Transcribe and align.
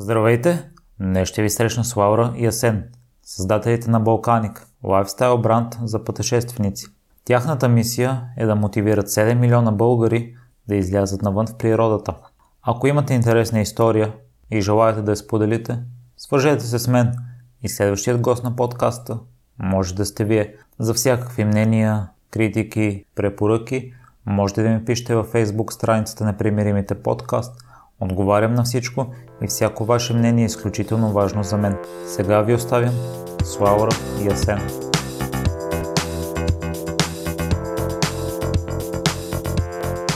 Здравейте! 0.00 0.70
Днес 1.00 1.28
ще 1.28 1.42
ви 1.42 1.50
срещна 1.50 1.84
с 1.84 1.96
Лаура 1.96 2.32
и 2.36 2.46
Асен, 2.46 2.84
създателите 3.22 3.90
на 3.90 4.00
Балканик, 4.00 4.66
лайфстайл 4.84 5.38
бранд 5.38 5.78
за 5.82 6.04
пътешественици. 6.04 6.86
Тяхната 7.24 7.68
мисия 7.68 8.22
е 8.36 8.46
да 8.46 8.54
мотивират 8.54 9.06
7 9.06 9.34
милиона 9.34 9.72
българи 9.72 10.36
да 10.68 10.76
излязат 10.76 11.22
навън 11.22 11.46
в 11.46 11.54
природата. 11.54 12.14
Ако 12.62 12.86
имате 12.86 13.14
интересна 13.14 13.60
история 13.60 14.12
и 14.50 14.60
желаете 14.60 15.02
да 15.02 15.12
я 15.12 15.16
споделите, 15.16 15.78
свържете 16.16 16.64
се 16.64 16.78
с 16.78 16.88
мен 16.88 17.14
и 17.62 17.68
следващият 17.68 18.20
гост 18.20 18.44
на 18.44 18.56
подкаста 18.56 19.18
може 19.58 19.94
да 19.94 20.06
сте 20.06 20.24
вие. 20.24 20.54
За 20.78 20.94
всякакви 20.94 21.44
мнения, 21.44 22.08
критики, 22.30 23.04
препоръки, 23.14 23.92
можете 24.26 24.62
да 24.62 24.68
ми 24.68 24.84
пишете 24.84 25.14
във 25.14 25.32
Facebook 25.32 25.72
страницата 25.72 26.24
на 26.24 26.36
Примиримите 26.36 26.94
подкаст. 26.94 27.67
Отговарям 28.00 28.54
на 28.54 28.62
всичко 28.62 29.06
и 29.42 29.46
всяко 29.46 29.84
ваше 29.84 30.14
мнение 30.14 30.42
е 30.42 30.46
изключително 30.46 31.12
важно 31.12 31.42
за 31.42 31.56
мен. 31.56 31.76
Сега 32.06 32.40
ви 32.42 32.54
оставям 32.54 32.94
с 33.42 33.60
Лаура 33.60 33.90
и 34.22 34.28
Асен. 34.28 34.58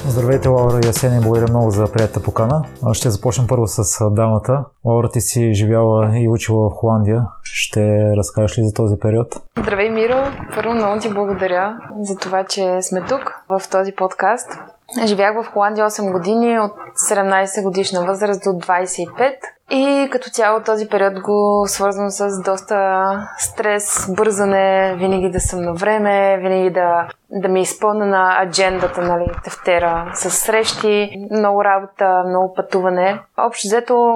Здравейте, 0.09 0.49
Лаура 0.49 0.81
и 0.85 0.89
Асен 0.89 1.19
и 1.19 1.21
благодаря 1.21 1.47
много 1.51 1.71
за 1.71 1.93
приятата 1.93 2.23
покана. 2.23 2.65
Ще 2.93 3.11
започнем 3.11 3.47
първо 3.47 3.67
с 3.67 4.11
дамата. 4.11 4.65
Лаура, 4.85 5.09
ти 5.09 5.21
си 5.21 5.55
живяла 5.55 6.19
и 6.19 6.29
учила 6.29 6.71
в 6.71 6.73
Холандия. 6.73 7.27
Ще 7.43 8.17
разкажеш 8.17 8.59
ли 8.59 8.65
за 8.65 8.73
този 8.75 8.99
период? 8.99 9.43
Здравей, 9.59 9.91
Миро! 9.91 10.25
Първо 10.55 10.75
много 10.75 11.01
ти 11.01 11.15
благодаря 11.15 11.79
за 12.01 12.17
това, 12.17 12.45
че 12.45 12.83
сме 12.83 13.01
тук 13.01 13.45
в 13.49 13.71
този 13.71 13.93
подкаст. 13.93 14.49
Живях 15.05 15.43
в 15.43 15.53
Холандия 15.53 15.87
8 15.87 16.13
години, 16.13 16.61
от 16.61 16.73
17 17.11 17.63
годишна 17.63 18.05
възраст 18.05 18.43
до 18.45 18.51
25. 18.51 19.35
И 19.71 20.09
като 20.13 20.31
цяло 20.31 20.61
този 20.61 20.89
период 20.89 21.21
го 21.21 21.65
свързвам 21.67 22.11
с 22.11 22.43
доста 22.43 23.13
стрес, 23.39 24.07
бързане, 24.17 24.97
винаги 24.97 25.31
да 25.31 25.41
съм 25.41 25.61
на 25.61 25.75
време, 25.75 26.39
винаги 26.39 26.71
да, 26.71 27.09
да 27.31 27.49
ми 27.49 27.61
изпълна 27.61 28.07
на 28.07 28.43
аджендата, 28.43 29.03
нали, 29.03 29.31
тефтера, 29.45 30.11
с 30.15 30.31
срещи, 30.31 31.27
много 31.31 31.65
работа, 31.65 32.23
много 32.29 32.55
пътуване. 32.55 33.21
Общо 33.37 33.69
взето 33.69 34.15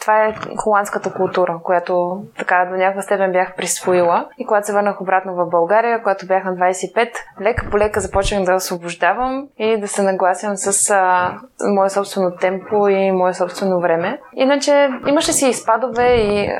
това 0.00 0.24
е 0.24 0.34
холандската 0.56 1.12
култура, 1.12 1.60
която 1.62 2.22
така 2.38 2.66
до 2.70 2.76
някаква 2.76 3.02
степен 3.02 3.32
бях 3.32 3.56
присвоила. 3.56 4.28
И 4.38 4.46
когато 4.46 4.66
се 4.66 4.72
върнах 4.72 5.00
обратно 5.00 5.34
в 5.34 5.46
България, 5.46 6.02
когато 6.02 6.26
бях 6.26 6.44
на 6.44 6.56
25, 6.56 7.08
лека 7.40 7.70
по 7.70 7.78
лека 7.78 8.00
започнах 8.00 8.44
да 8.44 8.54
освобождавам 8.54 9.48
и 9.58 9.80
да 9.80 9.88
се 9.88 10.02
нагласям 10.02 10.56
с 10.56 10.90
а, 10.90 11.34
мое 11.60 11.90
собствено 11.90 12.30
темпо 12.40 12.88
и 12.88 13.12
мое 13.12 13.34
собствено 13.34 13.80
време. 13.80 14.20
Иначе 14.34 14.90
имаше 15.06 15.32
си 15.32 15.48
изпадове 15.48 16.14
и, 16.14 16.50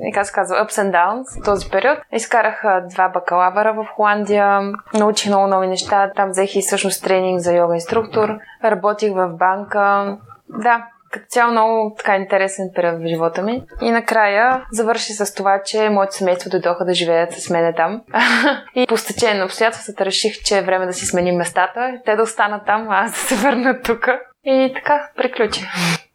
и 0.00 0.12
как 0.12 0.26
се 0.26 0.32
казва, 0.32 0.56
ups 0.56 0.82
and 0.82 0.90
downs 0.90 1.40
в 1.40 1.44
този 1.44 1.70
период. 1.70 1.98
Изкарах 2.12 2.62
два 2.90 3.08
бакалавъра 3.08 3.72
в 3.72 3.86
Холандия, 3.96 4.60
научих 4.94 5.28
много 5.28 5.46
нови 5.46 5.66
неща. 5.66 6.12
Там 6.16 6.28
взех 6.28 6.56
и 6.56 6.60
всъщност 6.60 7.04
тренинг 7.04 7.40
за 7.40 7.52
йога 7.52 7.74
инструктор. 7.74 8.38
Работих 8.64 9.12
в 9.12 9.28
банка. 9.28 10.16
Да, 10.48 10.86
като 11.16 11.26
цяло 11.28 11.52
много 11.52 11.94
така 11.98 12.16
интересен 12.16 12.70
период 12.74 13.02
в 13.02 13.06
живота 13.06 13.42
ми. 13.42 13.62
И 13.80 13.90
накрая 13.90 14.66
завърши 14.72 15.12
с 15.12 15.34
това, 15.34 15.62
че 15.64 15.90
моето 15.90 16.14
семейство 16.14 16.50
дойдоха 16.50 16.84
да 16.84 16.94
живеят 16.94 17.32
с 17.32 17.50
мене 17.50 17.74
там. 17.74 18.02
и 18.74 18.86
по 18.86 18.96
стечение 18.96 19.38
на 19.38 19.44
обстоятелствата 19.44 20.04
реших, 20.04 20.42
че 20.42 20.58
е 20.58 20.62
време 20.62 20.86
да 20.86 20.92
си 20.92 21.06
сменим 21.06 21.36
местата. 21.36 22.00
Те 22.04 22.16
да 22.16 22.22
останат 22.22 22.66
там, 22.66 22.86
а 22.90 23.04
аз 23.04 23.10
да 23.10 23.16
се 23.16 23.34
върна 23.34 23.80
тук. 23.82 24.08
И 24.44 24.72
така, 24.74 25.10
приключи. 25.16 25.66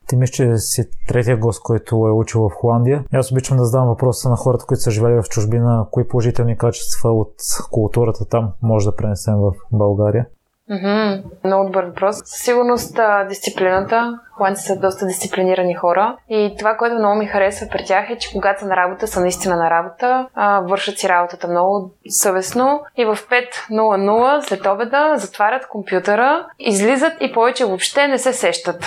Ти 0.07 0.15
мисля, 0.15 0.33
че 0.33 0.57
си 0.57 0.83
третия 1.07 1.37
гост, 1.37 1.63
който 1.63 1.95
е 1.95 2.11
учил 2.11 2.41
в 2.41 2.53
Холандия. 2.53 3.03
Аз 3.13 3.31
обичам 3.31 3.57
да 3.57 3.65
задавам 3.65 3.87
въпроса 3.87 4.29
на 4.29 4.35
хората, 4.35 4.65
които 4.67 4.81
са 4.81 4.91
живели 4.91 5.21
в 5.21 5.29
чужбина, 5.29 5.85
кои 5.91 6.07
положителни 6.07 6.57
качества 6.57 7.11
от 7.11 7.33
културата 7.71 8.29
там 8.29 8.51
може 8.61 8.85
да 8.85 8.95
пренесем 8.95 9.35
в 9.37 9.51
България. 9.71 10.25
Mm-hmm. 10.71 11.23
Много 11.43 11.65
добър 11.65 11.83
въпрос. 11.83 12.15
Със 12.15 12.43
сигурност 12.43 12.99
дисциплината, 13.29 14.19
Холандци 14.41 14.63
са 14.63 14.75
доста 14.75 15.05
дисциплинирани 15.05 15.75
хора. 15.75 16.17
И 16.29 16.55
това, 16.57 16.77
което 16.77 16.95
много 16.95 17.15
ми 17.15 17.25
харесва 17.25 17.67
при 17.71 17.85
тях 17.85 18.09
е, 18.09 18.17
че 18.17 18.31
когато 18.31 18.59
са 18.59 18.65
на 18.65 18.75
работа, 18.75 19.07
са 19.07 19.21
наистина 19.21 19.55
на 19.55 19.69
работа, 19.69 20.27
а, 20.35 20.59
вършат 20.59 20.97
си 20.99 21.09
работата 21.09 21.47
много 21.47 21.91
съвестно 22.09 22.81
и 22.97 23.05
в 23.05 23.17
5.00 23.29 24.41
след 24.41 24.65
обеда 24.65 25.13
затварят 25.15 25.67
компютъра, 25.67 26.45
излизат 26.59 27.13
и 27.19 27.33
повече 27.33 27.65
въобще 27.65 28.07
не 28.07 28.17
се 28.17 28.33
сещат. 28.33 28.85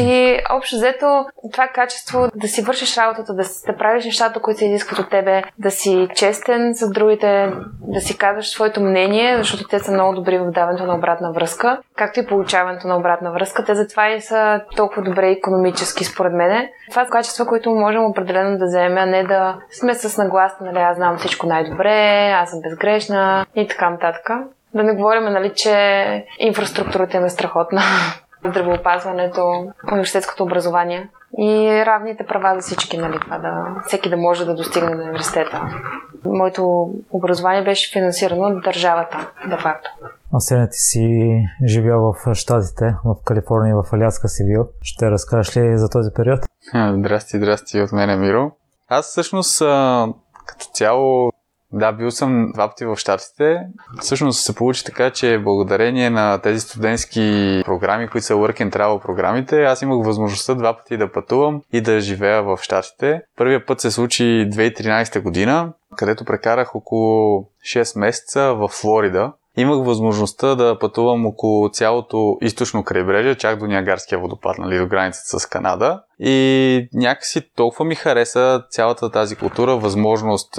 И 0.00 0.38
общо 0.50 0.76
взето 0.76 1.26
това 1.52 1.68
качество 1.74 2.28
да 2.34 2.48
си 2.48 2.62
вършиш 2.62 2.96
работата, 2.96 3.34
да, 3.34 3.42
да 3.66 3.76
правиш 3.76 4.04
нещата, 4.04 4.40
които 4.40 4.58
се 4.58 4.66
изискват 4.66 4.98
от 4.98 5.10
тебе, 5.10 5.42
да 5.58 5.70
си 5.70 6.08
честен 6.14 6.72
за 6.74 6.90
другите, 6.90 7.52
да 7.80 8.00
си 8.00 8.18
казваш 8.18 8.48
своето 8.48 8.80
мнение, 8.80 9.36
защото 9.36 9.68
те 9.68 9.78
са 9.78 9.92
много 9.92 10.14
добри 10.14 10.38
в 10.38 10.50
даването 10.50 10.86
на 10.86 10.94
обратна 10.94 11.32
връзка, 11.32 11.78
както 11.96 12.20
и 12.20 12.26
получаването 12.26 12.88
на 12.88 12.96
обратна 12.96 13.32
връзка. 13.32 13.64
Те 13.64 13.74
затова 13.74 14.08
и 14.08 14.20
са 14.20 14.60
толкова 14.78 15.02
добре 15.02 15.30
економически, 15.30 16.04
според 16.04 16.32
мен. 16.32 16.68
Това 16.90 17.04
са 17.04 17.10
качества, 17.10 17.46
които 17.46 17.70
можем 17.70 18.04
определено 18.04 18.58
да 18.58 18.64
вземем, 18.64 18.98
а 18.98 19.06
не 19.06 19.24
да 19.24 19.56
сме 19.70 19.94
с 19.94 20.18
нагласа, 20.18 20.56
нали, 20.60 20.78
аз 20.78 20.96
знам 20.96 21.18
всичко 21.18 21.46
най-добре, 21.46 22.30
аз 22.30 22.50
съм 22.50 22.60
безгрешна 22.60 23.46
и 23.56 23.68
така 23.68 23.90
нататък. 23.90 24.30
Да 24.74 24.82
не 24.82 24.94
говорим, 24.94 25.24
нали, 25.24 25.52
че 25.54 26.26
инфраструктурата 26.38 27.18
е 27.18 27.28
страхотна. 27.28 27.80
Здравеопазването, 28.44 29.72
университетското 29.92 30.42
образование 30.42 31.08
и 31.38 31.82
равните 31.86 32.26
права 32.26 32.54
за 32.54 32.60
всички, 32.60 32.98
нали, 32.98 33.18
това 33.20 33.38
да, 33.38 33.82
всеки 33.86 34.10
да 34.10 34.16
може 34.16 34.44
да 34.44 34.54
достигне 34.54 34.96
до 34.96 35.02
университета. 35.02 35.62
Моето 36.24 36.90
образование 37.10 37.64
беше 37.64 37.92
финансирано 37.92 38.42
от 38.42 38.62
държавата, 38.62 39.30
де 39.46 39.56
факто. 39.56 39.90
А 40.32 40.68
ти 40.68 40.78
си 40.78 41.28
живял 41.66 42.12
в 42.12 42.34
Штатите, 42.34 42.94
в 43.04 43.16
Калифорния, 43.24 43.76
в 43.76 43.92
Аляска 43.92 44.28
си 44.28 44.44
бил. 44.46 44.68
Ще 44.82 45.10
разкажеш 45.10 45.56
ли 45.56 45.78
за 45.78 45.88
този 45.88 46.10
период? 46.16 46.40
Здрасти, 46.98 47.36
здрасти 47.36 47.80
от 47.80 47.92
мен, 47.92 48.20
Миро. 48.20 48.50
Аз 48.88 49.06
всъщност 49.06 49.58
като 50.46 50.66
цяло 50.74 51.32
да, 51.72 51.92
бил 51.92 52.10
съм 52.10 52.52
два 52.54 52.68
пъти 52.68 52.84
в 52.84 52.96
Штатите. 52.96 53.60
Всъщност 54.00 54.44
се 54.44 54.54
получи 54.54 54.84
така, 54.84 55.10
че 55.10 55.38
благодарение 55.38 56.10
на 56.10 56.38
тези 56.38 56.60
студентски 56.60 57.62
програми, 57.64 58.08
които 58.08 58.26
са 58.26 58.34
Work 58.34 58.60
and 58.60 58.76
Travel 58.76 59.02
програмите, 59.02 59.62
аз 59.62 59.82
имах 59.82 60.06
възможността 60.06 60.54
два 60.54 60.76
пъти 60.76 60.96
да 60.96 61.12
пътувам 61.12 61.62
и 61.72 61.80
да 61.80 62.00
живея 62.00 62.42
в 62.42 62.58
Штатите. 62.62 63.22
Първият 63.36 63.66
път 63.66 63.80
се 63.80 63.90
случи 63.90 64.22
2013 64.22 65.22
година, 65.22 65.72
където 65.96 66.24
прекарах 66.24 66.74
около 66.74 67.44
6 67.74 67.98
месеца 67.98 68.54
в 68.54 68.68
Флорида. 68.68 69.32
Имах 69.58 69.84
възможността 69.84 70.54
да 70.54 70.78
пътувам 70.78 71.26
около 71.26 71.68
цялото 71.68 72.36
източно 72.40 72.84
крайбрежие, 72.84 73.34
чак 73.34 73.58
до 73.58 73.66
Ниагарския 73.66 74.18
водопад, 74.18 74.58
нали, 74.58 74.78
до 74.78 74.86
границата 74.86 75.40
с 75.40 75.46
Канада. 75.46 76.02
И 76.18 76.88
някакси 76.94 77.42
толкова 77.56 77.84
ми 77.84 77.94
хареса 77.94 78.62
цялата 78.70 79.10
тази 79.10 79.36
култура, 79.36 79.76
възможност 79.76 80.54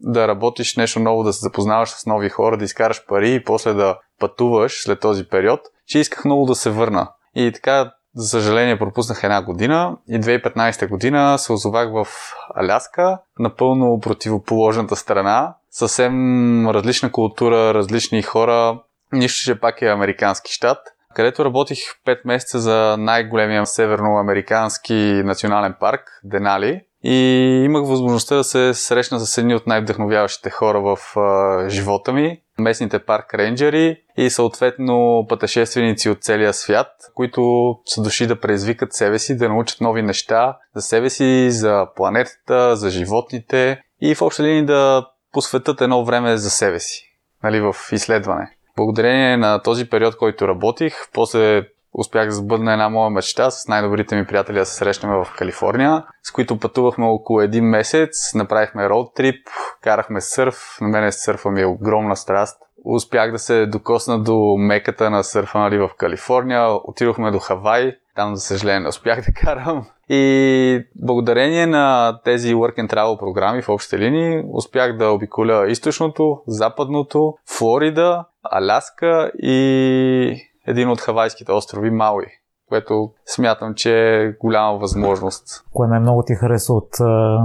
да 0.00 0.28
работиш 0.28 0.76
нещо 0.76 1.00
ново, 1.00 1.22
да 1.22 1.32
се 1.32 1.40
запознаваш 1.40 1.88
с 1.88 2.06
нови 2.06 2.28
хора, 2.28 2.56
да 2.56 2.64
изкараш 2.64 3.06
пари 3.06 3.34
и 3.34 3.44
после 3.44 3.72
да 3.72 3.98
пътуваш 4.20 4.82
след 4.82 5.00
този 5.00 5.28
период, 5.28 5.60
че 5.86 5.98
исках 5.98 6.24
много 6.24 6.46
да 6.46 6.54
се 6.54 6.70
върна. 6.70 7.08
И 7.34 7.52
така, 7.52 7.92
за 8.14 8.28
съжаление, 8.28 8.78
пропуснах 8.78 9.24
една 9.24 9.42
година 9.42 9.96
и 10.08 10.20
2015 10.20 10.88
година 10.88 11.38
се 11.38 11.52
озовах 11.52 11.90
в 11.92 12.06
Аляска, 12.54 13.18
напълно 13.38 14.00
противоположната 14.00 14.96
страна, 14.96 15.54
съвсем 15.76 16.68
различна 16.68 17.12
култура, 17.12 17.74
различни 17.74 18.22
хора, 18.22 18.80
нищо, 19.12 19.44
че 19.44 19.60
пак 19.60 19.82
е 19.82 19.86
американски 19.86 20.52
щат, 20.52 20.78
където 21.14 21.44
работих 21.44 21.78
5 22.06 22.20
месеца 22.24 22.58
за 22.58 22.96
най-големия 22.98 23.66
северноамерикански 23.66 25.22
национален 25.24 25.74
парк, 25.80 26.20
Денали. 26.24 26.80
И 27.04 27.16
имах 27.64 27.88
възможността 27.88 28.36
да 28.36 28.44
се 28.44 28.74
срещна 28.74 29.20
с 29.20 29.38
едни 29.38 29.54
от 29.54 29.66
най-вдъхновяващите 29.66 30.50
хора 30.50 30.80
в 30.80 31.16
а, 31.16 31.68
живота 31.68 32.12
ми, 32.12 32.40
местните 32.58 32.98
парк 32.98 33.34
рейнджери 33.34 33.96
и 34.16 34.30
съответно 34.30 35.26
пътешественици 35.28 36.10
от 36.10 36.22
целия 36.22 36.52
свят, 36.52 36.88
които 37.14 37.74
са 37.86 38.02
дошли 38.02 38.26
да 38.26 38.40
предизвикат 38.40 38.92
себе 38.92 39.18
си, 39.18 39.36
да 39.36 39.48
научат 39.48 39.80
нови 39.80 40.02
неща 40.02 40.56
за 40.74 40.82
себе 40.82 41.10
си, 41.10 41.50
за 41.50 41.86
планетата, 41.96 42.76
за 42.76 42.90
животните 42.90 43.80
и 44.00 44.14
в 44.14 44.22
обща 44.22 44.42
линия 44.42 44.66
да 44.66 45.06
посветят 45.36 45.80
едно 45.80 46.04
време 46.04 46.36
за 46.36 46.50
себе 46.50 46.80
си, 46.80 47.04
нали, 47.44 47.60
в 47.60 47.74
изследване. 47.92 48.56
Благодарение 48.76 49.36
на 49.36 49.62
този 49.62 49.90
период, 49.90 50.16
който 50.16 50.48
работих, 50.48 50.94
после 51.12 51.62
успях 51.92 52.26
да 52.26 52.32
сбъдна 52.32 52.72
една 52.72 52.88
моя 52.88 53.10
мечта 53.10 53.50
с 53.50 53.68
най-добрите 53.68 54.16
ми 54.16 54.26
приятели 54.26 54.58
да 54.58 54.66
се 54.66 54.74
срещнем 54.74 55.12
в 55.12 55.26
Калифорния, 55.38 56.04
с 56.22 56.32
които 56.32 56.58
пътувахме 56.58 57.06
около 57.06 57.40
един 57.40 57.64
месец, 57.64 58.34
направихме 58.34 58.88
роуд 58.88 59.14
трип, 59.14 59.46
карахме 59.82 60.20
сърф, 60.20 60.78
на 60.80 60.88
мен 60.88 61.12
сърфа 61.12 61.50
ми 61.50 61.60
е 61.60 61.66
огромна 61.66 62.16
страст. 62.16 62.58
Успях 62.84 63.32
да 63.32 63.38
се 63.38 63.66
докосна 63.66 64.22
до 64.22 64.56
меката 64.58 65.10
на 65.10 65.24
сърфа 65.24 65.58
нали, 65.58 65.78
в 65.78 65.90
Калифорния, 65.98 66.68
отидохме 66.84 67.30
до 67.30 67.38
Хавай, 67.38 67.92
Там, 68.16 68.36
за 68.36 68.40
съжаление, 68.40 68.80
не 68.80 68.88
успях 68.88 69.24
да 69.26 69.32
карам. 69.32 69.86
И 70.08 70.86
благодарение 70.94 71.66
на 71.66 72.18
тези 72.24 72.54
work 72.54 72.76
and 72.76 72.92
travel 72.92 73.18
програми 73.18 73.62
в 73.62 73.68
общите 73.68 73.98
линии, 73.98 74.42
успях 74.52 74.96
да 74.96 75.10
обиколя 75.10 75.66
източното, 75.68 76.42
западното, 76.46 77.34
Флорида, 77.58 78.24
Аляска 78.42 79.30
и 79.38 80.50
един 80.66 80.88
от 80.90 81.00
хавайските 81.00 81.52
острови 81.52 81.90
Мауи, 81.90 82.26
което 82.68 83.10
смятам, 83.26 83.74
че 83.74 84.20
е 84.22 84.32
голяма 84.32 84.78
възможност. 84.78 85.64
Кое 85.72 85.88
най-много 85.88 86.22
ти 86.26 86.34
хареса 86.34 86.72
от 86.72 87.00
а, 87.00 87.38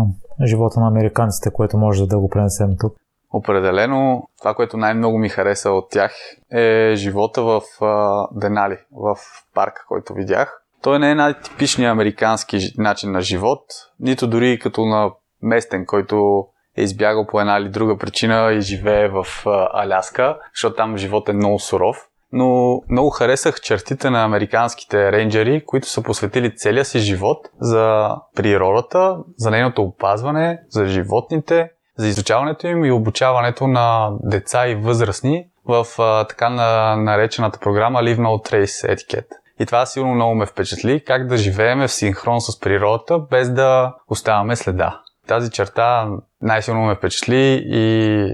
живота 0.45 0.79
на 0.79 0.87
американците, 0.87 1.51
което 1.53 1.77
може 1.77 2.07
да 2.07 2.19
го 2.19 2.29
пренесем 2.29 2.69
тук? 2.79 2.93
Определено 3.33 4.27
това, 4.37 4.53
което 4.53 4.77
най-много 4.77 5.17
ми 5.17 5.29
хареса 5.29 5.71
от 5.71 5.89
тях 5.89 6.11
е 6.51 6.93
живота 6.95 7.43
в 7.43 7.61
а, 7.81 8.27
Денали, 8.31 8.77
в 8.91 9.17
парка, 9.53 9.85
който 9.87 10.13
видях. 10.13 10.60
Той 10.83 10.99
не 10.99 11.11
е 11.11 11.15
най-типичният 11.15 11.91
американски 11.91 12.59
начин 12.77 13.11
на 13.11 13.21
живот, 13.21 13.59
нито 13.99 14.27
дори 14.27 14.59
като 14.59 14.85
на 14.85 15.11
местен, 15.41 15.85
който 15.85 16.45
е 16.77 16.81
избягал 16.81 17.27
по 17.27 17.41
една 17.41 17.57
или 17.57 17.69
друга 17.69 17.97
причина 17.97 18.53
и 18.53 18.61
живее 18.61 19.07
в 19.07 19.25
Аляска, 19.73 20.37
защото 20.55 20.75
там 20.75 20.97
живот 20.97 21.29
е 21.29 21.33
много 21.33 21.59
суров. 21.59 21.97
Но 22.33 22.81
много 22.89 23.09
харесах 23.09 23.61
чертите 23.61 24.09
на 24.09 24.23
американските 24.23 25.11
рейнджери, 25.11 25.65
които 25.65 25.87
са 25.87 26.03
посветили 26.03 26.55
целия 26.55 26.85
си 26.85 26.99
живот 26.99 27.37
за 27.59 28.15
природата, 28.35 29.17
за 29.37 29.51
нейното 29.51 29.81
опазване, 29.81 30.59
за 30.69 30.85
животните, 30.85 31.69
за 31.97 32.07
изучаването 32.07 32.67
им 32.67 32.85
и 32.85 32.91
обучаването 32.91 33.67
на 33.67 34.11
деца 34.23 34.67
и 34.67 34.75
възрастни 34.75 35.45
в 35.65 35.85
така 36.29 36.49
на, 36.49 36.95
наречената 36.95 37.59
програма 37.59 37.99
Live 37.99 38.17
No 38.17 38.51
Trace 38.51 38.95
Etiquette. 38.95 39.40
И 39.61 39.65
това 39.65 39.85
сигурно 39.85 40.15
много 40.15 40.35
ме 40.35 40.45
впечатли, 40.45 41.03
как 41.03 41.27
да 41.27 41.37
живееме 41.37 41.87
в 41.87 41.91
синхрон 41.91 42.41
с 42.41 42.59
природата, 42.59 43.19
без 43.19 43.53
да 43.53 43.95
оставаме 44.07 44.55
следа. 44.55 45.01
Тази 45.27 45.51
черта 45.51 46.09
най-силно 46.41 46.81
ме 46.81 46.95
впечатли 46.95 47.63
и 47.65 48.25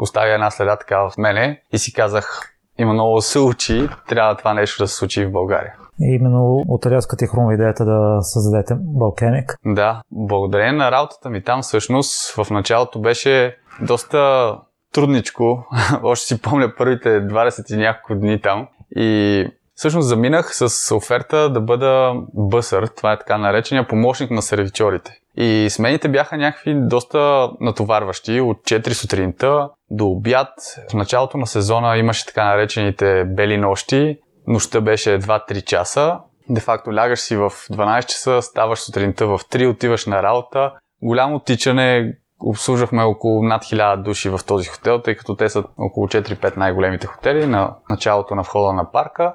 оставя 0.00 0.34
една 0.34 0.50
следа 0.50 0.76
така 0.76 0.98
в 0.98 1.12
мене 1.18 1.62
и 1.72 1.78
си 1.78 1.92
казах, 1.92 2.54
има 2.78 2.92
много 2.92 3.20
се 3.20 3.38
учи, 3.38 3.88
трябва 4.08 4.36
това 4.36 4.54
нещо 4.54 4.82
да 4.82 4.88
се 4.88 4.94
случи 4.94 5.26
в 5.26 5.32
България. 5.32 5.74
И 6.00 6.14
именно 6.14 6.62
от 6.68 6.86
Аляска 6.86 7.16
ти 7.16 7.26
хрумва 7.26 7.54
идеята 7.54 7.84
да 7.84 8.18
създадете 8.22 8.74
Балкеник. 8.78 9.54
Да, 9.66 10.02
благодарение 10.10 10.72
на 10.72 10.90
работата 10.90 11.30
ми 11.30 11.42
там 11.42 11.62
всъщност 11.62 12.34
в 12.34 12.50
началото 12.50 13.00
беше 13.00 13.56
доста 13.80 14.52
трудничко. 14.92 15.66
Още 16.02 16.26
си 16.26 16.42
помня 16.42 16.72
първите 16.78 17.08
20 17.08 17.74
и 17.74 17.76
няколко 17.76 18.20
дни 18.20 18.40
там. 18.40 18.68
И 18.96 19.46
всъщност 19.82 20.08
заминах 20.08 20.54
с 20.54 20.94
оферта 20.96 21.50
да 21.50 21.60
бъда 21.60 22.14
бъсър, 22.34 22.86
това 22.86 23.12
е 23.12 23.18
така 23.18 23.38
наречения 23.38 23.88
помощник 23.88 24.30
на 24.30 24.42
сервичорите. 24.42 25.12
И 25.36 25.66
смените 25.70 26.08
бяха 26.08 26.36
някакви 26.36 26.74
доста 26.76 27.50
натоварващи 27.60 28.40
от 28.40 28.56
4 28.56 28.92
сутринта 28.92 29.68
до 29.90 30.06
обяд. 30.06 30.48
В 30.90 30.94
началото 30.94 31.38
на 31.38 31.46
сезона 31.46 31.96
имаше 31.96 32.26
така 32.26 32.44
наречените 32.44 33.24
бели 33.24 33.58
нощи. 33.58 34.18
Нощта 34.46 34.80
беше 34.80 35.18
2-3 35.18 35.64
часа. 35.64 36.18
Де 36.50 36.60
факто 36.60 36.94
лягаш 36.94 37.20
си 37.20 37.36
в 37.36 37.50
12 37.50 38.06
часа, 38.06 38.42
ставаш 38.42 38.78
сутринта 38.78 39.26
в 39.26 39.38
3, 39.38 39.70
отиваш 39.70 40.06
на 40.06 40.22
работа. 40.22 40.72
Голямо 41.02 41.40
тичане, 41.40 42.14
обслужвахме 42.40 43.02
около 43.02 43.42
над 43.42 43.64
1000 43.64 44.02
души 44.02 44.28
в 44.28 44.40
този 44.46 44.68
хотел, 44.68 44.98
тъй 44.98 45.16
като 45.16 45.36
те 45.36 45.48
са 45.48 45.64
около 45.78 46.06
4-5 46.06 46.56
най-големите 46.56 47.06
хотели 47.06 47.46
на 47.46 47.74
началото 47.90 48.34
на 48.34 48.42
входа 48.42 48.72
на 48.72 48.90
парка 48.90 49.34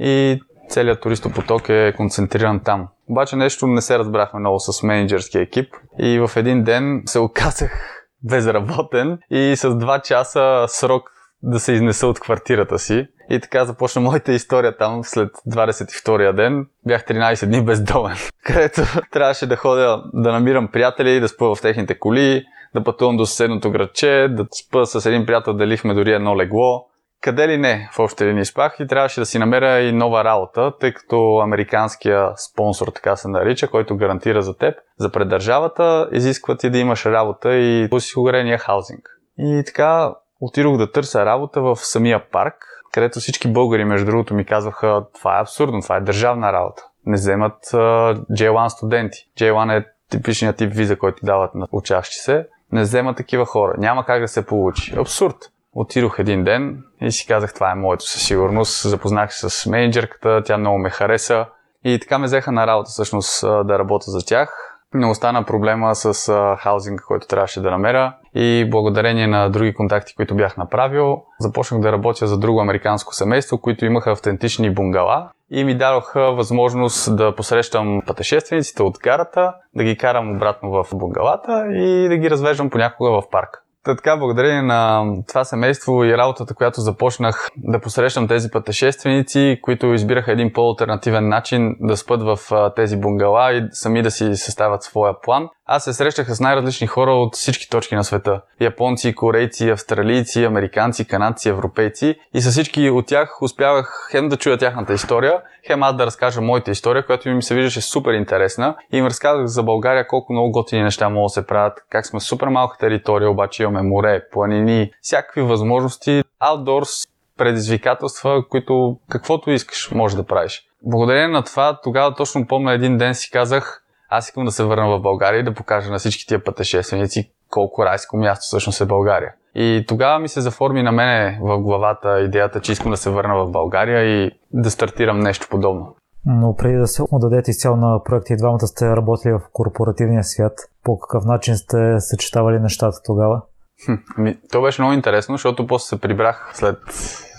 и 0.00 0.40
целият 0.68 1.00
туристопоток 1.00 1.68
е 1.68 1.94
концентриран 1.96 2.60
там. 2.60 2.88
Обаче 3.08 3.36
нещо 3.36 3.66
не 3.66 3.80
се 3.80 3.98
разбрахме 3.98 4.40
много 4.40 4.60
с 4.60 4.82
менеджерския 4.82 5.42
екип 5.42 5.74
и 5.98 6.18
в 6.18 6.30
един 6.36 6.64
ден 6.64 7.02
се 7.06 7.18
оказах 7.18 7.72
безработен 8.22 9.18
и 9.30 9.56
с 9.56 9.70
2 9.70 10.02
часа 10.02 10.64
срок 10.68 11.10
да 11.42 11.60
се 11.60 11.72
изнеса 11.72 12.06
от 12.06 12.20
квартирата 12.20 12.78
си. 12.78 13.06
И 13.30 13.40
така 13.40 13.64
започна 13.64 14.00
моята 14.00 14.32
история 14.32 14.76
там 14.76 15.04
след 15.04 15.30
22-я 15.48 16.32
ден. 16.32 16.66
Бях 16.86 17.04
13 17.04 17.46
дни 17.46 17.64
бездомен, 17.64 18.16
където 18.44 18.82
трябваше 19.12 19.46
да 19.46 19.56
ходя 19.56 20.02
да 20.14 20.32
намирам 20.32 20.68
приятели, 20.68 21.20
да 21.20 21.28
спа 21.28 21.54
в 21.54 21.60
техните 21.62 21.98
коли, 21.98 22.44
да 22.74 22.84
пътувам 22.84 23.16
до 23.16 23.26
съседното 23.26 23.70
градче, 23.70 24.28
да 24.30 24.46
спа 24.62 24.86
с 24.86 25.06
един 25.06 25.26
приятел, 25.26 25.52
делихме 25.52 25.94
дори 25.94 26.12
едно 26.12 26.36
легло. 26.36 26.86
Къде 27.20 27.48
ли 27.48 27.56
не 27.56 27.90
в 27.92 27.98
общи 27.98 28.24
линии 28.24 28.44
спах 28.44 28.76
и 28.80 28.86
трябваше 28.86 29.20
да 29.20 29.26
си 29.26 29.38
намеря 29.38 29.80
и 29.80 29.92
нова 29.92 30.24
работа, 30.24 30.72
тъй 30.80 30.92
като 30.92 31.38
американския 31.38 32.30
спонсор, 32.36 32.88
така 32.88 33.16
се 33.16 33.28
нарича, 33.28 33.68
който 33.68 33.96
гарантира 33.96 34.42
за 34.42 34.56
теб, 34.56 34.74
за 34.98 35.12
преддържавата, 35.12 36.08
изискват 36.12 36.64
и 36.64 36.70
да 36.70 36.78
имаш 36.78 37.06
работа 37.06 37.54
и 37.54 37.88
осигурения 37.92 38.58
хаузинг. 38.58 39.08
И 39.38 39.62
така 39.66 40.14
отидох 40.40 40.76
да 40.76 40.92
търся 40.92 41.26
работа 41.26 41.60
в 41.60 41.76
самия 41.76 42.30
парк, 42.30 42.54
където 42.92 43.20
всички 43.20 43.52
българи, 43.52 43.84
между 43.84 44.06
другото, 44.06 44.34
ми 44.34 44.44
казваха, 44.44 45.04
това 45.14 45.38
е 45.38 45.42
абсурдно, 45.42 45.80
това 45.80 45.96
е 45.96 46.00
държавна 46.00 46.52
работа. 46.52 46.82
Не 47.06 47.14
вземат 47.14 47.64
uh, 47.64 48.18
J1 48.30 48.68
студенти. 48.68 49.30
J1 49.38 49.78
е 49.78 49.86
типичният 50.10 50.56
тип 50.56 50.72
виза, 50.72 50.98
който 50.98 51.26
дават 51.26 51.54
на 51.54 51.66
учащи 51.72 52.14
се. 52.14 52.46
Не 52.72 52.82
вземат 52.82 53.16
такива 53.16 53.46
хора. 53.46 53.74
Няма 53.78 54.06
как 54.06 54.20
да 54.20 54.28
се 54.28 54.46
получи. 54.46 54.94
Абсурд. 54.98 55.36
Отидох 55.78 56.18
един 56.18 56.44
ден 56.44 56.82
и 57.00 57.12
си 57.12 57.26
казах, 57.26 57.54
това 57.54 57.72
е 57.72 57.74
моето 57.74 58.04
със 58.04 58.22
сигурност. 58.22 58.88
Запознах 58.88 59.34
се 59.34 59.50
с 59.50 59.66
менеджерката, 59.66 60.42
тя 60.44 60.58
много 60.58 60.78
ме 60.78 60.90
хареса. 60.90 61.46
И 61.84 61.98
така 62.00 62.18
ме 62.18 62.24
взеха 62.24 62.52
на 62.52 62.66
работа 62.66 62.88
всъщност 62.88 63.40
да 63.40 63.78
работя 63.78 64.10
за 64.10 64.26
тях. 64.26 64.78
Не 64.94 65.06
остана 65.06 65.44
проблема 65.44 65.94
с 65.94 66.32
хаузинга, 66.58 67.02
който 67.02 67.26
трябваше 67.26 67.60
да 67.60 67.70
намеря 67.70 68.14
и 68.34 68.68
благодарение 68.70 69.26
на 69.26 69.50
други 69.50 69.74
контакти, 69.74 70.14
които 70.14 70.34
бях 70.34 70.56
направил, 70.56 71.22
започнах 71.40 71.80
да 71.80 71.92
работя 71.92 72.26
за 72.26 72.38
друго 72.38 72.60
американско 72.60 73.14
семейство, 73.14 73.60
които 73.60 73.84
имаха 73.84 74.10
автентични 74.10 74.74
бунгала 74.74 75.30
и 75.50 75.64
ми 75.64 75.78
дадоха 75.78 76.32
възможност 76.32 77.16
да 77.16 77.34
посрещам 77.34 78.02
пътешествениците 78.06 78.82
от 78.82 78.98
гарата, 78.98 79.54
да 79.74 79.84
ги 79.84 79.96
карам 79.96 80.36
обратно 80.36 80.70
в 80.70 80.86
бунгалата 80.94 81.66
и 81.72 82.08
да 82.08 82.16
ги 82.16 82.30
развеждам 82.30 82.70
понякога 82.70 83.10
в 83.10 83.22
парк. 83.30 83.62
Та 83.86 83.96
така, 83.96 84.16
благодарение 84.16 84.62
на 84.62 85.04
това 85.28 85.44
семейство 85.44 86.04
и 86.04 86.16
работата, 86.16 86.54
която 86.54 86.80
започнах 86.80 87.48
да 87.56 87.80
посрещам 87.80 88.28
тези 88.28 88.50
пътешественици, 88.50 89.58
които 89.62 89.86
избираха 89.86 90.32
един 90.32 90.52
по-алтернативен 90.52 91.28
начин 91.28 91.76
да 91.80 91.96
спът 91.96 92.22
в 92.22 92.38
тези 92.76 92.96
бунгала 92.96 93.52
и 93.52 93.62
сами 93.70 94.02
да 94.02 94.10
си 94.10 94.36
съставят 94.36 94.82
своя 94.82 95.20
план, 95.20 95.48
аз 95.66 95.84
се 95.84 95.92
срещах 95.92 96.34
с 96.34 96.40
най-различни 96.40 96.86
хора 96.86 97.10
от 97.10 97.34
всички 97.34 97.70
точки 97.70 97.94
на 97.94 98.04
света. 98.04 98.40
Японци, 98.60 99.14
корейци, 99.14 99.70
австралийци, 99.70 100.44
американци, 100.44 101.04
канадци, 101.08 101.48
европейци. 101.48 102.14
И 102.34 102.40
с 102.40 102.50
всички 102.50 102.90
от 102.90 103.06
тях 103.06 103.42
успявах 103.42 104.08
хем 104.10 104.28
да 104.28 104.36
чуя 104.36 104.58
тяхната 104.58 104.92
история, 104.92 105.40
хем 105.66 105.82
аз 105.82 105.96
да 105.96 106.06
разкажа 106.06 106.40
моята 106.40 106.70
история, 106.70 107.06
която 107.06 107.28
ми 107.28 107.42
се 107.42 107.54
виждаше 107.54 107.80
супер 107.80 108.12
интересна. 108.12 108.76
И 108.92 108.98
им 108.98 109.06
разказах 109.06 109.46
за 109.46 109.62
България 109.62 110.06
колко 110.06 110.32
много 110.32 110.50
готини 110.50 110.82
неща 110.82 111.08
могат 111.08 111.26
да 111.26 111.28
се 111.28 111.46
правят, 111.46 111.78
как 111.90 112.06
сме 112.06 112.20
супер 112.20 112.48
малка 112.48 112.78
територия, 112.78 113.30
обаче 113.30 113.62
имаме 113.62 113.82
море, 113.82 114.28
планини, 114.32 114.90
всякакви 115.00 115.42
възможности, 115.42 116.22
outdoors, 116.42 117.08
предизвикателства, 117.38 118.48
които 118.48 118.96
каквото 119.08 119.50
искаш 119.50 119.90
може 119.90 120.16
да 120.16 120.26
правиш. 120.26 120.62
Благодарение 120.82 121.28
на 121.28 121.42
това, 121.42 121.80
тогава 121.82 122.14
точно 122.14 122.46
помня 122.46 122.72
един 122.72 122.98
ден 122.98 123.14
си 123.14 123.30
казах, 123.30 123.82
аз 124.08 124.28
искам 124.28 124.44
да 124.44 124.50
се 124.50 124.64
върна 124.64 124.88
в 124.88 125.00
България 125.00 125.40
и 125.40 125.44
да 125.44 125.54
покажа 125.54 125.90
на 125.90 125.98
всички 125.98 126.26
тия 126.26 126.44
пътешественици 126.44 127.32
колко 127.50 127.84
райско 127.84 128.16
място 128.16 128.42
всъщност 128.42 128.80
е 128.80 128.86
България. 128.86 129.32
И 129.54 129.84
тогава 129.88 130.18
ми 130.18 130.28
се 130.28 130.40
заформи 130.40 130.82
на 130.82 130.92
мене 130.92 131.38
в 131.42 131.58
главата 131.58 132.20
идеята, 132.20 132.60
че 132.60 132.72
искам 132.72 132.90
да 132.90 132.96
се 132.96 133.10
върна 133.10 133.34
в 133.36 133.50
България 133.50 134.02
и 134.02 134.30
да 134.52 134.70
стартирам 134.70 135.20
нещо 135.20 135.46
подобно. 135.50 135.96
Но 136.26 136.56
преди 136.56 136.76
да 136.76 136.86
се 136.86 137.02
отдадете 137.10 137.50
изцяло 137.50 137.76
на 137.76 138.02
проекти, 138.04 138.32
и 138.32 138.36
двамата 138.36 138.66
сте 138.66 138.96
работили 138.96 139.32
в 139.32 139.40
корпоративния 139.52 140.24
свят. 140.24 140.52
По 140.84 140.98
какъв 140.98 141.24
начин 141.24 141.56
сте 141.56 142.00
съчетавали 142.00 142.58
нещата 142.58 142.96
тогава? 143.04 143.42
Хм, 143.86 144.28
то 144.52 144.62
беше 144.62 144.82
много 144.82 144.94
интересно, 144.94 145.34
защото 145.34 145.66
после 145.66 145.86
се 145.86 146.00
прибрах 146.00 146.50
след 146.54 146.78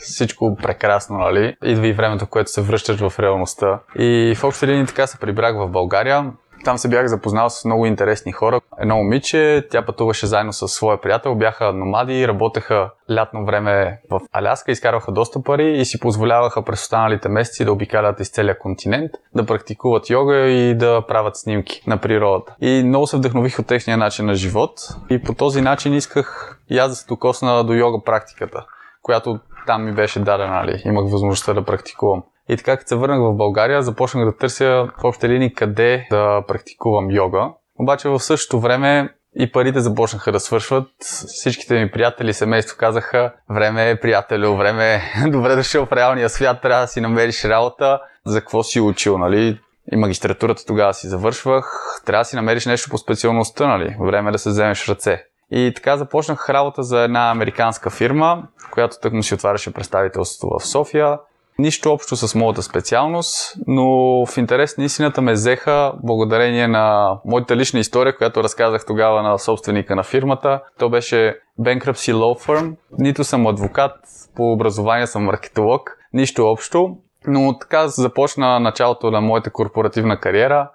всичко 0.01 0.55
прекрасно, 0.63 1.17
нали? 1.17 1.55
Идва 1.63 1.87
и 1.87 1.93
времето, 1.93 2.25
в 2.25 2.29
което 2.29 2.51
се 2.51 2.61
връщаш 2.61 3.09
в 3.09 3.19
реалността. 3.19 3.79
И 3.95 4.35
в 4.37 4.43
общи 4.43 4.67
линии 4.67 4.85
така 4.85 5.07
се 5.07 5.19
прибрах 5.19 5.55
в 5.55 5.67
България. 5.67 6.31
Там 6.63 6.77
се 6.77 6.89
бях 6.89 7.07
запознал 7.07 7.49
с 7.49 7.65
много 7.65 7.85
интересни 7.85 8.31
хора. 8.31 8.61
Едно 8.79 8.95
момиче, 8.95 9.67
тя 9.71 9.85
пътуваше 9.85 10.27
заедно 10.27 10.53
с 10.53 10.67
своя 10.67 11.01
приятел, 11.01 11.35
бяха 11.35 11.73
номади, 11.73 12.27
работеха 12.27 12.89
лятно 13.11 13.45
време 13.45 13.99
в 14.11 14.21
Аляска, 14.31 14.71
изкарваха 14.71 15.11
доста 15.11 15.43
пари 15.43 15.77
и 15.77 15.85
си 15.85 15.99
позволяваха 15.99 16.61
през 16.61 16.81
останалите 16.81 17.29
месеци 17.29 17.65
да 17.65 17.71
обикалят 17.71 18.19
из 18.19 18.29
целия 18.29 18.59
континент, 18.59 19.11
да 19.35 19.45
практикуват 19.45 20.09
йога 20.09 20.35
и 20.35 20.75
да 20.75 21.05
правят 21.07 21.37
снимки 21.37 21.83
на 21.87 21.97
природата. 21.97 22.55
И 22.61 22.83
много 22.85 23.07
се 23.07 23.17
вдъхнових 23.17 23.59
от 23.59 23.67
техния 23.67 23.97
начин 23.97 24.25
на 24.25 24.35
живот 24.35 24.71
и 25.09 25.23
по 25.23 25.33
този 25.33 25.61
начин 25.61 25.93
исках 25.93 26.59
и 26.69 26.77
аз 26.77 26.89
да 26.89 26.95
се 26.95 27.07
докосна 27.07 27.63
до 27.63 27.73
йога 27.73 28.03
практиката, 28.05 28.65
която 29.01 29.39
там 29.67 29.85
ми 29.85 29.91
беше 29.91 30.19
дадена, 30.19 30.53
нали? 30.53 30.81
имах 30.85 31.11
възможността 31.11 31.53
да 31.53 31.65
практикувам. 31.65 32.23
И 32.49 32.57
така, 32.57 32.77
като 32.77 32.87
се 32.87 32.95
върнах 32.95 33.19
в 33.19 33.33
България, 33.33 33.81
започнах 33.81 34.25
да 34.25 34.37
търся 34.37 34.89
в 35.01 35.03
общи 35.03 35.29
линии 35.29 35.53
къде 35.53 36.07
да 36.11 36.43
практикувам 36.47 37.11
йога. 37.11 37.49
Обаче 37.79 38.09
в 38.09 38.19
същото 38.19 38.59
време 38.59 39.09
и 39.39 39.51
парите 39.51 39.79
започнаха 39.79 40.31
да 40.31 40.39
свършват. 40.39 40.87
Всичките 41.27 41.79
ми 41.79 41.91
приятели 41.91 42.29
и 42.29 42.33
семейство 42.33 42.77
казаха, 42.79 43.33
време 43.49 43.89
е, 43.89 43.99
приятелю, 43.99 44.55
време 44.55 44.93
е, 44.93 45.29
добре 45.29 45.55
дошъл 45.55 45.85
в 45.85 45.91
реалния 45.91 46.29
свят, 46.29 46.61
трябва 46.61 46.81
да 46.81 46.87
си 46.87 47.01
намериш 47.01 47.45
работа. 47.45 47.99
За 48.25 48.39
какво 48.39 48.63
си 48.63 48.79
учил, 48.79 49.17
нали? 49.17 49.59
И 49.91 49.95
магистратурата 49.95 50.65
тогава 50.65 50.93
си 50.93 51.07
завършвах. 51.07 51.65
Трябва 52.05 52.21
да 52.21 52.25
си 52.25 52.35
намериш 52.35 52.65
нещо 52.65 52.89
по 52.89 52.97
специалността, 52.97 53.67
нали? 53.67 53.95
Време 53.99 54.29
е 54.29 54.31
да 54.31 54.39
се 54.39 54.49
вземеш 54.49 54.87
ръце. 54.87 55.23
И 55.51 55.73
така 55.75 55.97
започнах 55.97 56.49
работа 56.49 56.83
за 56.83 57.01
една 57.01 57.31
американска 57.31 57.89
фирма, 57.89 58.43
която 58.71 58.95
тък 59.01 59.13
му 59.13 59.23
си 59.23 59.33
отваряше 59.33 59.73
представителство 59.73 60.49
в 60.59 60.67
София. 60.67 61.17
Нищо 61.59 61.93
общо 61.93 62.15
с 62.15 62.35
моята 62.35 62.63
специалност, 62.63 63.55
но 63.67 63.85
в 64.25 64.37
интерес 64.37 64.77
на 64.77 64.83
истината 64.83 65.21
ме 65.21 65.33
взеха 65.33 65.93
благодарение 66.03 66.67
на 66.67 67.17
моята 67.25 67.55
лична 67.55 67.79
история, 67.79 68.17
която 68.17 68.43
разказах 68.43 68.85
тогава 68.85 69.21
на 69.21 69.39
собственика 69.39 69.95
на 69.95 70.03
фирмата. 70.03 70.61
То 70.79 70.89
беше 70.89 71.39
Bankruptcy 71.59 72.13
Law 72.13 72.47
Firm. 72.47 72.75
Нито 72.99 73.23
съм 73.23 73.47
адвокат, 73.47 73.95
по 74.35 74.51
образование 74.51 75.07
съм 75.07 75.23
маркетолог, 75.23 75.97
нищо 76.13 76.45
общо. 76.45 76.97
Но 77.27 77.57
така 77.59 77.87
започна 77.87 78.59
началото 78.59 79.11
на 79.11 79.21
моята 79.21 79.49
корпоративна 79.51 80.19
кариера. 80.19 80.71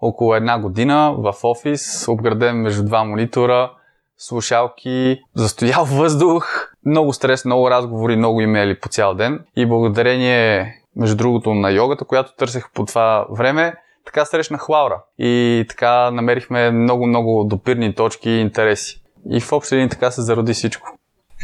Около 0.00 0.34
една 0.34 0.58
година 0.58 1.14
в 1.18 1.34
офис, 1.42 2.08
обграден 2.08 2.56
между 2.56 2.84
два 2.84 3.04
монитора, 3.04 3.72
слушалки, 4.16 5.18
застоял 5.34 5.84
въздух, 5.84 6.73
много 6.86 7.12
стрес, 7.12 7.44
много 7.44 7.70
разговори, 7.70 8.16
много 8.16 8.40
имейли 8.40 8.80
по 8.80 8.88
цял 8.88 9.14
ден. 9.14 9.40
И 9.56 9.66
благодарение, 9.66 10.74
между 10.96 11.16
другото, 11.16 11.54
на 11.54 11.70
йогата, 11.70 12.04
която 12.04 12.36
търсех 12.36 12.72
по 12.74 12.84
това 12.84 13.26
време, 13.30 13.74
така 14.06 14.24
срещнах 14.24 14.68
Лаура. 14.68 15.02
И 15.18 15.64
така 15.68 16.10
намерихме 16.10 16.70
много-много 16.70 17.44
допирни 17.44 17.94
точки 17.94 18.30
и 18.30 18.40
интереси. 18.40 19.02
И 19.30 19.40
в 19.40 19.52
общи 19.52 19.74
един 19.74 19.88
така 19.88 20.10
се 20.10 20.22
зароди 20.22 20.52
всичко. 20.52 20.88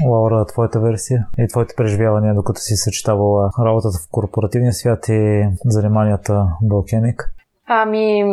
Лаура, 0.07 0.47
твоята 0.47 0.81
версия 0.81 1.27
и 1.39 1.49
твоите 1.49 1.75
преживявания, 1.77 2.35
докато 2.35 2.61
си 2.61 2.77
съчетавала 2.77 3.51
работата 3.67 3.99
в 3.99 4.11
корпоративния 4.11 4.73
свят 4.73 5.09
и 5.09 5.49
заниманията 5.65 6.47
Балкеник? 6.63 7.35
Ами, 7.73 8.25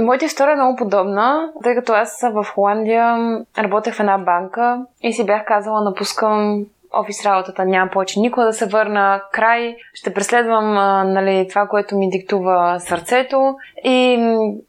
моята 0.00 0.24
история 0.24 0.52
е 0.52 0.56
много 0.56 0.76
подобна, 0.76 1.52
тъй 1.62 1.74
като 1.74 1.92
аз 1.92 2.24
в 2.32 2.44
Холандия 2.54 3.16
работех 3.58 3.94
в 3.94 4.00
една 4.00 4.18
банка 4.18 4.84
и 5.02 5.12
си 5.12 5.26
бях 5.26 5.44
казала, 5.44 5.84
напускам 5.84 6.64
офис 6.92 7.26
работата, 7.26 7.64
нямам 7.64 7.90
повече 7.92 8.20
никога 8.20 8.46
да 8.46 8.52
се 8.52 8.66
върна, 8.66 9.22
край, 9.32 9.76
ще 9.94 10.14
преследвам 10.14 10.74
нали, 11.12 11.46
това, 11.48 11.66
което 11.66 11.96
ми 11.96 12.10
диктува 12.10 12.80
сърцето. 12.80 13.56
И 13.84 14.16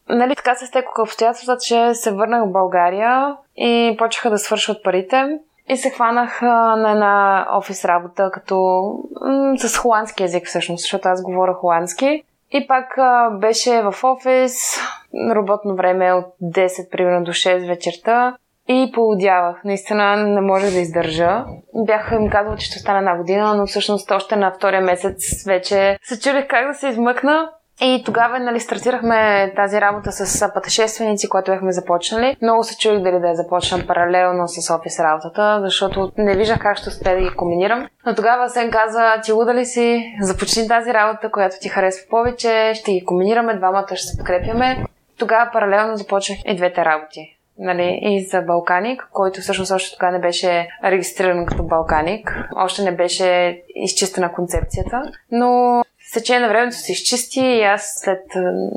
нали, 0.09 0.35
така 0.35 0.55
се 0.55 0.65
стекоха 0.65 1.01
обстоятелствата, 1.01 1.61
че 1.61 1.93
се 1.93 2.11
върнах 2.11 2.43
в 2.43 2.51
България 2.51 3.35
и 3.57 3.95
почнаха 3.97 4.29
да 4.29 4.37
свършват 4.37 4.83
парите. 4.83 5.39
И 5.69 5.77
се 5.77 5.89
хванах 5.89 6.43
а, 6.43 6.75
на 6.75 6.91
една 6.91 7.47
офис 7.51 7.85
работа, 7.85 8.29
като 8.33 8.55
м- 9.21 9.57
с 9.57 9.77
холандски 9.77 10.23
язик 10.23 10.47
всъщност, 10.47 10.81
защото 10.81 11.09
аз 11.09 11.21
говоря 11.21 11.53
холандски. 11.53 12.23
И 12.51 12.67
пак 12.67 12.95
беше 13.39 13.81
в 13.81 14.03
офис, 14.03 14.53
работно 15.29 15.75
време 15.75 16.13
от 16.13 16.25
10 16.43 16.89
примерно 16.91 17.23
до 17.23 17.31
6 17.31 17.67
вечерта 17.67 18.37
и 18.67 18.91
полудявах. 18.93 19.63
Наистина 19.63 20.15
не 20.15 20.41
можех 20.41 20.71
да 20.71 20.79
издържа. 20.79 21.45
Бях 21.75 22.11
им 22.11 22.29
казала, 22.29 22.57
че 22.57 22.65
ще 22.65 22.77
остана 22.77 22.99
една 22.99 23.17
година, 23.17 23.55
но 23.55 23.65
всъщност 23.65 24.11
още 24.11 24.35
на 24.35 24.51
втория 24.51 24.81
месец 24.81 25.43
вече 25.47 25.97
се 26.03 26.19
чудех 26.19 26.47
как 26.47 26.67
да 26.67 26.73
се 26.73 26.87
измъкна. 26.87 27.49
И 27.81 28.03
тогава 28.05 28.39
нали, 28.39 28.59
стартирахме 28.59 29.53
тази 29.55 29.81
работа 29.81 30.11
с 30.11 30.53
пътешественици, 30.53 31.29
която 31.29 31.51
бяхме 31.51 31.71
започнали. 31.71 32.37
Много 32.41 32.63
се 32.63 32.77
чудих 32.77 32.99
дали 32.99 33.19
да 33.19 33.27
я 33.27 33.35
започна 33.35 33.87
паралелно 33.87 34.47
с 34.47 34.73
офис 34.73 34.99
работата, 34.99 35.61
защото 35.61 36.11
не 36.17 36.35
виждах 36.35 36.59
как 36.59 36.77
ще 36.77 36.89
успея 36.89 37.15
да 37.15 37.21
ги 37.21 37.35
комбинирам. 37.35 37.87
Но 38.05 38.15
тогава 38.15 38.49
Сен 38.49 38.71
каза, 38.71 39.21
ти 39.23 39.31
луда 39.31 39.53
ли 39.53 39.65
си, 39.65 40.15
започни 40.21 40.67
тази 40.67 40.93
работа, 40.93 41.31
която 41.31 41.55
ти 41.61 41.69
харесва 41.69 42.09
повече, 42.09 42.71
ще 42.75 42.91
ги 42.91 43.05
комбинираме, 43.05 43.57
двамата 43.57 43.95
ще 43.95 44.07
се 44.07 44.17
подкрепяме. 44.17 44.85
Тогава 45.19 45.51
паралелно 45.53 45.97
започнах 45.97 46.39
и 46.45 46.55
двете 46.55 46.85
работи. 46.85 47.37
Нали, 47.59 47.99
и 48.01 48.25
за 48.25 48.41
Балканик, 48.41 49.07
който 49.11 49.41
всъщност 49.41 49.71
още 49.71 49.95
тогава 49.95 50.11
не 50.11 50.19
беше 50.19 50.67
регистриран 50.83 51.45
като 51.45 51.63
Балканик. 51.63 52.37
Още 52.55 52.83
не 52.83 52.91
беше 52.91 53.61
изчистена 53.75 54.33
концепцията. 54.33 55.11
Но 55.31 55.83
с 56.09 56.13
течение 56.13 56.41
на 56.41 56.47
времето 56.47 56.75
се 56.75 56.91
изчисти 56.91 57.39
и 57.39 57.63
аз 57.63 57.93
след, 58.03 58.23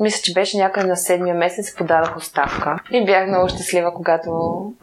мисля, 0.01 0.21
че 0.23 0.33
беше 0.33 0.59
някъде 0.59 0.87
на 0.87 0.97
седмия 0.97 1.35
месец, 1.35 1.77
подадах 1.77 2.17
оставка. 2.17 2.79
И 2.91 3.05
бях 3.05 3.29
много 3.29 3.49
щастлива, 3.49 3.95
когато 3.95 4.31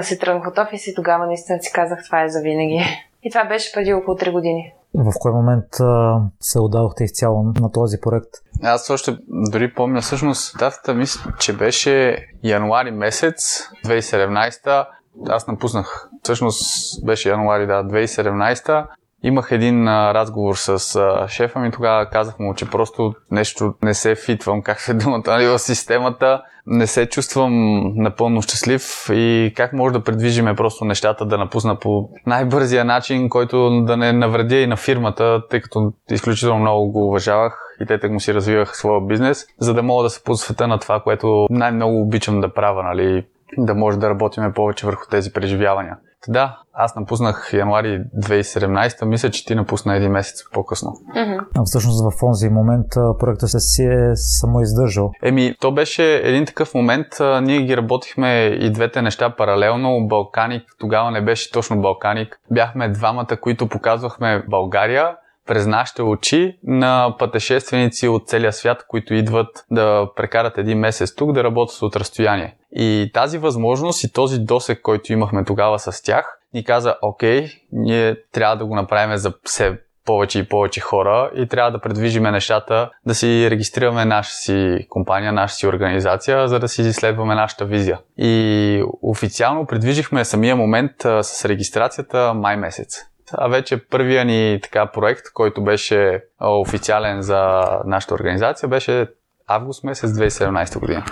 се 0.01 0.17
тръгнах 0.17 0.47
от 0.47 0.57
офис 0.57 0.87
и 0.87 0.95
тогава 0.95 1.25
наистина 1.25 1.59
си 1.61 1.71
казах, 1.73 1.99
това 2.05 2.23
е 2.23 2.29
за 2.29 2.41
винаги. 2.41 2.85
И 3.23 3.29
това 3.29 3.45
беше 3.45 3.73
преди 3.73 3.93
около 3.93 4.17
3 4.17 4.31
години. 4.31 4.73
В 4.93 5.11
кой 5.19 5.31
момент 5.31 5.79
а, 5.79 6.19
се 6.39 6.59
отдадохте 6.59 7.03
изцяло 7.03 7.43
на 7.43 7.71
този 7.71 7.97
проект? 8.01 8.29
Аз 8.63 8.89
още 8.89 9.17
дори 9.29 9.73
помня, 9.73 10.01
всъщност 10.01 10.57
датата 10.59 10.93
мисля, 10.93 11.33
че 11.39 11.53
беше 11.53 12.25
януари 12.43 12.91
месец 12.91 13.63
2017 13.85 14.87
аз 15.29 15.47
напуснах. 15.47 16.09
Всъщност 16.23 16.61
беше 17.05 17.29
януари, 17.29 17.67
да, 17.67 17.83
2017 17.83 18.85
Имах 19.27 19.47
един 19.51 19.87
а, 19.87 20.13
разговор 20.13 20.55
с 20.55 20.95
а, 20.95 21.27
шефа 21.27 21.59
ми, 21.59 21.71
тогава 21.71 22.09
казах 22.09 22.39
му, 22.39 22.53
че 22.55 22.69
просто 22.69 23.13
нещо 23.31 23.73
не 23.83 23.93
се 23.93 24.15
фитвам, 24.15 24.61
как 24.63 24.81
се 24.81 24.93
думата, 24.93 25.23
нали, 25.27 25.47
в 25.47 25.59
системата, 25.59 26.41
не 26.67 26.87
се 26.87 27.05
чувствам 27.09 27.53
напълно 27.95 28.41
щастлив 28.41 29.09
и 29.13 29.53
как 29.55 29.73
може 29.73 29.93
да 29.93 30.03
предвижиме 30.03 30.55
просто 30.55 30.85
нещата 30.85 31.25
да 31.25 31.37
напусна 31.37 31.79
по 31.79 32.09
най-бързия 32.25 32.85
начин, 32.85 33.29
който 33.29 33.81
да 33.81 33.97
не 33.97 34.13
навредя 34.13 34.55
и 34.55 34.67
на 34.67 34.77
фирмата, 34.77 35.41
тъй 35.49 35.61
като 35.61 35.93
изключително 36.11 36.59
много 36.59 36.91
го 36.91 37.07
уважавах 37.07 37.59
и 37.81 37.85
те 37.85 37.99
так 37.99 38.11
му 38.11 38.19
си 38.19 38.33
развивах 38.33 38.77
своя 38.77 39.01
бизнес, 39.01 39.45
за 39.59 39.73
да 39.73 39.83
мога 39.83 40.03
да 40.03 40.09
се 40.09 40.23
посвета 40.23 40.67
на 40.67 40.79
това, 40.79 40.99
което 40.99 41.47
най-много 41.49 42.01
обичам 42.01 42.41
да 42.41 42.53
правя, 42.53 42.83
нали, 42.83 43.25
да 43.57 43.75
може 43.75 43.99
да 43.99 44.09
работиме 44.09 44.53
повече 44.53 44.85
върху 44.85 45.09
тези 45.09 45.33
преживявания. 45.33 45.97
Да, 46.27 46.59
аз 46.73 46.95
напуснах 46.95 47.49
януари 47.53 48.03
2017, 48.17 49.05
мисля, 49.05 49.29
че 49.29 49.45
ти 49.45 49.55
напусна 49.55 49.95
един 49.95 50.11
месец 50.11 50.43
по-късно. 50.53 50.89
Mm-hmm. 51.15 51.39
А 51.57 51.63
всъщност 51.65 52.03
в 52.03 52.19
този 52.19 52.49
момент 52.49 52.87
проектът 53.19 53.49
се 53.49 53.59
си 53.59 53.83
е 53.83 54.11
самоиздържал. 54.15 55.11
Еми, 55.23 55.55
то 55.59 55.71
беше 55.71 56.15
един 56.15 56.45
такъв 56.45 56.73
момент. 56.73 57.07
Ние 57.41 57.61
ги 57.61 57.77
работихме 57.77 58.45
и 58.45 58.71
двете 58.71 59.01
неща 59.01 59.35
паралелно. 59.35 60.07
Балканик, 60.07 60.63
тогава 60.79 61.11
не 61.11 61.21
беше 61.21 61.51
точно 61.51 61.81
Балканик. 61.81 62.39
Бяхме 62.51 62.89
двамата, 62.89 63.37
които 63.41 63.67
показвахме 63.67 64.43
България 64.49 65.15
през 65.47 65.67
нашите 65.67 66.01
очи 66.01 66.57
на 66.63 67.15
пътешественици 67.19 68.07
от 68.07 68.27
целия 68.27 68.53
свят, 68.53 68.85
които 68.87 69.13
идват 69.13 69.65
да 69.71 70.09
прекарат 70.15 70.57
един 70.57 70.79
месец 70.79 71.15
тук, 71.15 71.31
да 71.31 71.43
работят 71.43 71.81
от 71.81 71.95
разстояние. 71.95 72.55
И 72.71 73.11
тази 73.13 73.37
възможност 73.37 74.03
и 74.03 74.13
този 74.13 74.39
досек, 74.39 74.81
който 74.81 75.13
имахме 75.13 75.43
тогава 75.45 75.79
с 75.79 76.03
тях, 76.03 76.39
ни 76.53 76.63
каза, 76.63 76.95
окей, 77.01 77.47
ние 77.71 78.15
трябва 78.31 78.57
да 78.57 78.65
го 78.65 78.75
направим 78.75 79.17
за 79.17 79.33
все 79.43 79.77
повече 80.05 80.39
и 80.39 80.47
повече 80.47 80.79
хора 80.79 81.31
и 81.35 81.47
трябва 81.47 81.71
да 81.71 81.81
предвижиме 81.81 82.31
нещата, 82.31 82.89
да 83.05 83.15
си 83.15 83.47
регистрираме 83.49 84.05
наша 84.05 84.31
си 84.31 84.87
компания, 84.89 85.33
наша 85.33 85.55
си 85.55 85.67
организация, 85.67 86.47
за 86.47 86.59
да 86.59 86.67
си 86.67 86.81
изследваме 86.81 87.35
нашата 87.35 87.65
визия. 87.65 87.99
И 88.17 88.83
официално 89.01 89.65
предвижихме 89.65 90.25
самия 90.25 90.55
момент 90.55 90.91
с 91.21 91.45
регистрацията 91.45 92.33
май 92.33 92.57
месец. 92.57 92.97
А 93.33 93.47
вече 93.47 93.87
първия 93.87 94.25
ни 94.25 94.59
така 94.63 94.85
проект, 94.85 95.23
който 95.33 95.63
беше 95.63 96.23
официален 96.41 97.21
за 97.21 97.61
нашата 97.85 98.13
организация, 98.13 98.69
беше 98.69 99.07
август 99.47 99.83
месец 99.83 100.11
2017 100.11 100.79
година, 100.79 101.05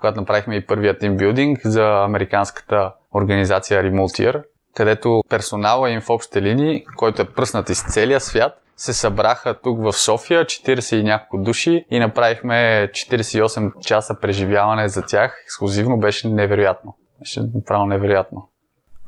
когато 0.00 0.20
направихме 0.20 0.56
и 0.56 0.66
първия 0.66 0.98
тимбилдинг 0.98 1.58
за 1.64 2.04
американската 2.04 2.92
организация 3.14 3.82
Remultier, 3.82 4.42
където 4.74 5.22
персонала 5.28 5.90
им 5.90 6.00
в 6.00 6.10
общите 6.10 6.42
линии, 6.42 6.84
който 6.96 7.22
е 7.22 7.28
пръснат 7.28 7.70
из 7.70 7.82
целия 7.92 8.20
свят, 8.20 8.52
се 8.76 8.92
събраха 8.92 9.60
тук 9.62 9.82
в 9.82 9.92
София, 9.92 10.44
40 10.44 10.96
и 10.96 11.02
няколко 11.02 11.44
души 11.44 11.84
и 11.90 11.98
направихме 11.98 12.88
48 12.92 13.80
часа 13.80 14.16
преживяване 14.20 14.88
за 14.88 15.02
тях. 15.02 15.42
Ексклюзивно 15.44 15.98
беше 15.98 16.28
невероятно. 16.28 16.96
Беше 17.18 17.40
направо 17.54 17.86
невероятно. 17.86 18.48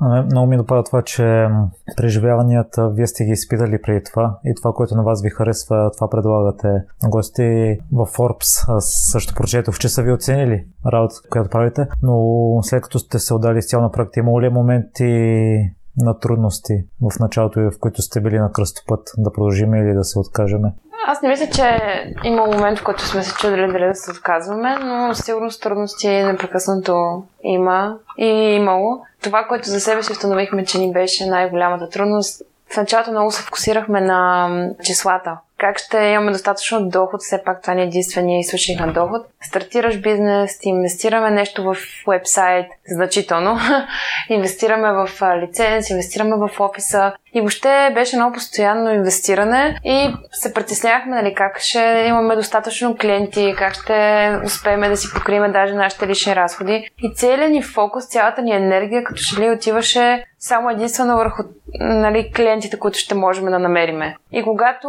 Много 0.00 0.46
ми 0.46 0.56
допада 0.56 0.82
това, 0.82 1.02
че 1.02 1.48
преживяванията 1.96 2.88
вие 2.88 3.06
сте 3.06 3.24
ги 3.24 3.30
изпитали 3.30 3.82
преди 3.82 4.04
това 4.04 4.38
и 4.44 4.54
това, 4.54 4.72
което 4.72 4.94
на 4.94 5.02
вас 5.02 5.22
ви 5.22 5.30
харесва, 5.30 5.90
това 5.96 6.10
предлагате 6.10 6.68
на 7.02 7.08
гости 7.08 7.78
в 7.92 8.06
Forbes. 8.06 8.76
Аз 8.76 8.92
също 9.12 9.34
прочетох, 9.34 9.78
че 9.78 9.88
са 9.88 10.02
ви 10.02 10.12
оценили 10.12 10.66
работата, 10.92 11.28
която 11.30 11.50
правите, 11.50 11.86
но 12.02 12.58
след 12.62 12.82
като 12.82 12.98
сте 12.98 13.18
се 13.18 13.34
отдали 13.34 13.58
изцяло 13.58 13.82
на 13.82 13.92
проекта, 13.92 14.20
имало 14.20 14.40
ли 14.40 14.46
е 14.46 14.50
моменти 14.50 15.70
на 15.96 16.18
трудности 16.18 16.84
в 17.02 17.18
началото 17.20 17.60
в 17.60 17.78
които 17.80 18.02
сте 18.02 18.20
били 18.20 18.38
на 18.38 18.52
кръстопът 18.52 19.10
да 19.18 19.32
продължим 19.32 19.74
или 19.74 19.94
да 19.94 20.04
се 20.04 20.18
откажеме? 20.18 20.72
Аз 21.06 21.22
не 21.22 21.28
мисля, 21.28 21.46
че 21.54 21.78
има 22.24 22.46
момент, 22.46 22.78
в 22.78 22.84
който 22.84 23.02
сме 23.02 23.22
се 23.22 23.34
чудили 23.34 23.72
дали 23.72 23.86
да 23.86 23.94
се 23.94 24.10
отказваме, 24.10 24.76
но 24.76 25.14
сигурно 25.14 25.50
трудности 25.50 26.08
непрекъснато 26.08 27.22
има 27.42 27.96
и 28.18 28.26
е 28.26 28.54
имало. 28.54 29.00
Това, 29.22 29.44
което 29.44 29.68
за 29.68 29.80
себе 29.80 30.02
си 30.02 30.12
установихме, 30.12 30.64
че 30.64 30.78
ни 30.78 30.92
беше 30.92 31.26
най-голямата 31.26 31.88
трудност, 31.88 32.42
в 32.72 32.76
началото 32.76 33.10
много 33.10 33.30
се 33.30 33.42
фокусирахме 33.42 34.00
на 34.00 34.48
числата 34.84 35.38
как 35.60 35.78
ще 35.78 35.98
имаме 35.98 36.32
достатъчно 36.32 36.88
доход, 36.88 37.22
все 37.22 37.42
пак 37.44 37.62
това 37.62 37.74
не 37.74 37.80
е 37.82 37.84
единствения 37.84 38.40
източник 38.40 38.80
на 38.80 38.92
доход. 38.92 39.26
Стартираш 39.42 40.00
бизнес, 40.00 40.58
ти 40.58 40.68
инвестираме 40.68 41.30
нещо 41.30 41.64
в 41.64 41.76
вебсайт, 42.08 42.66
значително, 42.88 43.58
инвестираме 44.28 44.92
в 44.92 45.08
лиценз, 45.42 45.90
инвестираме 45.90 46.36
в 46.36 46.60
офиса 46.60 47.12
и 47.34 47.40
въобще 47.40 47.90
беше 47.94 48.16
много 48.16 48.32
постоянно 48.32 48.94
инвестиране 48.94 49.80
и 49.84 50.14
се 50.32 50.54
притеснявахме 50.54 51.16
нали, 51.16 51.34
как 51.34 51.60
ще 51.60 52.04
имаме 52.08 52.36
достатъчно 52.36 52.96
клиенти, 52.96 53.54
как 53.58 53.74
ще 53.74 54.30
успеем 54.44 54.80
да 54.80 54.96
си 54.96 55.08
покриме 55.14 55.48
даже 55.48 55.74
нашите 55.74 56.06
лични 56.06 56.36
разходи. 56.36 56.90
И 57.02 57.14
целият 57.14 57.50
ни 57.50 57.62
фокус, 57.62 58.08
цялата 58.08 58.42
ни 58.42 58.56
енергия, 58.56 59.04
като 59.04 59.22
че 59.22 59.40
ли 59.40 59.50
отиваше 59.50 60.24
само 60.38 60.70
единствено 60.70 61.16
върху 61.16 61.42
нали, 61.80 62.32
клиентите, 62.32 62.78
които 62.78 62.98
ще 62.98 63.14
можем 63.14 63.44
да 63.44 63.58
намериме. 63.58 64.16
И 64.32 64.42
когато 64.42 64.88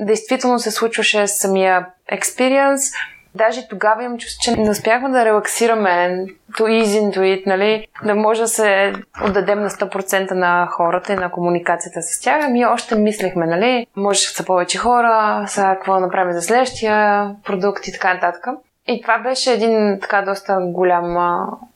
действително 0.00 0.58
се 0.58 0.70
случваше 0.70 1.26
самия 1.26 1.86
експириенс. 2.08 2.80
Даже 3.36 3.68
тогава 3.68 4.04
имам 4.04 4.18
чувство, 4.18 4.40
че 4.42 4.56
не 4.56 4.70
успяхме 4.70 5.08
да 5.08 5.24
релаксираме 5.24 6.26
to 6.52 6.62
ease 6.62 6.84
into 6.84 7.18
it, 7.18 7.46
нали? 7.46 7.86
да 8.04 8.14
може 8.14 8.40
да 8.40 8.48
се 8.48 8.92
отдадем 9.24 9.60
на 9.62 9.70
100% 9.70 10.30
на 10.30 10.66
хората 10.66 11.12
и 11.12 11.16
на 11.16 11.30
комуникацията 11.30 12.02
с 12.02 12.20
тях. 12.20 12.44
Ами 12.44 12.66
още 12.66 12.94
мислехме, 12.94 13.46
нали? 13.46 13.86
Може 13.96 14.20
да 14.20 14.26
са 14.26 14.44
повече 14.44 14.78
хора, 14.78 15.44
сега 15.48 15.74
какво 15.74 16.00
направим 16.00 16.32
за 16.32 16.42
следващия 16.42 17.30
продукт 17.44 17.86
и 17.86 17.92
така 17.92 18.14
нататък. 18.14 18.46
И 18.88 19.02
това 19.02 19.18
беше 19.18 19.52
един 19.52 19.98
така 20.00 20.22
доста 20.22 20.58
голям 20.60 21.16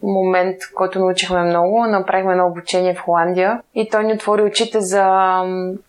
момент, 0.03 0.57
който 0.75 0.99
научихме 0.99 1.43
много. 1.43 1.87
Направихме 1.87 2.33
едно 2.33 2.47
обучение 2.47 2.95
в 2.95 3.01
Холандия 3.01 3.61
и 3.75 3.89
той 3.89 4.05
ни 4.05 4.13
отвори 4.13 4.43
очите 4.43 4.81
за 4.81 5.05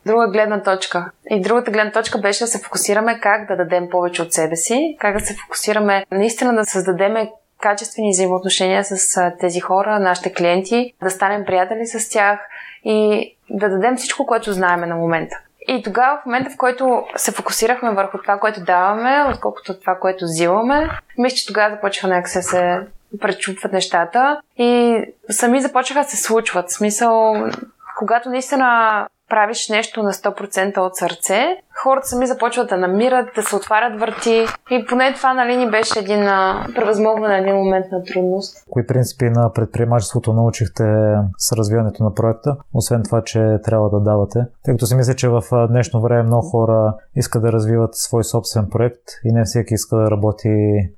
друга 0.06 0.28
гледна 0.28 0.63
точка. 0.63 1.12
И 1.30 1.42
другата 1.42 1.72
гледна 1.72 1.92
точка 1.92 2.18
беше 2.18 2.44
да 2.44 2.48
се 2.48 2.63
фокусираме 2.63 3.20
как 3.20 3.48
да 3.48 3.56
дадем 3.56 3.90
повече 3.90 4.22
от 4.22 4.34
себе 4.34 4.56
си, 4.56 4.98
как 5.00 5.13
да 5.13 5.25
се 5.25 5.36
фокусираме 5.36 6.06
наистина 6.12 6.54
да 6.54 6.66
създадем 6.66 7.16
качествени 7.60 8.12
взаимоотношения 8.12 8.84
с 8.84 9.32
тези 9.40 9.60
хора, 9.60 10.00
нашите 10.00 10.34
клиенти, 10.34 10.94
да 11.04 11.10
станем 11.10 11.46
приятели 11.46 11.86
с 11.86 12.10
тях 12.10 12.40
и 12.84 13.32
да 13.50 13.70
дадем 13.70 13.96
всичко, 13.96 14.25
което 14.25 14.54
знаеме 14.54 14.88
на 14.88 14.96
момента. 14.96 15.40
И 15.72 15.84
тогава, 15.84 16.20
в 16.22 16.25
момента, 16.25 16.50
в 16.50 16.58
който 16.58 17.04
се 17.16 17.32
фокусирахме 17.32 17.92
върху 17.92 18.18
това, 18.18 18.40
което 18.40 18.63
даваме, 18.63 19.25
отколкото 19.30 19.80
това, 19.80 19.96
което 19.96 20.25
взимаме, 20.25 20.90
мисля, 21.18 21.36
че 21.36 21.48
тогава 21.48 21.75
започнаха 21.75 22.16
някак 22.16 22.30
се, 22.30 22.42
се 22.42 22.80
пречупват 23.22 23.72
нещата 23.74 24.42
и 24.58 25.01
сами 25.30 25.62
започнаха 25.62 26.04
да 26.04 26.10
се 26.10 26.24
случват. 26.24 26.70
В 26.70 26.74
смисъл, 26.74 27.36
когато 27.98 28.30
наистина 28.30 29.08
правиш 29.32 29.70
нещо 29.70 30.04
на 30.04 30.14
100% 30.14 30.78
от 30.78 30.96
сърце, 30.96 31.40
хората 31.84 32.08
сами 32.08 32.28
започват 32.28 32.70
да 32.70 32.78
намират, 32.78 33.30
да 33.36 33.44
се 33.44 33.56
отварят 33.56 34.00
врати. 34.00 34.46
И 34.72 34.86
поне 34.90 35.14
това 35.14 35.34
нали, 35.34 35.58
ни 35.58 35.72
беше 35.72 36.00
един 36.00 36.24
превъзмогване, 36.76 37.38
един 37.38 37.56
момент 37.56 37.86
на 37.92 38.04
трудност. 38.04 38.58
Кои 38.70 38.88
принципи 38.88 39.26
на 39.26 39.54
предприемачеството 39.54 40.34
научихте 40.34 41.16
с 41.38 41.58
развиването 41.58 42.04
на 42.04 42.14
проекта, 42.14 42.56
освен 42.74 43.04
това, 43.04 43.24
че 43.24 43.58
трябва 43.64 43.90
да 43.90 44.00
давате? 44.00 44.40
Тъй 44.66 44.74
като 44.74 44.86
си 44.86 44.96
мисля, 44.96 45.16
че 45.16 45.30
в 45.30 45.68
днешно 45.68 46.02
време 46.02 46.24
много 46.24 46.50
хора 46.50 46.94
искат 47.16 47.42
да 47.42 47.52
развиват 47.52 47.96
свой 47.96 48.24
собствен 48.24 48.68
проект 48.72 49.04
и 49.26 49.32
не 49.32 49.44
всеки 49.44 49.74
иска 49.74 49.98
да 49.98 50.12
работи 50.12 50.50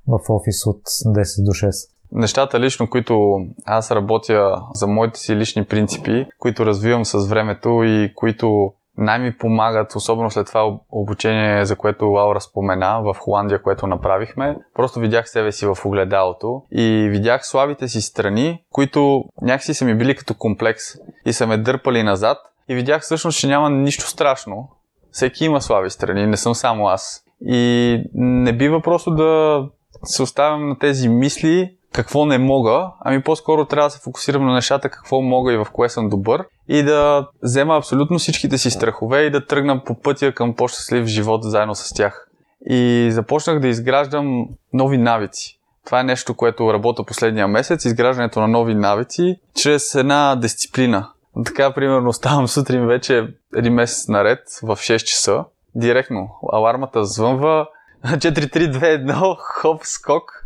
в 0.07 0.19
офис 0.29 0.65
от 0.65 0.81
10 0.85 1.45
до 1.45 1.51
6 1.51 1.92
нещата 2.13 2.59
лично, 2.59 2.89
които 2.89 3.37
аз 3.65 3.91
работя 3.91 4.61
за 4.73 4.87
моите 4.87 5.19
си 5.19 5.35
лични 5.35 5.65
принципи, 5.65 6.25
които 6.39 6.65
развивам 6.65 7.05
с 7.05 7.27
времето 7.27 7.83
и 7.83 8.13
които 8.15 8.73
най-ми 8.97 9.37
помагат, 9.37 9.95
особено 9.95 10.31
след 10.31 10.47
това 10.47 10.77
обучение, 10.91 11.65
за 11.65 11.75
което 11.75 12.05
Лаура 12.05 12.41
спомена 12.41 13.01
в 13.03 13.15
Холандия, 13.19 13.61
което 13.61 13.87
направихме. 13.87 14.57
Просто 14.75 14.99
видях 14.99 15.29
себе 15.29 15.51
си 15.51 15.65
в 15.65 15.77
огледалото 15.85 16.61
и 16.71 17.07
видях 17.11 17.47
слабите 17.47 17.87
си 17.87 18.01
страни, 18.01 18.63
които 18.71 19.23
някакси 19.41 19.73
са 19.73 19.85
ми 19.85 19.97
били 19.97 20.15
като 20.15 20.33
комплекс 20.33 20.83
и 21.25 21.33
са 21.33 21.47
ме 21.47 21.57
дърпали 21.57 22.03
назад 22.03 22.37
и 22.69 22.75
видях 22.75 23.01
всъщност, 23.01 23.39
че 23.39 23.47
няма 23.47 23.69
нищо 23.69 24.07
страшно. 24.07 24.69
Всеки 25.11 25.45
има 25.45 25.61
слаби 25.61 25.89
страни, 25.89 26.27
не 26.27 26.37
съм 26.37 26.55
само 26.55 26.87
аз. 26.87 27.23
И 27.45 28.03
не 28.13 28.53
бива 28.53 28.81
просто 28.81 29.11
да 29.11 29.63
се 30.03 30.23
оставям 30.23 30.69
на 30.69 30.79
тези 30.79 31.09
мисли, 31.09 31.77
какво 31.93 32.25
не 32.25 32.37
мога, 32.37 32.87
ами 32.99 33.23
по-скоро 33.23 33.65
трябва 33.65 33.87
да 33.87 33.91
се 33.91 33.99
фокусирам 33.99 34.45
на 34.45 34.53
нещата, 34.53 34.89
какво 34.89 35.21
мога 35.21 35.53
и 35.53 35.57
в 35.57 35.67
кое 35.73 35.89
съм 35.89 36.09
добър 36.09 36.45
и 36.67 36.83
да 36.83 37.27
взема 37.43 37.77
абсолютно 37.77 38.17
всичките 38.17 38.57
си 38.57 38.71
страхове 38.71 39.21
и 39.21 39.31
да 39.31 39.45
тръгна 39.45 39.83
по 39.83 40.01
пътя 40.01 40.33
към 40.33 40.55
по-щастлив 40.55 41.05
живот 41.05 41.43
заедно 41.43 41.75
с 41.75 41.93
тях. 41.93 42.27
И 42.69 43.09
започнах 43.11 43.59
да 43.59 43.67
изграждам 43.67 44.45
нови 44.73 44.97
навици. 44.97 45.59
Това 45.85 45.99
е 45.99 46.03
нещо, 46.03 46.33
което 46.33 46.73
работа 46.73 47.03
последния 47.03 47.47
месец, 47.47 47.85
изграждането 47.85 48.41
на 48.41 48.47
нови 48.47 48.75
навици, 48.75 49.35
чрез 49.55 49.95
една 49.95 50.35
дисциплина. 50.35 51.09
Така, 51.45 51.73
примерно, 51.73 52.13
ставам 52.13 52.47
сутрин 52.47 52.85
вече 52.87 53.27
един 53.55 53.73
месец 53.73 54.07
наред 54.07 54.39
в 54.63 54.77
6 54.77 54.97
часа. 54.97 55.45
Директно. 55.75 56.29
Алармата 56.53 57.05
звънва. 57.05 57.67
4-3-2-1, 58.05 59.35
хоп, 59.39 59.81
скок 59.83 60.42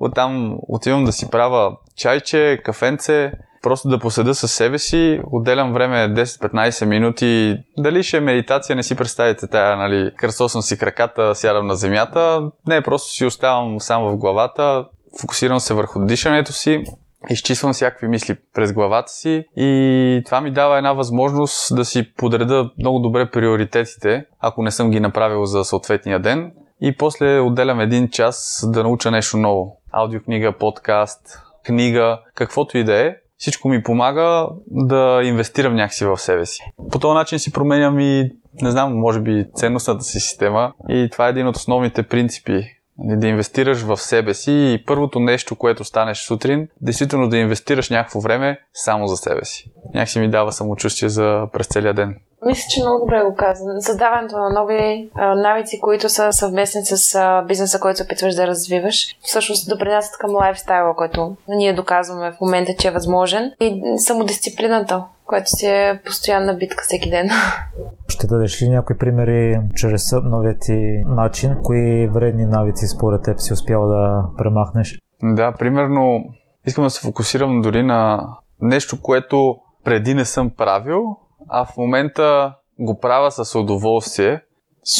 Оттам 0.00 0.56
отивам 0.68 1.04
да 1.04 1.12
си 1.12 1.30
правя 1.30 1.76
чайче, 1.96 2.60
кафенце, 2.64 3.32
просто 3.62 3.88
да 3.88 3.98
поседа 3.98 4.34
със 4.34 4.52
себе 4.52 4.78
си, 4.78 5.20
отделям 5.32 5.72
време 5.72 5.96
10-15 5.96 6.84
минути. 6.84 7.56
Дали 7.78 8.02
ще 8.02 8.16
е 8.16 8.20
медитация, 8.20 8.76
не 8.76 8.82
си 8.82 8.94
представите 8.94 9.46
тая, 9.46 9.76
нали, 9.76 10.10
кръстосвам 10.16 10.62
си 10.62 10.78
краката, 10.78 11.34
сядам 11.34 11.66
на 11.66 11.76
земята. 11.76 12.50
Не, 12.66 12.82
просто 12.82 13.10
си 13.10 13.24
оставам 13.24 13.80
само 13.80 14.10
в 14.10 14.16
главата, 14.16 14.84
фокусирам 15.20 15.60
се 15.60 15.74
върху 15.74 16.04
дишането 16.04 16.52
си, 16.52 16.84
изчиствам 17.30 17.72
всякакви 17.72 18.08
мисли 18.08 18.36
през 18.54 18.72
главата 18.72 19.12
си 19.12 19.44
и 19.56 20.22
това 20.26 20.40
ми 20.40 20.52
дава 20.52 20.76
една 20.76 20.92
възможност 20.92 21.76
да 21.76 21.84
си 21.84 22.14
подреда 22.14 22.70
много 22.78 22.98
добре 22.98 23.30
приоритетите, 23.30 24.24
ако 24.40 24.62
не 24.62 24.70
съм 24.70 24.90
ги 24.90 25.00
направил 25.00 25.44
за 25.44 25.64
съответния 25.64 26.20
ден. 26.20 26.52
И 26.80 26.96
после 26.96 27.40
отделям 27.40 27.80
един 27.80 28.08
час 28.08 28.64
да 28.72 28.82
науча 28.82 29.10
нещо 29.10 29.36
ново 29.36 29.80
аудиокнига, 29.96 30.52
подкаст, 30.52 31.42
книга, 31.64 32.20
каквото 32.34 32.78
и 32.78 32.84
да 32.84 33.06
е, 33.06 33.16
всичко 33.38 33.68
ми 33.68 33.82
помага 33.82 34.48
да 34.66 35.20
инвестирам 35.24 35.74
някакси 35.74 36.04
в 36.04 36.18
себе 36.18 36.46
си. 36.46 36.62
По 36.92 36.98
този 36.98 37.14
начин 37.14 37.38
си 37.38 37.52
променям 37.52 38.00
и, 38.00 38.30
не 38.62 38.70
знам, 38.70 38.98
може 38.98 39.20
би 39.20 39.46
ценностната 39.54 40.04
си 40.04 40.20
система 40.20 40.72
и 40.88 41.08
това 41.12 41.26
е 41.26 41.30
един 41.30 41.46
от 41.46 41.56
основните 41.56 42.02
принципи. 42.02 42.72
Нали, 42.98 43.20
да 43.20 43.26
инвестираш 43.26 43.82
в 43.82 43.96
себе 43.96 44.34
си 44.34 44.52
и 44.52 44.84
първото 44.86 45.20
нещо, 45.20 45.56
което 45.56 45.84
станеш 45.84 46.18
сутрин, 46.18 46.68
действително 46.80 47.28
да 47.28 47.36
инвестираш 47.36 47.90
някакво 47.90 48.20
време 48.20 48.60
само 48.72 49.06
за 49.06 49.16
себе 49.16 49.44
си. 49.44 49.72
Някакси 49.94 50.20
ми 50.20 50.30
дава 50.30 50.52
самочувствие 50.52 51.08
за 51.08 51.46
през 51.52 51.66
целия 51.66 51.94
ден. 51.94 52.16
Мисля, 52.46 52.64
че 52.70 52.80
много 52.80 52.98
добре 52.98 53.24
го 53.24 53.34
каза. 53.34 53.64
Създаването 53.80 54.38
на 54.38 54.50
нови 54.50 55.10
а, 55.14 55.34
навици, 55.34 55.80
които 55.80 56.08
са 56.08 56.32
съвместни 56.32 56.84
с 56.84 57.14
а, 57.14 57.42
бизнеса, 57.42 57.80
който 57.80 57.96
се 57.96 58.02
опитваш 58.02 58.34
да 58.34 58.46
развиваш, 58.46 59.16
всъщност 59.22 59.68
допринасят 59.68 60.18
към 60.18 60.34
лайфстайла, 60.34 60.96
който 60.96 61.36
ние 61.48 61.74
доказваме 61.74 62.32
в 62.32 62.40
момента, 62.40 62.72
че 62.78 62.88
е 62.88 62.90
възможен. 62.90 63.52
И 63.60 63.82
самодисциплината, 63.98 65.04
която 65.24 65.50
си 65.50 65.66
е 65.66 66.00
постоянна 66.04 66.54
битка 66.54 66.84
всеки 66.86 67.10
ден. 67.10 67.30
Ще 68.08 68.26
дадеш 68.26 68.62
ли 68.62 68.68
някои 68.68 68.98
примери 68.98 69.60
чрез 69.74 70.12
новия 70.24 70.58
ти 70.58 71.02
начин? 71.06 71.56
Кои 71.62 72.08
вредни 72.08 72.46
навици 72.46 72.86
според 72.86 73.22
теб 73.22 73.40
си 73.40 73.52
успял 73.52 73.88
да 73.88 74.24
премахнеш? 74.38 74.98
Да, 75.22 75.52
примерно 75.52 76.24
искам 76.66 76.84
да 76.84 76.90
се 76.90 77.00
фокусирам 77.00 77.60
дори 77.60 77.82
на 77.82 78.28
нещо, 78.60 79.02
което 79.02 79.56
преди 79.84 80.14
не 80.14 80.24
съм 80.24 80.50
правил, 80.50 81.16
а 81.48 81.64
в 81.64 81.76
момента 81.76 82.54
го 82.78 82.98
правя 82.98 83.30
с 83.30 83.58
удоволствие. 83.58 84.40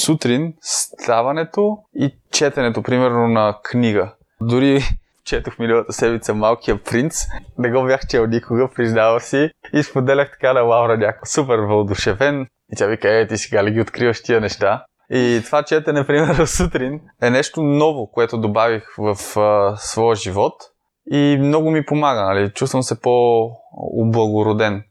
Сутрин 0.05 0.55
ставането 0.61 1.79
и 1.95 2.15
четенето, 2.33 2.83
примерно 2.83 3.29
на 3.29 3.59
книга. 3.63 4.13
Дори 4.41 4.83
четох 5.25 5.59
миналата 5.59 5.93
седмица 5.93 6.35
Малкия 6.35 6.83
принц. 6.85 7.25
Не 7.59 7.71
го 7.71 7.87
бях 7.87 8.07
чел 8.07 8.27
никога, 8.27 8.69
признава 8.77 9.21
си. 9.21 9.51
И 9.73 9.83
споделях 9.83 10.31
така 10.31 10.53
на 10.53 10.61
Лаура 10.61 10.99
някакъв 10.99 11.29
супер 11.29 11.59
вълдушевен. 11.59 12.47
И 12.73 12.77
тя 12.77 12.87
вика, 12.87 13.09
е, 13.09 13.27
ти 13.27 13.39
сега 13.39 13.65
ли 13.65 13.71
ги 13.71 13.81
откриваш 13.81 14.23
тия 14.23 14.41
неща? 14.41 14.85
И 15.11 15.43
това 15.45 15.63
четене, 15.63 16.07
примерно, 16.07 16.47
сутрин 16.47 17.01
е 17.23 17.31
нещо 17.31 17.63
ново, 17.63 18.11
което 18.11 18.39
добавих 18.39 18.85
в 18.99 19.41
а, 19.41 19.77
своя 19.77 20.17
живот. 20.17 20.55
И 21.11 21.39
много 21.41 21.71
ми 21.71 21.85
помага, 21.85 22.23
нали? 22.23 22.51
Чувствам 22.51 22.83
се 22.83 23.01
по-облагороден. 23.01 24.83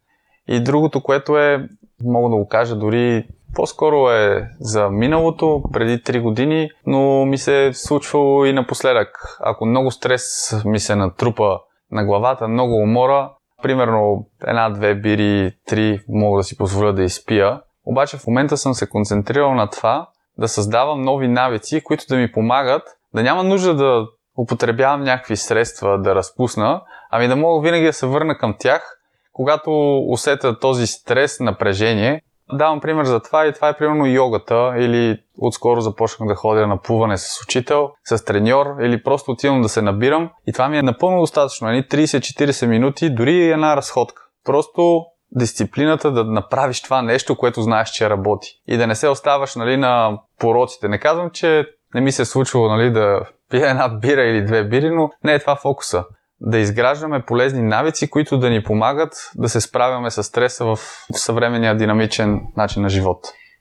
И 0.47 0.63
другото, 0.63 1.03
което 1.03 1.37
е, 1.37 1.69
мога 2.03 2.29
да 2.29 2.35
го 2.35 2.47
кажа, 2.47 2.75
дори 2.75 3.27
по-скоро 3.55 4.09
е 4.09 4.49
за 4.59 4.89
миналото, 4.89 5.63
преди 5.73 6.03
3 6.03 6.21
години, 6.21 6.69
но 6.85 7.25
ми 7.25 7.37
се 7.37 7.65
е 7.65 7.73
случвало 7.73 8.45
и 8.45 8.53
напоследък. 8.53 9.37
Ако 9.39 9.65
много 9.65 9.91
стрес 9.91 10.55
ми 10.65 10.79
се 10.79 10.95
натрупа 10.95 11.59
на 11.91 12.05
главата, 12.05 12.47
много 12.47 12.75
умора, 12.75 13.31
примерно 13.63 14.27
една-две 14.47 14.95
бири, 14.95 15.51
три 15.67 15.99
мога 16.09 16.39
да 16.39 16.43
си 16.43 16.57
позволя 16.57 16.91
да 16.91 17.03
изпия. 17.03 17.61
Обаче 17.85 18.17
в 18.17 18.27
момента 18.27 18.57
съм 18.57 18.73
се 18.73 18.89
концентрирал 18.89 19.53
на 19.53 19.69
това 19.69 20.09
да 20.37 20.47
създавам 20.47 21.01
нови 21.01 21.27
навици, 21.27 21.83
които 21.83 22.05
да 22.09 22.15
ми 22.15 22.31
помагат 22.31 22.83
да 23.13 23.23
няма 23.23 23.43
нужда 23.43 23.75
да 23.75 24.07
употребявам 24.37 25.03
някакви 25.03 25.37
средства 25.37 26.01
да 26.01 26.15
разпусна, 26.15 26.81
ами 27.11 27.27
да 27.27 27.35
мога 27.35 27.61
винаги 27.61 27.85
да 27.85 27.93
се 27.93 28.07
върна 28.07 28.37
към 28.37 28.55
тях, 28.59 28.97
когато 29.35 29.97
усета 30.07 30.59
този 30.59 30.87
стрес, 30.87 31.39
напрежение. 31.39 32.21
Давам 32.53 32.81
пример 32.81 33.05
за 33.05 33.19
това 33.19 33.47
и 33.47 33.53
това 33.53 33.69
е 33.69 33.77
примерно 33.77 34.05
йогата 34.05 34.73
или 34.77 35.17
отскоро 35.37 35.81
започнах 35.81 36.27
да 36.27 36.35
ходя 36.35 36.67
на 36.67 36.81
плуване 36.81 37.17
с 37.17 37.41
учител, 37.43 37.89
с 38.03 38.25
треньор 38.25 38.65
или 38.81 39.03
просто 39.03 39.31
отивам 39.31 39.61
да 39.61 39.69
се 39.69 39.81
набирам 39.81 40.29
и 40.47 40.53
това 40.53 40.69
ми 40.69 40.77
е 40.77 40.81
напълно 40.81 41.19
достатъчно. 41.19 41.69
Едни 41.69 41.83
30-40 41.83 42.65
минути, 42.65 43.09
дори 43.09 43.51
една 43.51 43.75
разходка. 43.75 44.21
Просто 44.45 45.01
дисциплината 45.31 46.11
да 46.11 46.23
направиш 46.23 46.81
това 46.81 47.01
нещо, 47.01 47.37
което 47.37 47.61
знаеш, 47.61 47.89
че 47.89 48.09
работи. 48.09 48.49
И 48.67 48.77
да 48.77 48.87
не 48.87 48.95
се 48.95 49.09
оставаш 49.09 49.55
нали, 49.55 49.77
на 49.77 50.19
пороците. 50.39 50.87
Не 50.87 50.99
казвам, 50.99 51.29
че 51.29 51.65
не 51.93 52.01
ми 52.01 52.11
се 52.11 52.21
е 52.21 52.25
случвало 52.25 52.67
нали, 52.67 52.91
да 52.91 53.19
пия 53.49 53.69
една 53.69 53.89
бира 53.89 54.21
или 54.21 54.45
две 54.45 54.63
бири, 54.63 54.89
но 54.89 55.09
не 55.23 55.33
е 55.33 55.39
това 55.39 55.55
фокуса. 55.55 56.05
Да 56.41 56.57
изграждаме 56.57 57.25
полезни 57.25 57.61
навици, 57.61 58.09
които 58.09 58.37
да 58.37 58.49
ни 58.49 58.63
помагат 58.63 59.31
да 59.35 59.49
се 59.49 59.61
справяме 59.61 60.11
с 60.11 60.23
стреса 60.23 60.65
в 60.65 60.77
съвременния 61.13 61.77
динамичен 61.77 62.41
начин 62.57 62.81
на 62.81 62.89
живот. 62.89 63.19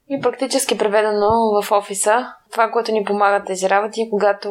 И 0.08 0.20
практически 0.20 0.78
преведено 0.78 1.62
в 1.62 1.72
офиса, 1.72 2.26
това, 2.52 2.70
което 2.70 2.92
ни 2.92 3.04
помага 3.04 3.44
тези 3.44 3.70
работи, 3.70 4.08
когато 4.10 4.50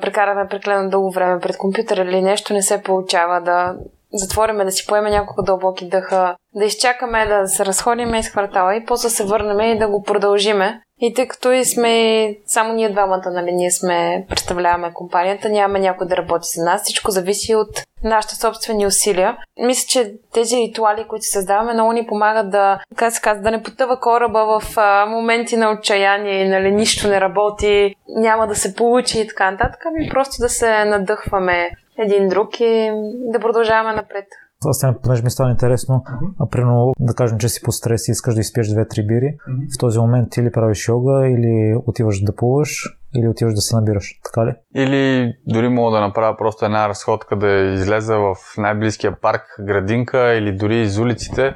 прекараме 0.00 0.48
преклено 0.48 0.90
дълго 0.90 1.10
време 1.10 1.40
пред 1.40 1.56
компютъра 1.56 2.02
или 2.02 2.22
нещо, 2.22 2.52
не 2.52 2.62
се 2.62 2.82
получава 2.82 3.40
да 3.40 3.74
затвориме, 4.12 4.64
да 4.64 4.72
си 4.72 4.86
поеме 4.86 5.10
няколко 5.10 5.42
дълбоки 5.42 5.88
дъха, 5.88 6.36
да 6.54 6.64
изчакаме 6.64 7.26
да 7.26 7.46
се 7.46 7.66
разходиме 7.66 8.18
из 8.18 8.30
квартала 8.30 8.76
и 8.76 8.84
после 8.84 9.08
се 9.08 9.24
върнем 9.24 9.60
и 9.60 9.78
да 9.78 9.88
го 9.88 10.02
продължиме. 10.02 10.82
И 11.00 11.14
тъй 11.14 11.28
като 11.28 11.52
и 11.52 11.64
сме 11.64 12.36
само 12.46 12.74
ние 12.74 12.92
двамата, 12.92 13.30
нали, 13.30 13.52
ние 13.52 13.70
сме, 13.70 14.26
представляваме 14.28 14.92
компанията, 14.94 15.48
нямаме 15.48 15.78
някой 15.78 16.06
да 16.06 16.16
работи 16.16 16.48
за 16.54 16.64
нас, 16.64 16.82
всичко 16.82 17.10
зависи 17.10 17.54
от 17.54 17.68
нашите 18.04 18.34
собствени 18.34 18.86
усилия. 18.86 19.36
Мисля, 19.58 19.86
че 19.88 20.14
тези 20.32 20.56
ритуали, 20.56 21.04
които 21.08 21.24
създаваме, 21.24 21.72
много 21.72 21.92
ни 21.92 22.06
помагат 22.06 22.50
да, 22.50 22.80
как 22.96 23.12
се 23.12 23.20
казва, 23.20 23.42
да 23.42 23.50
не 23.50 23.62
потъва 23.62 24.00
кораба 24.00 24.60
в 24.60 24.62
а, 24.76 25.06
моменти 25.06 25.56
на 25.56 25.70
отчаяние, 25.70 26.48
нали, 26.48 26.70
нищо 26.70 27.08
не 27.08 27.20
работи, 27.20 27.94
няма 28.08 28.46
да 28.46 28.54
се 28.54 28.74
получи 28.74 29.20
и 29.20 29.28
така 29.28 29.50
нататък, 29.50 29.80
ами 29.86 30.08
просто 30.08 30.36
да 30.40 30.48
се 30.48 30.84
надъхваме 30.84 31.70
един 31.98 32.28
друг 32.28 32.60
и 32.60 32.90
да 33.14 33.38
продължаваме 33.38 33.96
напред. 33.96 34.26
Аз 34.68 34.78
тя, 34.78 34.94
понеже 35.02 35.22
ми 35.22 35.30
стана 35.30 35.50
интересно, 35.50 35.94
uh-huh. 35.94 36.30
а 36.40 36.46
примерно 36.46 36.92
да 37.00 37.14
кажем, 37.14 37.38
че 37.38 37.48
си 37.48 37.62
по 37.62 37.72
стрес 37.72 38.08
и 38.08 38.10
искаш 38.10 38.34
да 38.34 38.40
изпиеш 38.40 38.68
две-три 38.68 39.06
бири, 39.06 39.36
uh-huh. 39.48 39.76
в 39.76 39.78
този 39.78 39.98
момент 39.98 40.30
ти 40.30 40.42
ли 40.42 40.52
правиш 40.52 40.88
йога, 40.88 41.28
или 41.28 41.76
отиваш 41.86 42.20
да 42.22 42.34
плуваш, 42.34 42.98
или 43.16 43.28
отиваш 43.28 43.54
да 43.54 43.60
се 43.60 43.76
набираш, 43.76 44.20
така 44.24 44.46
ли? 44.46 44.54
Или 44.74 45.32
дори 45.46 45.68
мога 45.68 45.96
да 45.96 46.00
направя 46.00 46.36
просто 46.36 46.64
една 46.64 46.88
разходка 46.88 47.36
да 47.36 47.48
излеза 47.48 48.16
в 48.16 48.34
най-близкия 48.58 49.20
парк, 49.20 49.42
градинка 49.60 50.34
или 50.34 50.56
дори 50.56 50.80
из 50.80 50.98
улиците. 50.98 51.54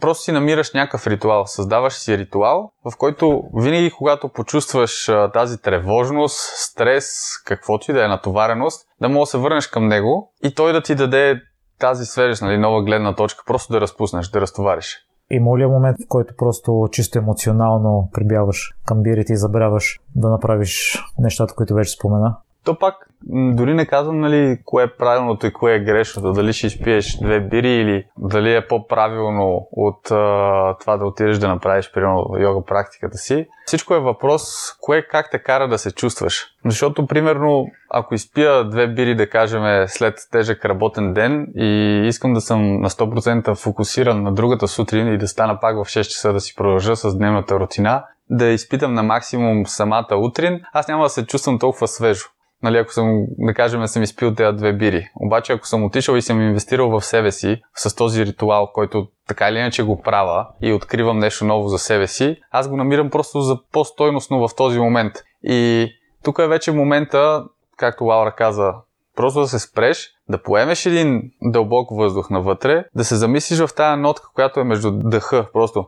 Просто 0.00 0.22
си 0.22 0.32
намираш 0.32 0.72
някакъв 0.72 1.06
ритуал, 1.06 1.46
създаваш 1.46 1.92
си 1.92 2.18
ритуал, 2.18 2.72
в 2.90 2.96
който 2.98 3.42
винаги 3.54 3.90
когато 3.90 4.28
почувстваш 4.28 5.10
тази 5.32 5.62
тревожност, 5.62 6.36
стрес, 6.56 7.06
каквото 7.46 7.90
и 7.90 7.94
да 7.94 8.04
е 8.04 8.08
натовареност, 8.08 8.86
да 9.00 9.08
мога 9.08 9.22
да 9.22 9.26
се 9.26 9.38
върнеш 9.38 9.66
към 9.66 9.88
него 9.88 10.32
и 10.44 10.54
той 10.54 10.72
да 10.72 10.82
ти 10.82 10.94
даде 10.94 11.40
тази 11.82 12.04
свежест, 12.04 12.42
нали, 12.42 12.58
нова 12.58 12.82
гледна 12.84 13.14
точка, 13.14 13.42
просто 13.46 13.72
да 13.72 13.80
разпуснеш, 13.80 14.28
да 14.28 14.40
разтовариш. 14.40 14.98
Има 15.30 15.58
ли 15.58 15.66
момент, 15.66 15.96
в 16.04 16.08
който 16.08 16.34
просто 16.38 16.88
чисто 16.92 17.18
емоционално 17.18 18.08
прибяваш 18.12 18.74
към 18.86 19.02
бирите 19.02 19.32
и 19.32 19.36
забравяш 19.36 20.00
да 20.16 20.30
направиш 20.30 20.98
нещата, 21.18 21.54
които 21.54 21.74
вече 21.74 21.90
спомена? 21.90 22.36
То 22.64 22.78
пак 22.78 23.08
дори 23.26 23.74
не 23.74 23.86
казвам 23.86 24.20
нали, 24.20 24.58
кое 24.64 24.84
е 24.84 24.96
правилното 24.96 25.46
и 25.46 25.52
кое 25.52 25.74
е 25.74 25.80
грешното. 25.80 26.32
Дали 26.32 26.52
ще 26.52 26.66
изпиеш 26.66 27.18
две 27.22 27.40
бири 27.40 27.74
или 27.74 28.04
дали 28.18 28.54
е 28.54 28.66
по-правилно 28.66 29.68
от 29.72 30.10
а, 30.10 30.76
това 30.80 30.96
да 30.96 31.04
отидеш 31.04 31.38
да 31.38 31.48
направиш 31.48 31.92
примерно 31.92 32.26
йога 32.38 32.64
практиката 32.64 33.16
си. 33.16 33.46
Всичко 33.66 33.94
е 33.94 34.00
въпрос 34.00 34.42
кое 34.80 35.06
как 35.10 35.30
те 35.30 35.38
кара 35.38 35.68
да 35.68 35.78
се 35.78 35.92
чувстваш. 35.92 36.46
Защото 36.64 37.06
примерно 37.06 37.66
ако 37.90 38.14
изпия 38.14 38.68
две 38.68 38.88
бири 38.88 39.14
да 39.14 39.30
кажем 39.30 39.88
след 39.88 40.14
тежък 40.30 40.64
работен 40.64 41.14
ден 41.14 41.46
и 41.56 42.02
искам 42.06 42.32
да 42.34 42.40
съм 42.40 42.80
на 42.80 42.90
100% 42.90 43.54
фокусиран 43.54 44.22
на 44.22 44.32
другата 44.32 44.68
сутрин 44.68 45.08
и 45.08 45.18
да 45.18 45.28
стана 45.28 45.60
пак 45.60 45.76
в 45.76 45.88
6 45.88 46.02
часа 46.02 46.32
да 46.32 46.40
си 46.40 46.54
продължа 46.54 46.96
с 46.96 47.16
дневната 47.16 47.60
рутина, 47.60 48.04
да 48.30 48.46
изпитам 48.46 48.94
на 48.94 49.02
максимум 49.02 49.66
самата 49.66 50.16
утрин, 50.16 50.60
аз 50.72 50.88
няма 50.88 51.02
да 51.02 51.08
се 51.08 51.26
чувствам 51.26 51.58
толкова 51.58 51.88
свежо 51.88 52.24
нали, 52.62 52.78
ако 52.78 52.92
съм, 52.92 53.26
да 53.38 53.54
кажем, 53.54 53.86
съм 53.86 54.02
изпил 54.02 54.34
тези 54.34 54.56
две 54.56 54.72
бири. 54.72 55.08
Обаче, 55.16 55.52
ако 55.52 55.66
съм 55.66 55.84
отишъл 55.84 56.14
и 56.14 56.22
съм 56.22 56.40
инвестирал 56.40 56.90
в 56.90 57.04
себе 57.04 57.32
си 57.32 57.62
с 57.74 57.94
този 57.94 58.26
ритуал, 58.26 58.70
който 58.74 59.08
така 59.28 59.48
или 59.48 59.58
иначе 59.58 59.82
го 59.82 60.02
правя 60.02 60.46
и 60.60 60.72
откривам 60.72 61.18
нещо 61.18 61.44
ново 61.44 61.68
за 61.68 61.78
себе 61.78 62.06
си, 62.06 62.36
аз 62.50 62.68
го 62.68 62.76
намирам 62.76 63.10
просто 63.10 63.40
за 63.40 63.58
по-стойностно 63.72 64.48
в 64.48 64.56
този 64.56 64.78
момент. 64.78 65.12
И 65.42 65.88
тук 66.24 66.38
е 66.38 66.46
вече 66.46 66.72
момента, 66.72 67.44
както 67.76 68.04
Лаура 68.04 68.34
каза, 68.34 68.72
просто 69.16 69.40
да 69.40 69.48
се 69.48 69.58
спреш, 69.58 70.10
да 70.28 70.42
поемеш 70.42 70.86
един 70.86 71.22
дълбок 71.42 71.88
въздух 71.92 72.30
навътре, 72.30 72.84
да 72.94 73.04
се 73.04 73.16
замислиш 73.16 73.58
в 73.58 73.74
тази 73.74 74.00
нотка, 74.00 74.28
която 74.34 74.60
е 74.60 74.64
между 74.64 74.90
дъха. 74.90 75.46
Просто 75.52 75.86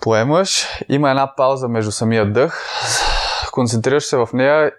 поемаш, 0.00 0.66
има 0.88 1.10
една 1.10 1.34
пауза 1.36 1.68
между 1.68 1.90
самия 1.90 2.32
дъх, 2.32 2.64
концентрираш 3.52 4.04
се 4.04 4.16
в 4.16 4.28
нея, 4.32 4.72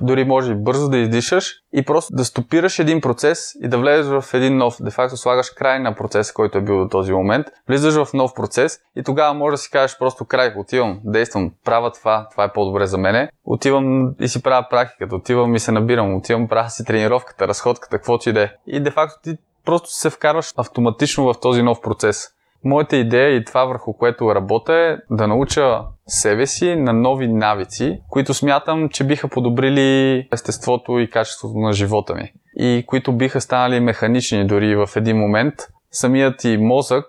дори 0.00 0.24
може 0.24 0.54
бързо 0.54 0.88
да 0.88 0.98
издишаш 0.98 1.52
и 1.72 1.84
просто 1.84 2.14
да 2.16 2.24
стопираш 2.24 2.78
един 2.78 3.00
процес 3.00 3.52
и 3.62 3.68
да 3.68 3.78
влезеш 3.78 4.20
в 4.20 4.34
един 4.34 4.56
нов. 4.56 4.76
Де 4.80 4.90
факто 4.90 5.16
слагаш 5.16 5.50
край 5.50 5.78
на 5.78 5.94
процеса, 5.94 6.34
който 6.34 6.58
е 6.58 6.60
бил 6.60 6.78
до 6.78 6.88
този 6.88 7.12
момент, 7.12 7.46
влизаш 7.68 8.04
в 8.04 8.12
нов 8.14 8.34
процес 8.34 8.78
и 8.96 9.02
тогава 9.02 9.34
може 9.34 9.54
да 9.54 9.58
си 9.58 9.70
кажеш 9.70 9.98
просто 9.98 10.24
край, 10.24 10.54
отивам, 10.56 11.00
действам, 11.04 11.50
правя 11.64 11.92
това, 11.92 12.28
това 12.30 12.44
е 12.44 12.52
по-добре 12.52 12.86
за 12.86 12.98
мене, 12.98 13.30
отивам 13.44 14.14
и 14.20 14.28
си 14.28 14.42
правя 14.42 14.66
практиката, 14.70 15.16
отивам 15.16 15.54
и 15.54 15.58
се 15.58 15.72
набирам, 15.72 16.16
отивам, 16.16 16.48
правя 16.48 16.70
си 16.70 16.84
тренировката, 16.84 17.48
разходката, 17.48 17.96
каквото 17.96 18.30
и 18.30 18.32
да 18.32 18.42
е. 18.42 18.50
И 18.66 18.82
де 18.82 18.90
факто 18.90 19.20
ти 19.22 19.36
просто 19.64 19.88
се 19.90 20.10
вкарваш 20.10 20.52
автоматично 20.56 21.24
в 21.24 21.40
този 21.40 21.62
нов 21.62 21.80
процес. 21.80 22.28
Моята 22.64 22.96
идея 22.96 23.36
и 23.36 23.44
това 23.44 23.64
върху 23.64 23.92
което 23.92 24.34
работя 24.34 24.74
е 24.74 24.96
да 25.10 25.26
науча 25.26 25.82
себе 26.10 26.46
си 26.46 26.76
на 26.76 26.92
нови 26.92 27.28
навици, 27.28 28.00
които 28.08 28.34
смятам, 28.34 28.88
че 28.88 29.04
биха 29.04 29.28
подобрили 29.28 30.28
естеството 30.32 30.98
и 30.98 31.10
качеството 31.10 31.58
на 31.58 31.72
живота 31.72 32.14
ми. 32.14 32.32
И 32.56 32.84
които 32.86 33.12
биха 33.12 33.40
станали 33.40 33.80
механични 33.80 34.46
дори 34.46 34.76
в 34.76 34.88
един 34.96 35.16
момент. 35.16 35.54
Самият 35.90 36.44
и 36.44 36.56
мозък 36.56 37.04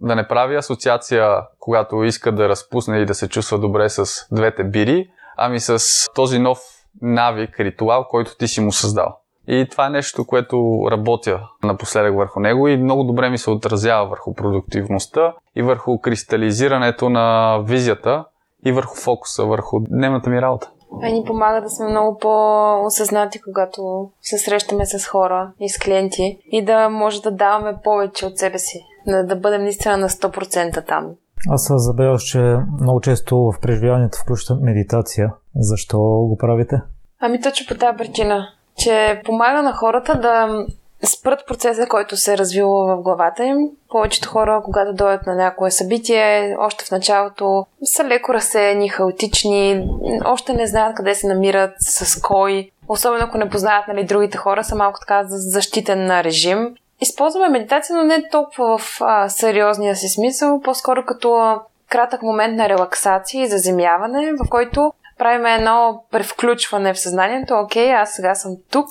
да 0.00 0.14
не 0.14 0.28
прави 0.28 0.56
асоциация, 0.56 1.36
когато 1.58 2.04
иска 2.04 2.32
да 2.32 2.48
разпусне 2.48 2.98
и 2.98 3.06
да 3.06 3.14
се 3.14 3.28
чувства 3.28 3.58
добре 3.58 3.88
с 3.88 4.04
двете 4.32 4.64
бири, 4.64 5.10
ами 5.36 5.60
с 5.60 6.06
този 6.14 6.38
нов 6.38 6.58
навик, 7.02 7.60
ритуал, 7.60 8.04
който 8.04 8.36
ти 8.38 8.48
си 8.48 8.60
му 8.60 8.72
създал. 8.72 9.16
И 9.48 9.66
това 9.70 9.86
е 9.86 9.90
нещо, 9.90 10.26
което 10.26 10.88
работя 10.90 11.40
напоследък 11.64 12.16
върху 12.16 12.40
него 12.40 12.68
и 12.68 12.76
много 12.76 13.04
добре 13.04 13.30
ми 13.30 13.38
се 13.38 13.50
отразява 13.50 14.08
върху 14.08 14.34
продуктивността 14.34 15.34
и 15.56 15.62
върху 15.62 16.00
кристализирането 16.00 17.10
на 17.10 17.58
визията 17.58 18.24
и 18.64 18.72
върху 18.72 18.96
фокуса, 18.96 19.44
върху 19.44 19.80
дневната 19.80 20.30
ми 20.30 20.42
работа. 20.42 20.70
А 21.02 21.08
ни 21.08 21.24
помага 21.26 21.60
да 21.60 21.70
сме 21.70 21.90
много 21.90 22.18
по-осъзнати, 22.18 23.42
когато 23.42 24.10
се 24.22 24.38
срещаме 24.38 24.86
с 24.86 25.06
хора 25.06 25.52
и 25.60 25.68
с 25.68 25.78
клиенти 25.78 26.38
и 26.50 26.64
да 26.64 26.88
може 26.88 27.22
да 27.22 27.30
даваме 27.30 27.76
повече 27.84 28.26
от 28.26 28.38
себе 28.38 28.58
си, 28.58 28.84
да, 29.06 29.26
да 29.26 29.36
бъдем 29.36 29.62
наистина 29.62 29.96
на 29.96 30.08
100% 30.08 30.86
там. 30.86 31.06
Аз 31.50 31.70
забелязах, 31.70 32.20
че 32.20 32.56
много 32.80 33.00
често 33.00 33.36
в 33.36 33.60
преживяването 33.62 34.18
включва 34.18 34.56
медитация. 34.60 35.32
Защо 35.56 35.98
го 35.98 36.36
правите? 36.36 36.80
Ами 37.20 37.40
точно 37.40 37.66
по 37.68 37.74
тази 37.74 37.96
причина 37.96 38.48
че 38.78 39.22
помага 39.24 39.62
на 39.62 39.72
хората 39.72 40.20
да 40.20 40.64
спрат 41.06 41.46
процеса, 41.46 41.86
който 41.86 42.16
се 42.16 42.32
е 42.32 42.38
развил 42.38 42.68
в 42.68 42.96
главата 43.02 43.44
им. 43.44 43.58
Повечето 43.88 44.28
хора, 44.28 44.62
когато 44.64 44.92
дойдат 44.92 45.26
на 45.26 45.34
някое 45.34 45.70
събитие, 45.70 46.56
още 46.58 46.84
в 46.84 46.90
началото 46.90 47.66
са 47.84 48.04
леко 48.04 48.34
разсеяни, 48.34 48.88
хаотични, 48.88 49.88
още 50.24 50.52
не 50.52 50.66
знаят 50.66 50.96
къде 50.96 51.14
се 51.14 51.26
намират, 51.26 51.74
с 51.78 52.20
кой. 52.20 52.70
Особено 52.88 53.24
ако 53.24 53.38
не 53.38 53.48
познават 53.48 53.88
нали, 53.88 54.04
другите 54.04 54.38
хора, 54.38 54.64
са 54.64 54.74
малко 54.76 55.00
така 55.00 55.24
защитен 55.28 56.20
режим. 56.20 56.74
Използваме 57.00 57.48
медитация, 57.48 57.96
но 57.96 58.04
не 58.04 58.28
толкова 58.30 58.78
в 58.78 58.98
а, 59.00 59.28
сериозния 59.28 59.96
си 59.96 60.08
смисъл, 60.08 60.60
по-скоро 60.60 61.04
като 61.04 61.60
кратък 61.88 62.22
момент 62.22 62.56
на 62.56 62.68
релаксация 62.68 63.42
и 63.42 63.48
заземяване, 63.48 64.32
в 64.32 64.48
който 64.50 64.92
правим 65.18 65.46
едно 65.46 66.04
превключване 66.10 66.94
в 66.94 67.00
съзнанието. 67.00 67.54
Окей, 67.54 67.94
аз 67.94 68.12
сега 68.12 68.34
съм 68.34 68.56
тук 68.70 68.88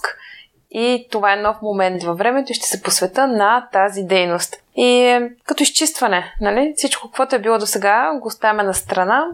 и 0.80 1.08
това 1.12 1.34
е 1.34 1.42
нов 1.42 1.62
момент 1.62 2.04
във 2.04 2.18
времето 2.18 2.52
и 2.52 2.56
ще 2.56 2.68
се 2.68 2.82
посвета 2.82 3.28
на 3.28 3.68
тази 3.72 4.04
дейност. 4.04 4.56
И 4.76 4.86
е, 4.86 5.32
като 5.46 5.64
изчистване, 5.64 6.36
нали? 6.42 6.74
Всичко, 6.78 7.08
каквото 7.08 7.36
е 7.36 7.40
било 7.40 7.58
до 7.58 7.66
сега, 7.66 8.20
го 8.22 8.28
оставяме 8.28 8.64
на 8.64 8.74
страна 8.74 9.26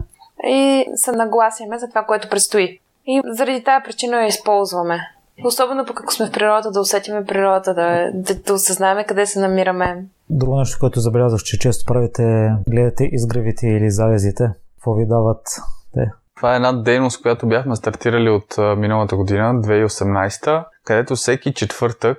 и 0.46 0.86
се 0.94 1.12
нагласяме 1.12 1.78
за 1.78 1.88
това, 1.88 2.04
което 2.04 2.28
предстои. 2.28 2.80
И 3.06 3.22
заради 3.24 3.64
тази 3.64 3.84
причина 3.84 4.20
я 4.20 4.26
използваме. 4.26 5.00
Особено 5.44 5.86
пък 5.86 6.00
ако 6.00 6.12
сме 6.12 6.26
в 6.26 6.32
природата, 6.32 6.70
да 6.70 6.80
усетиме 6.80 7.24
природата, 7.24 7.74
да, 7.74 8.10
да, 8.14 8.34
да 8.34 8.54
осъзнаем 8.54 9.04
къде 9.08 9.26
се 9.26 9.40
намираме. 9.40 10.04
Друго 10.30 10.58
нещо, 10.58 10.76
което 10.80 11.00
забелязах, 11.00 11.40
че 11.42 11.58
често 11.58 11.84
правите, 11.86 12.52
гледате 12.68 13.04
изгревите 13.12 13.66
или 13.66 13.90
залезите. 13.90 14.50
Какво 14.76 14.94
ви 14.94 15.06
дават 15.06 15.46
те? 15.94 16.10
Това 16.36 16.52
е 16.52 16.56
една 16.56 16.72
дейност, 16.72 17.22
която 17.22 17.48
бяхме 17.48 17.76
стартирали 17.76 18.30
от 18.30 18.54
миналата 18.76 19.16
година, 19.16 19.54
2018, 19.54 20.64
където 20.84 21.14
всеки 21.14 21.54
четвъртък 21.54 22.18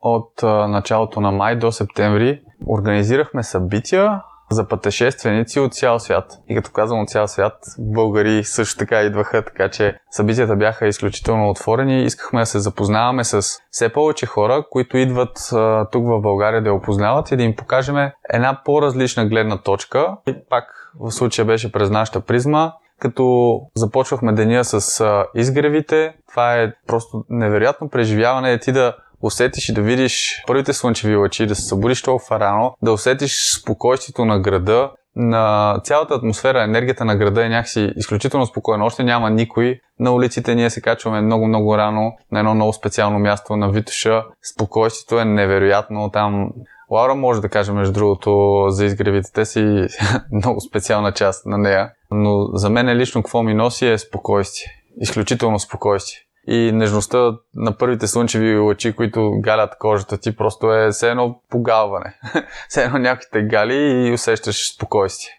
от 0.00 0.42
началото 0.68 1.20
на 1.20 1.32
май 1.32 1.56
до 1.56 1.72
септември 1.72 2.40
организирахме 2.68 3.42
събития, 3.42 4.20
за 4.50 4.68
пътешественици 4.68 5.60
от 5.60 5.74
цял 5.74 5.98
свят. 5.98 6.32
И 6.48 6.56
като 6.56 6.70
казвам 6.70 7.00
от 7.00 7.08
цял 7.08 7.28
свят, 7.28 7.54
българи 7.78 8.44
също 8.44 8.78
така 8.78 9.02
идваха, 9.02 9.44
така 9.44 9.68
че 9.68 9.98
събитията 10.10 10.56
бяха 10.56 10.86
изключително 10.86 11.50
отворени. 11.50 12.04
Искахме 12.04 12.40
да 12.40 12.46
се 12.46 12.58
запознаваме 12.58 13.24
с 13.24 13.42
все 13.70 13.88
повече 13.88 14.26
хора, 14.26 14.64
които 14.70 14.98
идват 14.98 15.38
а, 15.52 15.88
тук 15.92 16.04
в 16.06 16.20
България 16.20 16.62
да 16.62 16.68
я 16.68 16.74
опознават 16.74 17.30
и 17.30 17.36
да 17.36 17.42
им 17.42 17.56
покажем 17.56 17.96
една 18.30 18.62
по-различна 18.64 19.26
гледна 19.26 19.58
точка. 19.58 20.16
И 20.26 20.34
пак 20.50 20.64
в 21.00 21.10
случая 21.10 21.44
беше 21.44 21.72
през 21.72 21.90
нашата 21.90 22.20
призма, 22.20 22.72
като 23.00 23.60
започвахме 23.74 24.32
деня 24.32 24.64
с 24.64 25.00
а, 25.00 25.26
изгревите. 25.34 26.14
Това 26.28 26.54
е 26.54 26.72
просто 26.86 27.24
невероятно 27.30 27.88
преживяване 27.88 28.58
ти 28.58 28.72
да 28.72 28.96
усетиш 29.22 29.68
и 29.68 29.74
да 29.74 29.82
видиш 29.82 30.42
първите 30.46 30.72
слънчеви 30.72 31.16
лъчи, 31.16 31.46
да 31.46 31.54
се 31.54 31.62
събудиш 31.62 32.02
толкова 32.02 32.40
рано, 32.40 32.76
да 32.82 32.92
усетиш 32.92 33.60
спокойствието 33.60 34.24
на 34.24 34.40
града, 34.40 34.90
на 35.16 35.80
цялата 35.84 36.14
атмосфера, 36.14 36.62
енергията 36.62 37.04
на 37.04 37.16
града 37.16 37.46
е 37.46 37.48
някакси 37.48 37.92
изключително 37.96 38.46
спокойна. 38.46 38.84
Още 38.84 39.04
няма 39.04 39.30
никой. 39.30 39.80
На 40.00 40.12
улиците 40.12 40.54
ние 40.54 40.70
се 40.70 40.80
качваме 40.80 41.20
много-много 41.20 41.78
рано 41.78 42.12
на 42.32 42.38
едно 42.38 42.54
много 42.54 42.72
специално 42.72 43.18
място 43.18 43.56
на 43.56 43.70
Витуша. 43.70 44.24
Спокойствието 44.54 45.20
е 45.20 45.24
невероятно. 45.24 46.10
Там 46.10 46.50
Лаура 46.90 47.14
може 47.14 47.40
да 47.40 47.48
каже, 47.48 47.72
между 47.72 47.92
другото, 47.92 48.64
за 48.68 48.84
изгревите. 48.84 49.32
Те 49.34 49.44
си 49.44 49.86
много 50.32 50.60
специална 50.60 51.12
част 51.12 51.46
на 51.46 51.58
нея. 51.58 51.90
Но 52.14 52.48
за 52.52 52.70
мен 52.70 52.96
лично 52.96 53.22
какво 53.22 53.42
ми 53.42 53.54
носи 53.54 53.86
е 53.86 53.98
спокойствие. 53.98 54.66
Изключително 55.00 55.58
спокойствие 55.58 56.18
и 56.46 56.72
нежността 56.72 57.32
на 57.54 57.78
първите 57.78 58.06
слънчеви 58.06 58.58
лъчи, 58.58 58.96
които 58.96 59.32
галят 59.40 59.78
кожата 59.78 60.18
ти, 60.18 60.36
просто 60.36 60.72
е 60.72 60.90
все 60.90 61.10
едно 61.10 61.40
погалване. 61.50 62.14
все 62.68 62.84
едно 62.84 62.98
някой 62.98 63.26
те 63.32 63.42
гали 63.42 64.08
и 64.08 64.12
усещаш 64.12 64.74
спокойствие. 64.74 65.32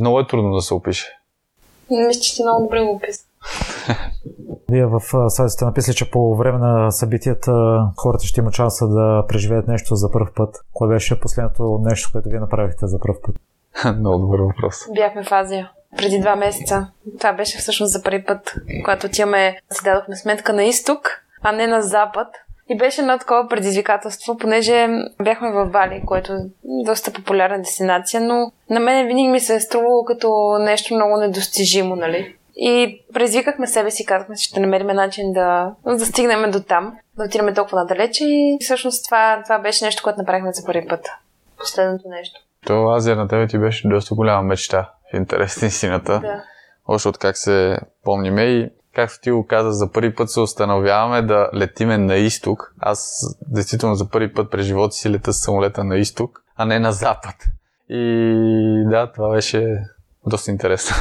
Много 0.00 0.20
е 0.20 0.26
трудно 0.26 0.54
да 0.54 0.60
се 0.60 0.74
опише. 0.74 1.18
Мисля, 1.90 2.20
че 2.20 2.34
ти 2.34 2.42
много 2.42 2.62
добре 2.62 2.80
го 2.84 2.90
описа. 2.90 3.24
Вие 4.70 4.86
в 4.86 5.00
сайта 5.28 5.50
сте 5.50 5.64
написали, 5.64 5.96
че 5.96 6.10
по 6.10 6.36
време 6.36 6.58
на 6.58 6.90
събитията 6.90 7.80
хората 7.96 8.26
ще 8.26 8.40
имат 8.40 8.54
шанса 8.54 8.88
да 8.88 9.24
преживеят 9.28 9.68
нещо 9.68 9.94
за 9.94 10.10
първ 10.10 10.26
път. 10.36 10.56
Кое 10.72 10.88
беше 10.88 11.20
последното 11.20 11.80
нещо, 11.84 12.08
което 12.12 12.28
вие 12.28 12.40
направихте 12.40 12.86
за 12.86 13.00
първ 13.00 13.14
път? 13.22 13.36
Много 13.98 14.18
добър 14.18 14.40
въпрос. 14.40 14.76
Бяхме 14.94 15.24
в 15.24 15.32
Азия 15.32 15.70
преди 15.96 16.20
два 16.20 16.36
месеца. 16.36 16.86
Това 17.18 17.32
беше 17.32 17.58
всъщност 17.58 17.92
за 17.92 18.02
първи 18.02 18.24
път, 18.24 18.54
когато 18.84 19.06
отиваме, 19.06 19.58
си 19.70 19.84
дадохме 19.84 20.16
сметка 20.16 20.52
на 20.52 20.64
изток, 20.64 21.22
а 21.42 21.52
не 21.52 21.66
на 21.66 21.82
запад. 21.82 22.26
И 22.68 22.76
беше 22.76 23.00
едно 23.00 23.18
такова 23.18 23.48
предизвикателство, 23.48 24.36
понеже 24.36 24.88
бяхме 25.22 25.52
в 25.52 25.66
Бали, 25.66 26.02
което 26.06 26.32
е 26.32 26.36
доста 26.84 27.12
популярна 27.12 27.58
дестинация, 27.58 28.20
но 28.20 28.52
на 28.70 28.80
мен 28.80 29.06
винаги 29.06 29.28
ми 29.28 29.40
се 29.40 29.54
е 29.54 29.60
струвало 29.60 30.04
като 30.04 30.58
нещо 30.60 30.94
много 30.94 31.16
недостижимо, 31.16 31.96
нали? 31.96 32.36
И 32.56 33.02
предизвикахме 33.14 33.66
себе 33.66 33.90
си, 33.90 34.06
казахме, 34.06 34.36
че 34.36 34.44
ще 34.44 34.60
намерим 34.60 34.86
начин 34.86 35.32
да, 35.32 35.74
да 35.86 36.06
стигнем 36.06 36.50
до 36.50 36.62
там, 36.62 36.98
да 37.16 37.24
отидем 37.24 37.54
толкова 37.54 37.78
надалече 37.78 38.24
и 38.24 38.58
всъщност 38.60 39.04
това, 39.04 39.42
това 39.44 39.58
беше 39.58 39.84
нещо, 39.84 40.02
което 40.02 40.18
направихме 40.18 40.52
за 40.52 40.66
първи 40.66 40.86
път. 40.86 41.06
Последното 41.58 42.08
нещо. 42.08 42.40
То 42.66 42.90
Азия 42.90 43.16
на 43.16 43.28
тебе 43.28 43.46
ти 43.46 43.58
беше 43.58 43.88
доста 43.88 44.14
голяма 44.14 44.42
мечта 44.42 44.90
в 45.12 45.16
интерес 45.16 45.62
на 45.62 45.68
истината. 45.68 46.20
Да. 46.20 46.42
Още 46.86 47.08
от 47.08 47.18
как 47.18 47.36
се 47.36 47.78
помниме 48.04 48.42
и 48.42 48.70
както 48.94 49.20
ти 49.22 49.30
го 49.30 49.46
каза, 49.46 49.72
за 49.72 49.92
първи 49.92 50.14
път 50.14 50.30
се 50.30 50.40
установяваме 50.40 51.22
да 51.22 51.50
летиме 51.54 51.98
на 51.98 52.16
изток. 52.16 52.74
Аз 52.80 53.20
действително 53.48 53.94
за 53.94 54.08
първи 54.08 54.32
път 54.32 54.50
през 54.50 54.66
живота 54.66 54.92
си 54.92 55.10
лета 55.10 55.32
с 55.32 55.44
самолета 55.44 55.84
на 55.84 55.96
изток, 55.96 56.42
а 56.56 56.64
не 56.64 56.78
на 56.78 56.92
запад. 56.92 57.34
И 57.88 58.84
да, 58.90 59.12
това 59.12 59.30
беше 59.30 59.78
доста 60.26 60.50
интересно. 60.50 60.96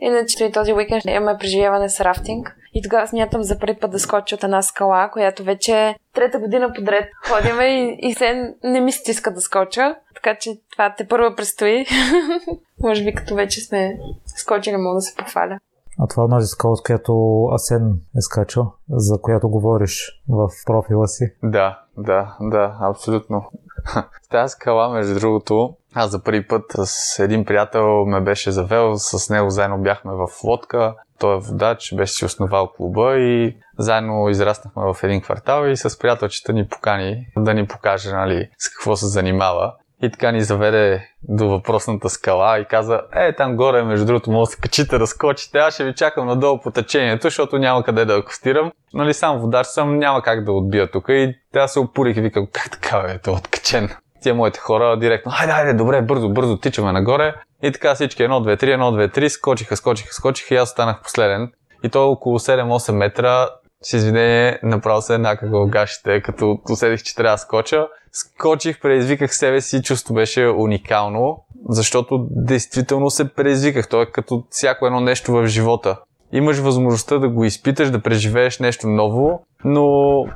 Иначе 0.00 0.44
и 0.44 0.52
този 0.52 0.72
уикенд 0.72 1.04
имаме 1.04 1.38
преживяване 1.38 1.88
с 1.88 2.00
рафтинг. 2.00 2.56
И 2.74 2.82
тогава 2.82 3.06
смятам 3.06 3.42
за 3.42 3.58
първи 3.58 3.78
път 3.80 3.90
да 3.90 3.98
скоча 3.98 4.34
от 4.34 4.44
една 4.44 4.62
скала, 4.62 5.10
която 5.12 5.44
вече 5.44 5.72
е 5.72 5.94
трета 6.14 6.38
година 6.38 6.72
подред 6.76 7.04
ходиме 7.28 7.64
и, 7.64 7.98
и 8.02 8.14
се 8.14 8.54
не 8.64 8.80
ми 8.80 8.92
стиска 8.92 9.30
да 9.34 9.40
скоча. 9.40 9.94
Така 10.22 10.38
че 10.38 10.60
това 10.72 10.94
те 10.98 11.08
първо 11.08 11.36
предстои. 11.36 11.86
Може 12.82 13.04
би 13.04 13.14
като 13.14 13.34
вече 13.34 13.60
сме 13.60 13.98
скочили, 14.36 14.76
мога 14.76 14.94
да 14.94 15.00
се 15.00 15.16
похваля. 15.16 15.58
А 15.98 16.06
това 16.06 16.22
е 16.22 16.26
онази 16.26 16.46
скала, 16.46 16.72
от 16.72 16.82
която 16.82 17.44
Асен 17.52 18.00
е 18.16 18.20
скачал, 18.20 18.72
за 18.90 19.20
която 19.20 19.48
говориш 19.48 20.22
в 20.28 20.48
профила 20.66 21.08
си. 21.08 21.24
Да, 21.42 21.80
да, 21.98 22.36
да, 22.40 22.76
абсолютно. 22.80 23.50
Тази 24.30 24.52
скала, 24.52 24.88
между 24.88 25.20
другото, 25.20 25.76
аз 25.94 26.10
за 26.10 26.22
първи 26.22 26.46
път 26.46 26.64
с 26.84 27.18
един 27.18 27.44
приятел 27.44 28.06
ме 28.06 28.20
беше 28.20 28.50
завел, 28.50 28.96
с 28.96 29.30
него 29.30 29.50
заедно 29.50 29.78
бяхме 29.78 30.12
в 30.12 30.44
лодка, 30.44 30.94
той 31.18 31.36
е 31.36 31.40
водач, 31.40 31.94
беше 31.94 32.14
си 32.14 32.24
основал 32.24 32.72
клуба 32.76 33.18
и 33.18 33.56
заедно 33.78 34.28
израснахме 34.28 34.82
в 34.82 34.96
един 35.02 35.20
квартал 35.20 35.66
и 35.66 35.76
с 35.76 35.98
приятелчета 35.98 36.52
ни 36.52 36.68
покани 36.68 37.26
да 37.36 37.54
ни 37.54 37.66
покаже 37.66 38.12
нали, 38.12 38.50
с 38.58 38.70
какво 38.70 38.96
се 38.96 39.06
занимава. 39.06 39.74
И 40.02 40.10
така 40.10 40.32
ни 40.32 40.40
заведе 40.40 41.08
до 41.22 41.48
въпросната 41.48 42.08
скала 42.08 42.58
и 42.58 42.64
каза, 42.64 43.00
е, 43.14 43.32
там 43.32 43.56
горе, 43.56 43.82
между 43.82 44.06
другото, 44.06 44.30
може 44.30 44.48
да 44.48 44.52
се 44.52 44.60
качите, 44.60 44.98
да 44.98 45.06
скочите, 45.06 45.58
аз 45.58 45.74
ще 45.74 45.84
ви 45.84 45.94
чакам 45.94 46.26
надолу 46.26 46.60
по 46.60 46.70
течението, 46.70 47.22
защото 47.22 47.58
няма 47.58 47.82
къде 47.82 48.04
да 48.04 48.16
акустирам. 48.16 48.72
Нали, 48.94 49.14
сам 49.14 49.38
водач 49.38 49.66
съм, 49.66 49.98
няма 49.98 50.22
как 50.22 50.44
да 50.44 50.52
отбия 50.52 50.90
тук. 50.90 51.04
И 51.08 51.34
тя 51.52 51.68
се 51.68 51.78
опурих 51.78 52.16
и 52.16 52.20
викам, 52.20 52.46
как 52.52 52.70
така 52.70 53.04
е, 53.08 53.18
то 53.18 53.32
откачен. 53.32 53.88
Тия 54.22 54.34
моите 54.34 54.60
хора 54.60 54.98
директно, 54.98 55.32
хайде, 55.32 55.52
хайде, 55.52 55.74
добре, 55.74 56.02
бързо, 56.02 56.28
бързо, 56.28 56.56
тичаме 56.56 56.92
нагоре. 56.92 57.34
И 57.62 57.72
така 57.72 57.94
всички, 57.94 58.22
1, 58.22 58.28
2, 58.28 58.62
3, 58.62 58.64
1, 58.64 59.08
2, 59.08 59.18
3, 59.18 59.28
скочиха, 59.28 59.76
скочиха, 59.76 60.14
скочиха 60.14 60.54
и 60.54 60.58
аз 60.58 60.68
останах 60.68 61.02
последен. 61.02 61.52
И 61.84 61.88
то 61.88 62.10
около 62.10 62.38
7-8 62.38 62.92
метра 62.92 63.48
с 63.82 63.92
извинение, 63.92 64.58
направо 64.62 65.02
се 65.02 65.14
еднакво 65.14 65.66
гашите, 65.66 66.22
като 66.22 66.58
усетих, 66.70 67.02
че 67.02 67.14
трябва 67.14 67.34
да 67.34 67.38
скоча. 67.38 67.86
Скочих, 68.12 68.80
предизвиках 68.80 69.34
себе 69.34 69.60
си, 69.60 69.82
чувство 69.82 70.14
беше 70.14 70.46
уникално, 70.46 71.44
защото 71.68 72.26
действително 72.30 73.10
се 73.10 73.28
предизвиках. 73.34 73.88
То 73.88 74.02
е 74.02 74.06
като 74.06 74.44
всяко 74.50 74.86
едно 74.86 75.00
нещо 75.00 75.32
в 75.32 75.46
живота. 75.46 75.96
Имаш 76.32 76.58
възможността 76.58 77.18
да 77.18 77.28
го 77.28 77.44
изпиташ, 77.44 77.90
да 77.90 78.02
преживееш 78.02 78.58
нещо 78.58 78.88
ново, 78.88 79.42
но 79.64 79.84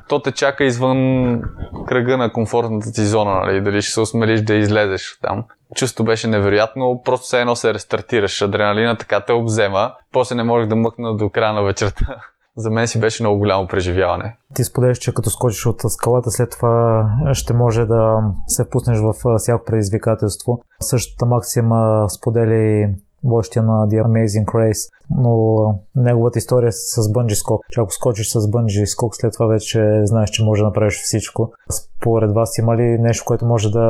то 0.09 0.19
те 0.19 0.33
чака 0.33 0.65
извън 0.65 1.41
кръга 1.87 2.17
на 2.17 2.33
комфортната 2.33 2.93
ти 2.93 3.01
зона, 3.01 3.35
нали? 3.35 3.61
дали 3.61 3.83
ще 3.83 3.93
се 3.93 4.01
осмелиш 4.01 4.41
да 4.41 4.55
излезеш 4.55 5.19
там. 5.23 5.45
Чувство 5.75 6.05
беше 6.05 6.29
невероятно, 6.29 7.03
просто 7.05 7.25
все 7.25 7.41
едно 7.41 7.57
се 7.57 7.75
рестартираш, 7.75 8.43
адреналина 8.43 8.97
така 8.97 9.21
те 9.21 9.33
обзема, 9.33 9.93
после 10.13 10.35
не 10.35 10.43
можех 10.43 10.69
да 10.69 10.77
мъкна 10.77 11.17
до 11.17 11.31
края 11.31 11.53
на 11.53 11.63
вечерта 11.63 12.17
за 12.57 12.71
мен 12.71 12.88
си 12.88 13.01
беше 13.01 13.23
много 13.23 13.38
голямо 13.38 13.67
преживяване. 13.67 14.37
Ти 14.55 14.64
споделяш, 14.64 14.99
че 14.99 15.14
като 15.14 15.31
скочиш 15.31 15.67
от 15.67 15.81
скалата, 15.88 16.31
след 16.31 16.51
това 16.51 17.09
ще 17.33 17.55
може 17.55 17.85
да 17.85 18.21
се 18.47 18.64
впуснеш 18.64 18.99
в 18.99 19.38
всяко 19.38 19.64
предизвикателство. 19.64 20.61
Същата 20.81 21.27
Максима 21.27 22.07
сподели 22.11 22.95
водещия 23.25 23.62
на 23.62 23.88
The 23.88 24.03
Amazing 24.03 24.45
Race, 24.45 24.90
но 25.11 25.81
неговата 25.97 26.38
история 26.38 26.73
с 26.73 27.12
бънджи 27.12 27.35
скок. 27.35 27.61
Че 27.71 27.81
ако 27.81 27.93
скочиш 27.93 28.33
с 28.33 28.51
бънджи 28.51 28.87
скок, 28.87 29.17
след 29.17 29.33
това 29.33 29.47
вече 29.47 30.01
знаеш, 30.05 30.31
че 30.31 30.45
може 30.45 30.62
да 30.62 30.67
направиш 30.67 31.03
всичко. 31.03 31.53
Според 31.71 32.35
вас 32.35 32.59
има 32.59 32.77
ли 32.77 32.99
нещо, 32.99 33.25
което 33.27 33.47
може 33.47 33.71
да 33.71 33.88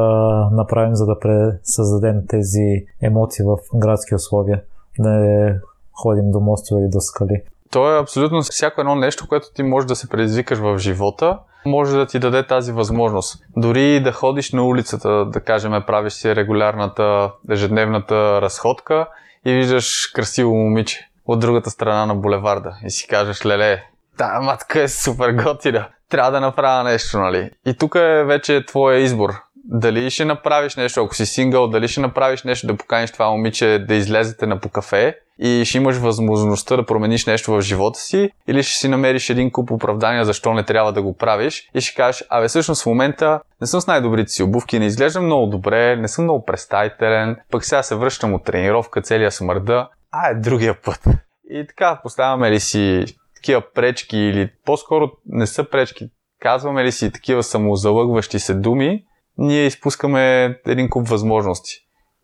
направим, 0.52 0.94
за 0.94 1.06
да 1.06 1.16
създадем 1.62 2.22
тези 2.28 2.84
емоции 3.02 3.44
в 3.44 3.56
градски 3.74 4.14
условия? 4.14 4.62
Да 4.98 5.10
не 5.10 5.60
ходим 6.02 6.30
до 6.30 6.40
мостове 6.40 6.80
или 6.80 6.88
до 6.88 7.00
скали? 7.00 7.42
То 7.74 7.96
е 7.96 8.00
абсолютно 8.00 8.42
всяко 8.42 8.80
едно 8.80 8.94
нещо, 8.94 9.28
което 9.28 9.46
ти 9.54 9.62
можеш 9.62 9.86
да 9.86 9.96
се 9.96 10.08
предизвикаш 10.08 10.58
в 10.58 10.78
живота, 10.78 11.38
може 11.66 11.96
да 11.96 12.06
ти 12.06 12.18
даде 12.18 12.46
тази 12.46 12.72
възможност. 12.72 13.44
Дори 13.56 14.00
да 14.00 14.12
ходиш 14.12 14.52
на 14.52 14.64
улицата, 14.64 15.24
да 15.24 15.40
кажем, 15.40 15.82
правиш 15.86 16.12
си 16.12 16.36
регулярната 16.36 17.30
ежедневната 17.50 18.42
разходка 18.42 19.08
и 19.44 19.52
виждаш 19.52 20.10
красиво 20.14 20.54
момиче 20.54 21.10
от 21.26 21.40
другата 21.40 21.70
страна 21.70 22.06
на 22.06 22.14
булеварда 22.14 22.76
и 22.84 22.90
си 22.90 23.08
кажеш, 23.08 23.46
леле, 23.46 23.82
тая 24.18 24.40
матка 24.40 24.82
е 24.82 24.88
супер 24.88 25.32
готина, 25.32 25.88
трябва 26.08 26.30
да 26.30 26.40
направя 26.40 26.84
нещо, 26.84 27.18
нали? 27.18 27.50
И 27.66 27.76
тук 27.78 27.94
е 27.94 28.24
вече 28.24 28.66
твоя 28.66 29.00
избор. 29.00 29.30
Дали 29.66 30.10
ще 30.10 30.24
направиш 30.24 30.76
нещо, 30.76 31.04
ако 31.04 31.14
си 31.14 31.26
сингъл, 31.26 31.68
дали 31.68 31.88
ще 31.88 32.00
направиш 32.00 32.42
нещо 32.42 32.66
да 32.66 32.76
поканиш 32.76 33.10
това 33.10 33.30
момиче 33.30 33.84
да 33.88 33.94
излезете 33.94 34.46
на 34.46 34.60
по 34.60 34.68
кафе 34.68 35.18
и 35.38 35.64
ще 35.64 35.78
имаш 35.78 35.96
възможността 35.96 36.76
да 36.76 36.86
промениш 36.86 37.26
нещо 37.26 37.52
в 37.52 37.60
живота 37.60 37.98
си, 37.98 38.30
или 38.48 38.62
ще 38.62 38.76
си 38.76 38.88
намериш 38.88 39.30
един 39.30 39.50
куп 39.50 39.70
оправдания 39.70 40.24
защо 40.24 40.54
не 40.54 40.64
трябва 40.64 40.92
да 40.92 41.02
го 41.02 41.16
правиш 41.16 41.70
и 41.74 41.80
ще 41.80 41.94
кажеш, 41.94 42.24
абе 42.30 42.48
всъщност 42.48 42.82
в 42.82 42.86
момента 42.86 43.40
не 43.60 43.66
съм 43.66 43.80
с 43.80 43.86
най-добрите 43.86 44.32
си 44.32 44.42
обувки, 44.42 44.78
не 44.78 44.86
изглеждам 44.86 45.24
много 45.24 45.46
добре, 45.46 45.96
не 45.96 46.08
съм 46.08 46.24
много 46.24 46.44
представителен, 46.44 47.36
пък 47.50 47.64
сега 47.64 47.82
се 47.82 47.94
връщам 47.94 48.34
от 48.34 48.44
тренировка, 48.44 49.02
целия 49.02 49.30
смърда, 49.30 49.88
а 50.12 50.30
е 50.30 50.34
другия 50.34 50.82
път. 50.82 51.04
И 51.50 51.66
така, 51.68 52.00
поставяме 52.02 52.50
ли 52.50 52.60
си 52.60 53.04
такива 53.36 53.62
пречки 53.74 54.18
или 54.18 54.50
по-скоро 54.64 55.10
не 55.26 55.46
са 55.46 55.64
пречки, 55.64 56.10
казваме 56.40 56.84
ли 56.84 56.92
си 56.92 57.12
такива 57.12 57.42
самозалъгващи 57.42 58.38
се 58.38 58.54
думи, 58.54 59.04
ние 59.38 59.66
изпускаме 59.66 60.44
един 60.66 60.90
куп 60.90 61.08
възможности. 61.08 61.72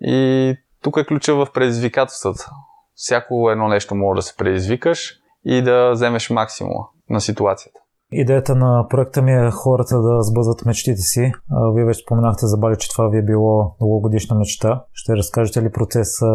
И 0.01 0.55
тук 0.83 0.97
е 0.97 1.07
ключа 1.07 1.35
в 1.35 1.49
предизвикателствата. 1.55 2.51
Всяко 2.95 3.51
едно 3.51 3.69
нещо 3.69 3.95
може 3.95 4.19
да 4.19 4.23
се 4.23 4.37
предизвикаш 4.37 5.13
и 5.45 5.63
да 5.63 5.91
вземеш 5.91 6.31
максимума 6.31 6.87
на 7.11 7.21
ситуацията. 7.21 7.81
Идеята 8.13 8.55
на 8.55 8.87
проекта 8.91 9.23
ми 9.23 9.33
е 9.33 9.51
хората 9.51 10.01
да 10.03 10.23
сбъдват 10.23 10.67
мечтите 10.67 11.01
си. 11.01 11.33
Вие 11.75 11.85
вече 11.85 12.03
споменахте 12.03 12.47
за 12.47 12.57
Бали, 12.57 12.77
че 12.79 12.89
това 12.89 13.09
ви 13.09 13.19
е 13.19 13.23
било 13.23 13.75
дългогодишна 13.81 14.37
мечта. 14.37 14.85
Ще 14.93 15.17
разкажете 15.17 15.63
ли 15.63 15.73
процеса 15.73 16.27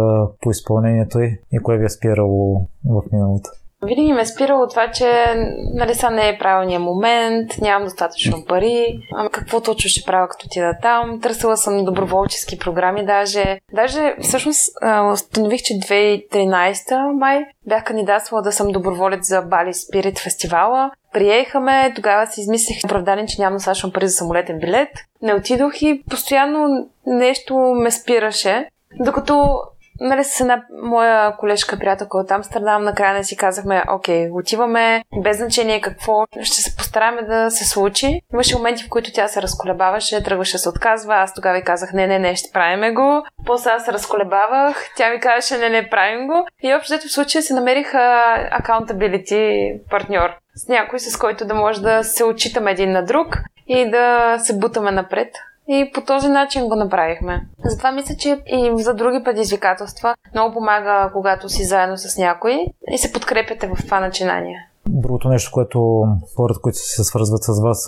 по 0.41 0.51
изпълнението 0.51 1.19
и 1.51 1.59
кое 1.63 1.77
ви 1.77 1.85
е 1.85 1.89
спирало 1.89 2.67
в 2.85 3.01
миналото? 3.11 3.49
Винаги 3.83 4.13
ме 4.13 4.21
е 4.21 4.25
спирало 4.25 4.67
това, 4.67 4.91
че 4.91 5.35
нали 5.73 5.95
са 5.95 6.09
не 6.09 6.29
е 6.29 6.37
правилният 6.37 6.83
момент, 6.83 7.51
нямам 7.61 7.83
достатъчно 7.83 8.45
пари, 8.45 8.99
ама 9.15 9.29
какво 9.29 9.61
точно 9.61 9.89
ще 9.89 10.05
правя 10.05 10.27
като 10.27 10.47
ти 10.49 10.59
да 10.59 10.77
там. 10.81 11.21
Търсила 11.21 11.57
съм 11.57 11.85
доброволчески 11.85 12.59
програми 12.59 13.05
даже. 13.05 13.59
Даже 13.73 14.15
всъщност 14.21 14.73
установих, 15.13 15.61
че 15.61 15.73
2013 15.73 17.11
май 17.19 17.45
бях 17.67 17.83
кандидатствала 17.83 18.41
да 18.41 18.51
съм 18.51 18.71
доброволец 18.71 19.27
за 19.27 19.41
Бали 19.41 19.73
Спирит 19.73 20.19
фестивала. 20.19 20.91
Приеха 21.13 21.59
ме, 21.59 21.93
тогава 21.95 22.27
си 22.27 22.41
измислих 22.41 22.77
оправдание, 22.85 23.25
че 23.25 23.41
нямам 23.41 23.57
достатъчно 23.57 23.91
пари 23.91 24.07
за 24.07 24.13
самолетен 24.13 24.59
билет. 24.59 24.89
Не 25.21 25.33
отидох 25.33 25.81
и 25.81 26.03
постоянно 26.09 26.89
нещо 27.05 27.55
ме 27.55 27.91
спираше. 27.91 28.67
Докато 28.99 29.59
нали, 29.99 30.23
с 30.23 30.39
една 30.41 30.63
моя 30.83 31.37
колежка, 31.37 31.79
приятелка 31.79 32.17
от 32.17 32.31
Амстердам, 32.31 32.83
накрая 32.83 33.13
не 33.13 33.23
си 33.23 33.37
казахме, 33.37 33.83
окей, 33.89 34.29
отиваме, 34.31 35.03
без 35.23 35.37
значение 35.37 35.81
какво, 35.81 36.25
ще 36.41 36.61
се 36.61 36.75
постараме 36.75 37.21
да 37.21 37.51
се 37.51 37.65
случи. 37.65 38.21
Имаше 38.33 38.55
моменти, 38.55 38.83
в 38.83 38.89
които 38.89 39.11
тя 39.13 39.27
се 39.27 39.41
разколебаваше, 39.41 40.23
тръгваше 40.23 40.57
се 40.57 40.69
отказва, 40.69 41.15
аз 41.15 41.33
тогава 41.33 41.57
ви 41.57 41.63
казах, 41.63 41.93
не, 41.93 42.07
не, 42.07 42.19
не, 42.19 42.35
ще 42.35 42.51
правиме 42.53 42.91
го. 42.91 43.23
После 43.45 43.69
аз 43.69 43.85
се 43.85 43.93
разколебавах, 43.93 44.89
тя 44.97 45.09
ми 45.09 45.19
казваше, 45.19 45.57
не, 45.57 45.69
не, 45.69 45.89
правим 45.89 46.27
го. 46.27 46.47
И 46.63 46.73
общо 46.73 46.97
в 46.97 47.11
случая 47.11 47.41
се 47.41 47.53
намерих 47.53 47.93
accountability 47.93 49.79
партньор. 49.89 50.29
С 50.55 50.67
някой, 50.67 50.99
с 50.99 51.17
който 51.17 51.45
да 51.45 51.55
може 51.55 51.81
да 51.81 52.03
се 52.03 52.23
отчитаме 52.23 52.71
един 52.71 52.91
на 52.91 53.05
друг 53.05 53.37
и 53.67 53.91
да 53.91 54.37
се 54.39 54.57
бутаме 54.57 54.91
напред. 54.91 55.27
И 55.67 55.91
по 55.93 56.01
този 56.01 56.27
начин 56.27 56.67
го 56.67 56.75
направихме. 56.75 57.47
Затова 57.65 57.91
мисля, 57.91 58.15
че 58.15 58.41
и 58.47 58.83
за 58.83 58.93
други 58.93 59.23
предизвикателства 59.23 60.15
много 60.33 60.53
помага, 60.53 61.09
когато 61.13 61.49
си 61.49 61.63
заедно 61.63 61.97
с 61.97 62.17
някой 62.17 62.65
и 62.91 62.97
се 62.97 63.13
подкрепяте 63.13 63.67
в 63.67 63.85
това 63.85 63.99
начинание. 63.99 64.69
Другото 64.89 65.29
нещо, 65.29 65.51
което 65.53 66.05
хората, 66.35 66.59
които 66.61 66.77
се 66.77 67.03
свързват 67.03 67.43
с 67.43 67.61
вас, 67.61 67.87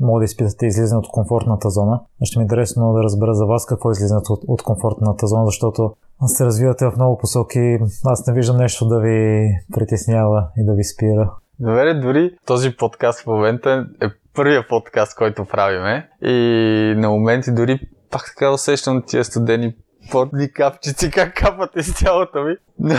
могат 0.00 0.20
да 0.20 0.24
изпитате 0.24 0.66
излизане 0.66 0.98
от 0.98 1.08
комфортната 1.08 1.70
зона. 1.70 2.00
Ще 2.22 2.38
ми 2.38 2.42
е 2.42 2.44
интересно 2.44 2.92
да 2.92 3.02
разбера 3.02 3.34
за 3.34 3.46
вас 3.46 3.66
какво 3.66 3.90
е 3.90 3.92
излизането 3.92 4.32
от, 4.32 4.40
от 4.48 4.62
комфортната 4.62 5.26
зона, 5.26 5.46
защото 5.46 5.92
се 6.26 6.44
развивате 6.44 6.86
в 6.86 6.96
много 6.96 7.18
посоки. 7.18 7.78
Аз 8.04 8.26
не 8.26 8.34
виждам 8.34 8.56
нещо 8.56 8.88
да 8.88 9.00
ви 9.00 9.48
притеснява 9.74 10.46
и 10.56 10.64
да 10.64 10.74
ви 10.74 10.84
спира. 10.84 11.32
Добре, 11.58 11.94
дори 11.94 12.36
този 12.46 12.76
подкаст 12.76 13.20
в 13.20 13.26
момента 13.26 13.86
е 14.02 14.06
първия 14.34 14.68
подкаст, 14.68 15.16
който 15.16 15.44
правиме. 15.44 16.10
И 16.22 16.94
на 16.96 17.08
моменти 17.08 17.52
дори 17.52 17.80
пак 18.10 18.24
така 18.26 18.50
усещам 18.50 19.02
тия 19.06 19.24
студени 19.24 19.74
потни 20.10 20.52
капчици, 20.52 21.10
как 21.10 21.34
капат 21.34 21.70
из 21.76 21.94
тялото 21.94 22.44
ми. 22.44 22.54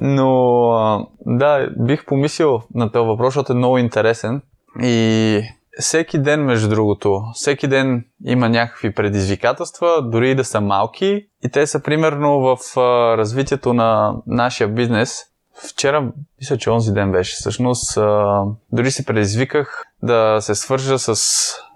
Но 0.00 1.08
да, 1.26 1.70
бих 1.78 2.06
помислил 2.06 2.62
на 2.74 2.92
този 2.92 3.06
въпрос, 3.06 3.26
защото 3.26 3.52
е 3.52 3.56
много 3.56 3.78
интересен. 3.78 4.42
И 4.82 5.42
всеки 5.80 6.18
ден, 6.18 6.44
между 6.44 6.68
другото, 6.68 7.22
всеки 7.34 7.68
ден 7.68 8.04
има 8.24 8.48
някакви 8.48 8.94
предизвикателства, 8.94 10.02
дори 10.02 10.30
и 10.30 10.34
да 10.34 10.44
са 10.44 10.60
малки. 10.60 11.26
И 11.44 11.50
те 11.52 11.66
са 11.66 11.82
примерно 11.82 12.40
в 12.40 12.76
развитието 13.16 13.74
на 13.74 14.14
нашия 14.26 14.68
бизнес– 14.68 15.18
Вчера, 15.68 16.12
мисля, 16.40 16.58
че 16.58 16.70
онзи 16.70 16.92
ден 16.92 17.12
беше 17.12 17.36
всъщност, 17.36 17.96
а, 17.96 18.42
дори 18.72 18.90
се 18.90 19.06
предизвиках 19.06 19.84
да 20.02 20.36
се 20.40 20.54
свържа 20.54 20.98
с 20.98 21.14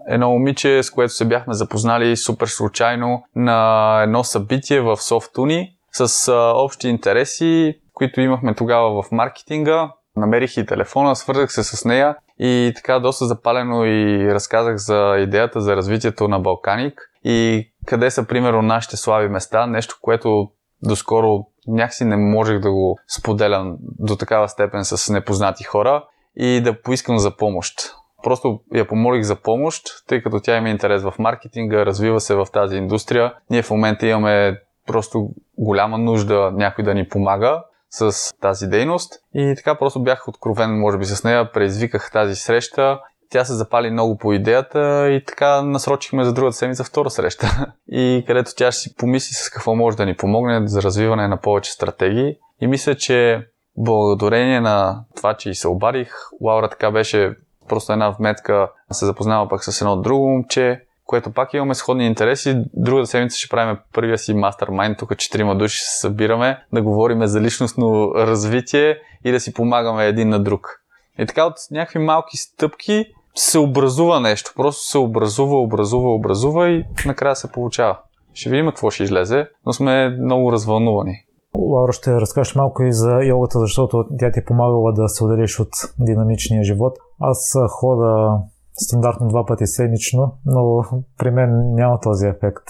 едно 0.09 0.31
момиче, 0.31 0.83
с 0.83 0.91
което 0.91 1.13
се 1.13 1.25
бяхме 1.25 1.55
запознали 1.55 2.17
супер 2.17 2.47
случайно 2.47 3.25
на 3.37 4.01
едно 4.03 4.25
събитие 4.25 4.81
в 4.81 4.97
Софтуни 4.97 5.77
с 5.93 6.29
а, 6.29 6.53
общи 6.57 6.89
интереси, 6.89 7.81
които 7.93 8.21
имахме 8.21 8.55
тогава 8.55 9.03
в 9.03 9.13
маркетинга. 9.13 9.93
Намерих 10.17 10.57
и 10.57 10.67
телефона, 10.67 11.17
свързах 11.17 11.53
се 11.53 11.63
с 11.63 11.85
нея 11.85 12.17
и 12.39 12.73
така 12.77 12.99
доста 12.99 13.27
запалено 13.27 13.85
и 13.85 14.35
разказах 14.35 14.77
за 14.77 15.17
идеята 15.19 15.61
за 15.61 15.77
развитието 15.77 16.29
на 16.29 16.39
Балканик 16.39 17.11
и 17.25 17.69
къде 17.87 18.11
са 18.11 18.27
примерно 18.27 18.63
нашите 18.63 18.97
слаби 18.97 19.29
места, 19.29 19.67
нещо, 19.67 19.99
което 20.01 20.51
доскоро 20.83 21.47
някакси 21.67 22.05
не 22.05 22.17
можех 22.17 22.61
да 22.61 22.71
го 22.71 22.99
споделям 23.09 23.77
до 23.81 24.17
такава 24.17 24.49
степен 24.49 24.85
с 24.85 25.13
непознати 25.13 25.65
хора 25.65 26.05
и 26.37 26.61
да 26.61 26.83
поискам 26.83 27.19
за 27.19 27.37
помощ. 27.37 27.75
Просто 28.23 28.61
я 28.75 28.87
помолих 28.87 29.23
за 29.23 29.37
помощ, 29.37 29.83
тъй 30.09 30.23
като 30.23 30.41
тя 30.41 30.57
има 30.57 30.69
интерес 30.69 31.03
в 31.03 31.15
маркетинга, 31.19 31.87
развива 31.87 32.21
се 32.21 32.35
в 32.35 32.47
тази 32.53 32.77
индустрия. 32.77 33.35
Ние 33.51 33.63
в 33.63 33.71
момента 33.71 34.07
имаме 34.07 34.61
просто 34.87 35.29
голяма 35.59 35.99
нужда 35.99 36.51
някой 36.55 36.85
да 36.85 36.95
ни 36.95 37.09
помага 37.09 37.63
с 37.91 38.33
тази 38.41 38.67
дейност. 38.67 39.13
И 39.35 39.55
така 39.57 39.79
просто 39.79 40.03
бях 40.03 40.29
откровен, 40.29 40.79
може 40.81 40.99
би, 40.99 41.05
с 41.05 41.25
нея, 41.25 41.53
предизвиках 41.53 42.11
тази 42.13 42.35
среща 42.35 43.01
тя 43.31 43.45
се 43.45 43.53
запали 43.53 43.91
много 43.91 44.19
по 44.19 44.33
идеята 44.33 45.11
и 45.11 45.25
така 45.25 45.63
насрочихме 45.63 46.25
за 46.25 46.33
другата 46.33 46.57
седмица 46.57 46.85
втора 46.85 47.11
среща. 47.11 47.67
И 47.89 48.25
където 48.27 48.51
тя 48.57 48.73
ще 48.73 48.81
си 48.81 48.97
помисли 48.97 49.35
с 49.35 49.51
какво 49.51 49.75
може 49.75 49.97
да 49.97 50.07
ни 50.07 50.17
помогне 50.17 50.69
за 50.69 50.83
развиване 50.83 51.29
на 51.29 51.37
повече 51.37 51.73
стратегии. 51.73 52.37
И 52.61 52.67
мисля, 52.67 52.95
че 52.95 53.47
благодарение 53.77 54.61
на 54.61 55.05
това, 55.17 55.35
че 55.35 55.51
и 55.51 55.55
се 55.55 55.69
обадих, 55.69 56.15
Лаура 56.41 56.69
така 56.69 56.91
беше 56.91 57.37
просто 57.69 57.93
една 57.93 58.11
вметка, 58.11 58.69
се 58.93 59.07
запознава 59.07 59.49
пък 59.49 59.65
с 59.65 59.81
едно 59.81 59.97
друго 59.97 60.29
момче, 60.29 60.81
което 61.07 61.33
пак 61.33 61.55
имаме 61.55 61.75
сходни 61.75 62.07
интереси. 62.07 62.65
Другата 62.75 63.07
седмица 63.07 63.39
ще 63.39 63.49
правим 63.49 63.79
първия 63.93 64.19
си 64.19 64.35
мастермайн, 64.35 64.95
тук 64.99 65.19
четирима 65.19 65.57
души 65.57 65.79
се 65.79 66.01
събираме, 66.01 66.65
да 66.73 66.83
говорим 66.83 67.27
за 67.27 67.41
личностно 67.41 68.13
развитие 68.15 68.99
и 69.25 69.33
да 69.33 69.41
си 69.41 69.55
помагаме 69.55 70.07
един 70.07 70.29
на 70.29 70.43
друг. 70.43 70.84
И 71.19 71.27
така 71.27 71.47
от 71.47 71.55
някакви 71.71 71.99
малки 71.99 72.37
стъпки 72.37 73.05
се 73.35 73.59
образува 73.59 74.21
нещо. 74.21 74.53
Просто 74.57 74.83
се 74.83 74.99
образува, 74.99 75.57
образува, 75.57 76.09
образува 76.09 76.69
и 76.69 76.85
накрая 77.07 77.37
се 77.37 77.53
получава. 77.53 77.99
Ще 78.33 78.51
видим 78.51 78.67
какво 78.67 78.91
ще 78.91 79.03
излезе, 79.03 79.49
но 79.67 79.73
сме 79.73 80.09
много 80.09 80.53
развълнувани. 80.53 81.25
Лаура, 81.59 81.93
ще 81.93 82.21
разкажеш 82.21 82.55
малко 82.55 82.83
и 82.83 82.93
за 82.93 83.19
йогата, 83.23 83.59
защото 83.59 84.05
тя 84.19 84.33
ти 84.33 84.41
е 84.41 84.45
помагала 84.45 84.93
да 84.93 85.09
се 85.09 85.25
отделиш 85.25 85.61
от 85.61 85.69
динамичния 85.99 86.65
живот. 86.65 86.99
Аз 87.21 87.57
хода 87.69 88.39
стандартно 88.73 89.29
два 89.29 89.47
пъти 89.47 89.67
седмично, 89.67 90.33
но 90.47 90.85
при 91.19 91.31
мен 91.31 91.75
няма 91.75 92.01
този 92.01 92.27
ефект. 92.27 92.65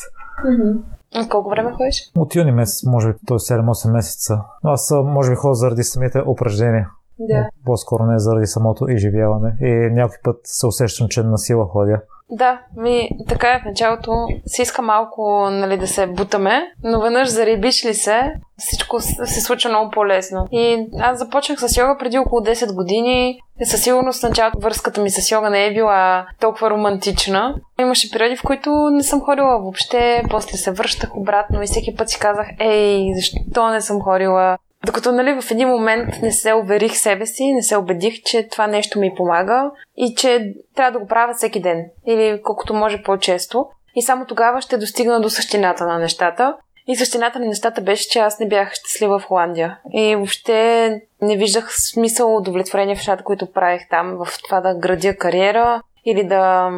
Mm-hmm. 0.46 1.30
Колко 1.30 1.50
време 1.50 1.72
ходиш? 1.72 2.12
От 2.16 2.34
юни 2.34 2.52
месец, 2.52 2.86
може 2.86 3.12
би, 3.12 3.18
т.е. 3.26 3.38
7-8 3.38 3.92
месеца. 3.92 4.40
Аз 4.62 4.92
може 5.04 5.30
би 5.30 5.36
ходя 5.36 5.54
заради 5.54 5.82
самите 5.82 6.22
упражнения. 6.26 6.90
Да. 7.18 7.48
По-скоро 7.64 8.04
не 8.04 8.18
заради 8.18 8.46
самото 8.46 8.88
изживяване. 8.88 9.52
И 9.60 9.70
някой 9.92 10.16
път 10.24 10.40
се 10.44 10.66
усещам, 10.66 11.08
че 11.08 11.22
на 11.22 11.38
сила 11.38 11.66
ходя. 11.66 12.00
Да, 12.30 12.60
ми 12.76 13.08
така 13.28 13.48
е 13.48 13.60
в 13.60 13.64
началото. 13.64 14.26
Се 14.46 14.62
иска 14.62 14.82
малко 14.82 15.48
нали, 15.50 15.78
да 15.78 15.86
се 15.86 16.06
бутаме, 16.06 16.62
но 16.84 17.00
веднъж 17.00 17.28
заребиш 17.28 17.84
ли 17.84 17.94
се, 17.94 18.32
всичко 18.58 19.00
се 19.00 19.40
случва 19.40 19.70
много 19.70 19.90
по-лесно. 19.90 20.48
И 20.52 20.86
аз 21.00 21.18
започнах 21.18 21.60
с 21.60 21.76
йога 21.76 21.96
преди 21.98 22.18
около 22.18 22.40
10 22.40 22.74
години. 22.74 23.38
Със 23.64 23.82
сигурност 23.82 24.22
началото 24.22 24.58
връзката 24.58 25.00
ми 25.00 25.10
с 25.10 25.30
йога 25.30 25.50
не 25.50 25.66
е 25.66 25.74
била 25.74 26.26
толкова 26.40 26.70
романтична. 26.70 27.54
Имаше 27.80 28.10
периоди, 28.10 28.36
в 28.36 28.42
които 28.42 28.70
не 28.70 29.02
съм 29.02 29.20
ходила 29.20 29.58
въобще, 29.58 30.22
после 30.30 30.58
се 30.58 30.72
връщах 30.72 31.16
обратно 31.16 31.62
и 31.62 31.66
всеки 31.66 31.96
път 31.96 32.10
си 32.10 32.18
казах, 32.18 32.46
ей, 32.60 33.12
защо 33.14 33.68
не 33.68 33.80
съм 33.80 34.02
ходила? 34.02 34.58
Докато 34.86 35.12
нали, 35.12 35.40
в 35.40 35.50
един 35.50 35.68
момент 35.68 36.08
не 36.22 36.32
се 36.32 36.54
уверих 36.54 36.96
себе 36.96 37.26
си, 37.26 37.52
не 37.52 37.62
се 37.62 37.76
убедих, 37.76 38.22
че 38.22 38.48
това 38.48 38.66
нещо 38.66 38.98
ми 38.98 39.14
помага 39.16 39.70
и 39.96 40.14
че 40.14 40.54
трябва 40.76 40.92
да 40.92 40.98
го 40.98 41.06
правя 41.06 41.34
всеки 41.34 41.60
ден 41.60 41.84
или 42.06 42.40
колкото 42.42 42.74
може 42.74 43.02
по-често. 43.02 43.66
И 43.96 44.02
само 44.02 44.26
тогава 44.26 44.60
ще 44.60 44.76
достигна 44.76 45.20
до 45.20 45.30
същината 45.30 45.86
на 45.86 45.98
нещата. 45.98 46.56
И 46.86 46.96
същината 46.96 47.38
на 47.38 47.46
нещата 47.46 47.80
беше, 47.80 48.08
че 48.08 48.18
аз 48.18 48.38
не 48.38 48.48
бях 48.48 48.72
щастлива 48.74 49.18
в 49.18 49.24
Холандия. 49.24 49.78
И 49.92 50.16
въобще 50.16 50.90
не 51.22 51.36
виждах 51.36 51.72
смисъл, 51.76 52.36
удовлетворение 52.36 52.94
в 52.94 52.98
нещата, 52.98 53.24
които 53.24 53.52
правих 53.52 53.88
там, 53.90 54.16
в 54.24 54.28
това 54.44 54.60
да 54.60 54.74
градя 54.74 55.16
кариера 55.16 55.82
или 56.04 56.26
да... 56.26 56.70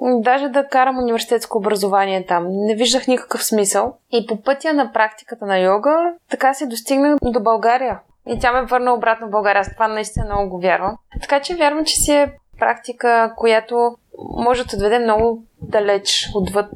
даже 0.00 0.48
да 0.48 0.68
карам 0.68 0.98
университетско 0.98 1.58
образование 1.58 2.26
там. 2.26 2.46
Не 2.48 2.74
виждах 2.74 3.06
никакъв 3.06 3.44
смисъл. 3.44 3.94
И 4.12 4.26
по 4.26 4.42
пътя 4.42 4.72
на 4.72 4.92
практиката 4.92 5.46
на 5.46 5.58
йога, 5.58 6.12
така 6.30 6.54
се 6.54 6.66
достигнах 6.66 7.16
до 7.22 7.40
България. 7.40 7.98
И 8.26 8.38
тя 8.38 8.52
ме 8.52 8.62
върна 8.62 8.94
обратно 8.94 9.26
в 9.26 9.30
България. 9.30 9.60
Аз 9.60 9.72
това 9.72 9.88
наистина 9.88 10.26
много 10.26 10.50
го 10.50 10.60
вярвам. 10.60 10.96
Така 11.20 11.40
че 11.40 11.56
вярвам, 11.56 11.84
че 11.84 11.96
си 11.96 12.12
е 12.12 12.32
практика, 12.58 13.32
която 13.36 13.96
може 14.36 14.64
да 14.64 14.76
отведе 14.76 14.98
много 14.98 15.42
далеч 15.62 16.30
отвъд 16.34 16.70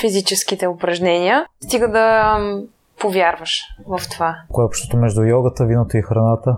физическите 0.00 0.66
упражнения. 0.66 1.46
Стига 1.60 1.88
да 1.88 2.36
повярваш 3.00 3.62
в 3.88 4.00
това. 4.12 4.36
Кое 4.52 4.62
е 4.62 4.66
общото 4.66 4.96
между 4.96 5.22
йогата, 5.22 5.64
виното 5.64 5.96
и 5.96 6.02
храната? 6.02 6.56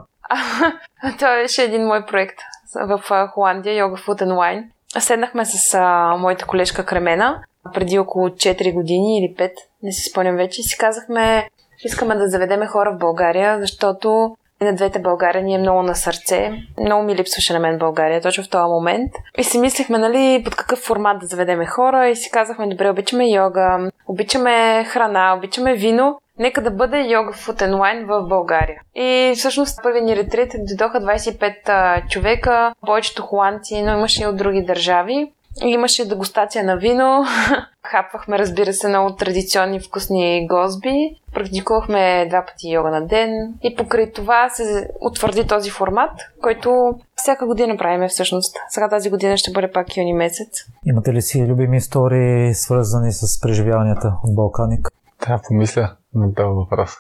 това 1.18 1.36
беше 1.36 1.62
един 1.62 1.86
мой 1.86 2.06
проект 2.06 2.38
в 2.74 3.28
Холандия, 3.34 3.76
Йога 3.76 3.96
Food 3.96 4.22
and 4.22 4.32
Wine. 4.32 4.64
Седнахме 4.98 5.44
с 5.44 5.74
а, 5.74 6.16
моята 6.16 6.46
колежка 6.46 6.86
Кремена 6.86 7.42
преди 7.74 7.98
около 7.98 8.28
4 8.28 8.74
години 8.74 9.18
или 9.18 9.34
5, 9.34 9.52
не 9.82 9.92
си 9.92 10.10
спомням 10.10 10.36
вече, 10.36 10.60
и 10.60 10.64
си 10.64 10.78
казахме, 10.78 11.48
искаме 11.84 12.14
да 12.14 12.28
заведеме 12.28 12.66
хора 12.66 12.92
в 12.92 12.98
България, 12.98 13.60
защото 13.60 14.36
на 14.60 14.74
двете 14.74 14.98
България 14.98 15.42
ни 15.42 15.54
е 15.54 15.58
много 15.58 15.82
на 15.82 15.94
сърце. 15.94 16.52
Много 16.80 17.02
ми 17.04 17.16
липсваше 17.16 17.52
на 17.52 17.58
мен 17.58 17.78
България 17.78 18.20
точно 18.20 18.44
в 18.44 18.50
този 18.50 18.70
момент. 18.70 19.12
И 19.38 19.44
си 19.44 19.58
мислихме, 19.58 19.98
нали, 19.98 20.42
под 20.44 20.56
какъв 20.56 20.78
формат 20.78 21.20
да 21.20 21.26
заведеме 21.26 21.66
хора 21.66 22.08
и 22.08 22.16
си 22.16 22.30
казахме, 22.30 22.68
добре, 22.68 22.90
обичаме 22.90 23.28
йога, 23.28 23.90
обичаме 24.08 24.84
храна, 24.84 25.34
обичаме 25.38 25.74
вино, 25.74 26.20
нека 26.38 26.62
да 26.62 26.70
бъде 26.70 27.00
йога 27.00 27.32
в 27.32 27.46
Wine 27.46 28.06
в 28.06 28.28
България. 28.28 28.80
И 28.94 29.34
всъщност 29.36 29.82
първи 29.82 30.00
ни 30.00 30.16
ретрит 30.16 30.52
дойдоха 30.58 31.00
25 31.00 32.08
човека, 32.08 32.74
повечето 32.86 33.22
холандци, 33.22 33.82
но 33.82 33.92
имаше 33.92 34.22
и 34.22 34.26
от 34.26 34.36
други 34.36 34.62
държави. 34.62 35.32
Имаше 35.64 36.08
дегустация 36.08 36.64
на 36.64 36.76
вино, 36.76 37.24
хапвахме, 37.86 38.38
разбира 38.38 38.72
се, 38.72 38.88
много 38.88 39.16
традиционни 39.16 39.80
вкусни 39.80 40.46
гозби, 40.46 41.16
практикувахме 41.34 42.26
два 42.28 42.44
пъти 42.46 42.70
йога 42.70 42.90
на 42.90 43.06
ден 43.06 43.54
и 43.62 43.76
покрай 43.76 44.12
това 44.12 44.48
се 44.48 44.88
утвърди 45.00 45.46
този 45.46 45.70
формат, 45.70 46.10
който 46.42 46.94
всяка 47.16 47.46
година 47.46 47.76
правиме 47.76 48.08
всъщност. 48.08 48.56
Сега 48.68 48.88
тази 48.88 49.10
година 49.10 49.36
ще 49.36 49.50
бъде 49.50 49.70
пак 49.70 49.96
юни 49.96 50.12
месец. 50.12 50.48
Имате 50.86 51.12
ли 51.12 51.22
си 51.22 51.46
любими 51.46 51.76
истории, 51.76 52.54
свързани 52.54 53.12
с 53.12 53.40
преживяванията 53.40 54.12
от 54.24 54.34
Балканик? 54.34 54.88
Трябва 55.20 55.38
да 55.38 55.42
помисля 55.48 55.96
на 56.14 56.34
този 56.34 56.54
въпрос. 56.54 56.90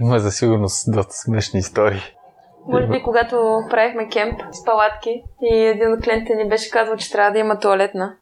Има 0.00 0.18
за 0.18 0.30
сигурност 0.30 0.92
доста 0.92 1.12
смешни 1.12 1.60
истории. 1.60 2.00
Може 2.66 2.86
би, 2.86 3.02
когато 3.02 3.60
правихме 3.70 4.08
кемп 4.08 4.40
с 4.52 4.64
палатки 4.64 5.22
и 5.42 5.56
един 5.56 5.92
от 5.92 6.04
клиентите 6.04 6.34
ни 6.34 6.48
беше 6.48 6.70
казал, 6.70 6.96
че 6.96 7.12
трябва 7.12 7.32
да 7.32 7.38
има 7.38 7.58
туалетна. 7.58 8.16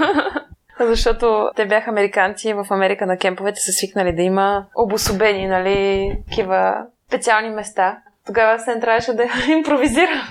Защото 0.80 1.50
те 1.56 1.66
бяха 1.66 1.90
американци 1.90 2.54
в 2.54 2.66
Америка 2.70 3.06
на 3.06 3.18
кемповете 3.18 3.60
са 3.60 3.72
свикнали 3.72 4.12
да 4.12 4.22
има 4.22 4.66
обособени, 4.76 5.46
нали, 5.46 6.10
такива 6.28 6.86
специални 7.08 7.50
места. 7.50 7.98
Тогава 8.26 8.58
се 8.58 8.74
не 8.74 8.80
трябваше 8.80 9.12
да 9.12 9.22
импровизира. 9.58 10.22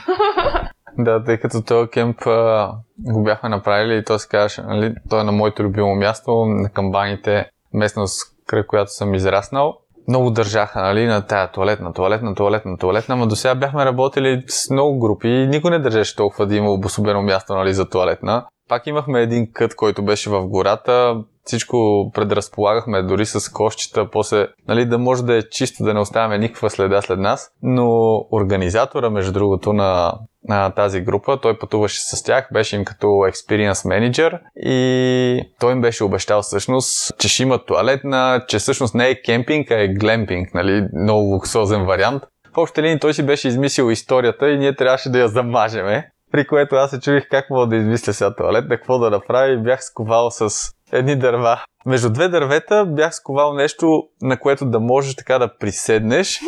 Да, 0.97 1.23
тъй 1.23 1.37
като 1.37 1.63
този 1.63 1.89
кемп 1.89 2.27
а, 2.27 2.71
го 2.99 3.23
бяхме 3.23 3.49
направили 3.49 3.97
и 3.97 4.03
то 4.03 4.19
се 4.19 4.27
казваше, 4.27 4.61
нали, 4.61 4.95
той 5.09 5.21
е 5.21 5.23
на 5.23 5.31
моето 5.31 5.63
любимо 5.63 5.95
място, 5.95 6.45
на 6.45 6.69
камбаните, 6.69 7.49
местност, 7.73 8.34
край 8.47 8.63
която 8.63 8.91
съм 8.91 9.13
израснал 9.13 9.77
много 10.07 10.31
държаха 10.31 10.81
нали, 10.81 11.05
на 11.05 11.27
тая 11.27 11.51
туалетна, 11.51 11.93
туалетна, 11.93 12.35
туалетна, 12.35 12.77
туалетна, 12.77 13.15
но 13.15 13.27
до 13.27 13.35
сега 13.35 13.55
бяхме 13.55 13.85
работили 13.85 14.43
с 14.47 14.69
много 14.69 14.99
групи 14.99 15.27
и 15.27 15.47
никой 15.47 15.71
не 15.71 15.79
държеше 15.79 16.15
толкова 16.15 16.47
да 16.47 16.55
има 16.55 16.71
обособено 16.71 17.21
място 17.21 17.55
нали, 17.55 17.73
за 17.73 17.89
туалетна. 17.89 18.45
Пак 18.69 18.87
имахме 18.87 19.21
един 19.21 19.51
кът, 19.53 19.75
който 19.75 20.03
беше 20.03 20.29
в 20.29 20.47
гората, 20.47 21.23
всичко 21.43 22.11
предразполагахме 22.13 23.03
дори 23.03 23.25
с 23.25 23.51
кошчета, 23.51 24.09
после 24.11 24.47
нали, 24.67 24.85
да 24.85 24.97
може 24.97 25.23
да 25.23 25.37
е 25.37 25.49
чисто, 25.49 25.83
да 25.83 25.93
не 25.93 25.99
оставяме 25.99 26.37
никаква 26.37 26.69
следа 26.69 27.01
след 27.01 27.19
нас. 27.19 27.51
Но 27.63 28.17
организатора, 28.31 29.09
между 29.09 29.31
другото, 29.31 29.73
на, 29.73 30.13
на 30.47 30.69
тази 30.69 31.01
група, 31.01 31.39
той 31.41 31.59
пътуваше 31.59 32.01
с 32.01 32.23
тях, 32.23 32.47
беше 32.53 32.75
им 32.75 32.85
като 32.85 33.05
experience 33.05 33.87
менеджер 33.87 34.39
и 34.55 35.41
той 35.59 35.71
им 35.71 35.81
беше 35.81 36.03
обещал 36.03 36.41
всъщност, 36.41 37.17
че 37.19 37.27
ще 37.27 37.43
има 37.43 37.65
туалетна, 37.65 38.45
че 38.47 38.59
всъщност 38.59 38.95
не 38.95 39.09
е 39.09 39.21
кемпинг, 39.21 39.71
а 39.71 39.81
е 39.81 39.87
глемпинг, 39.87 40.53
нали, 40.53 40.87
много 40.93 41.33
луксозен 41.33 41.85
вариант. 41.85 42.23
В 42.53 42.57
общи 42.57 42.81
линии 42.81 42.99
той 42.99 43.13
си 43.13 43.25
беше 43.25 43.47
измислил 43.47 43.91
историята 43.91 44.49
и 44.49 44.57
ние 44.57 44.75
трябваше 44.75 45.09
да 45.09 45.19
я 45.19 45.27
замажеме. 45.27 46.11
При 46.31 46.47
което 46.47 46.75
аз 46.75 46.89
се 46.89 46.99
чудих 46.99 47.29
как 47.29 47.49
мога 47.49 47.67
да 47.67 47.75
измисля 47.75 48.13
сега 48.13 48.35
туалет, 48.35 48.65
какво 48.69 48.99
да 48.99 49.09
направя 49.09 49.47
и 49.47 49.57
бях 49.57 49.83
сковал 49.83 50.31
с 50.31 50.49
едни 50.91 51.15
дърва. 51.15 51.63
Между 51.85 52.09
две 52.09 52.27
дървета 52.27 52.85
бях 52.85 53.15
сковал 53.15 53.53
нещо, 53.53 54.03
на 54.21 54.39
което 54.39 54.65
да 54.65 54.79
можеш 54.79 55.15
така 55.15 55.39
да 55.39 55.57
приседнеш 55.57 56.39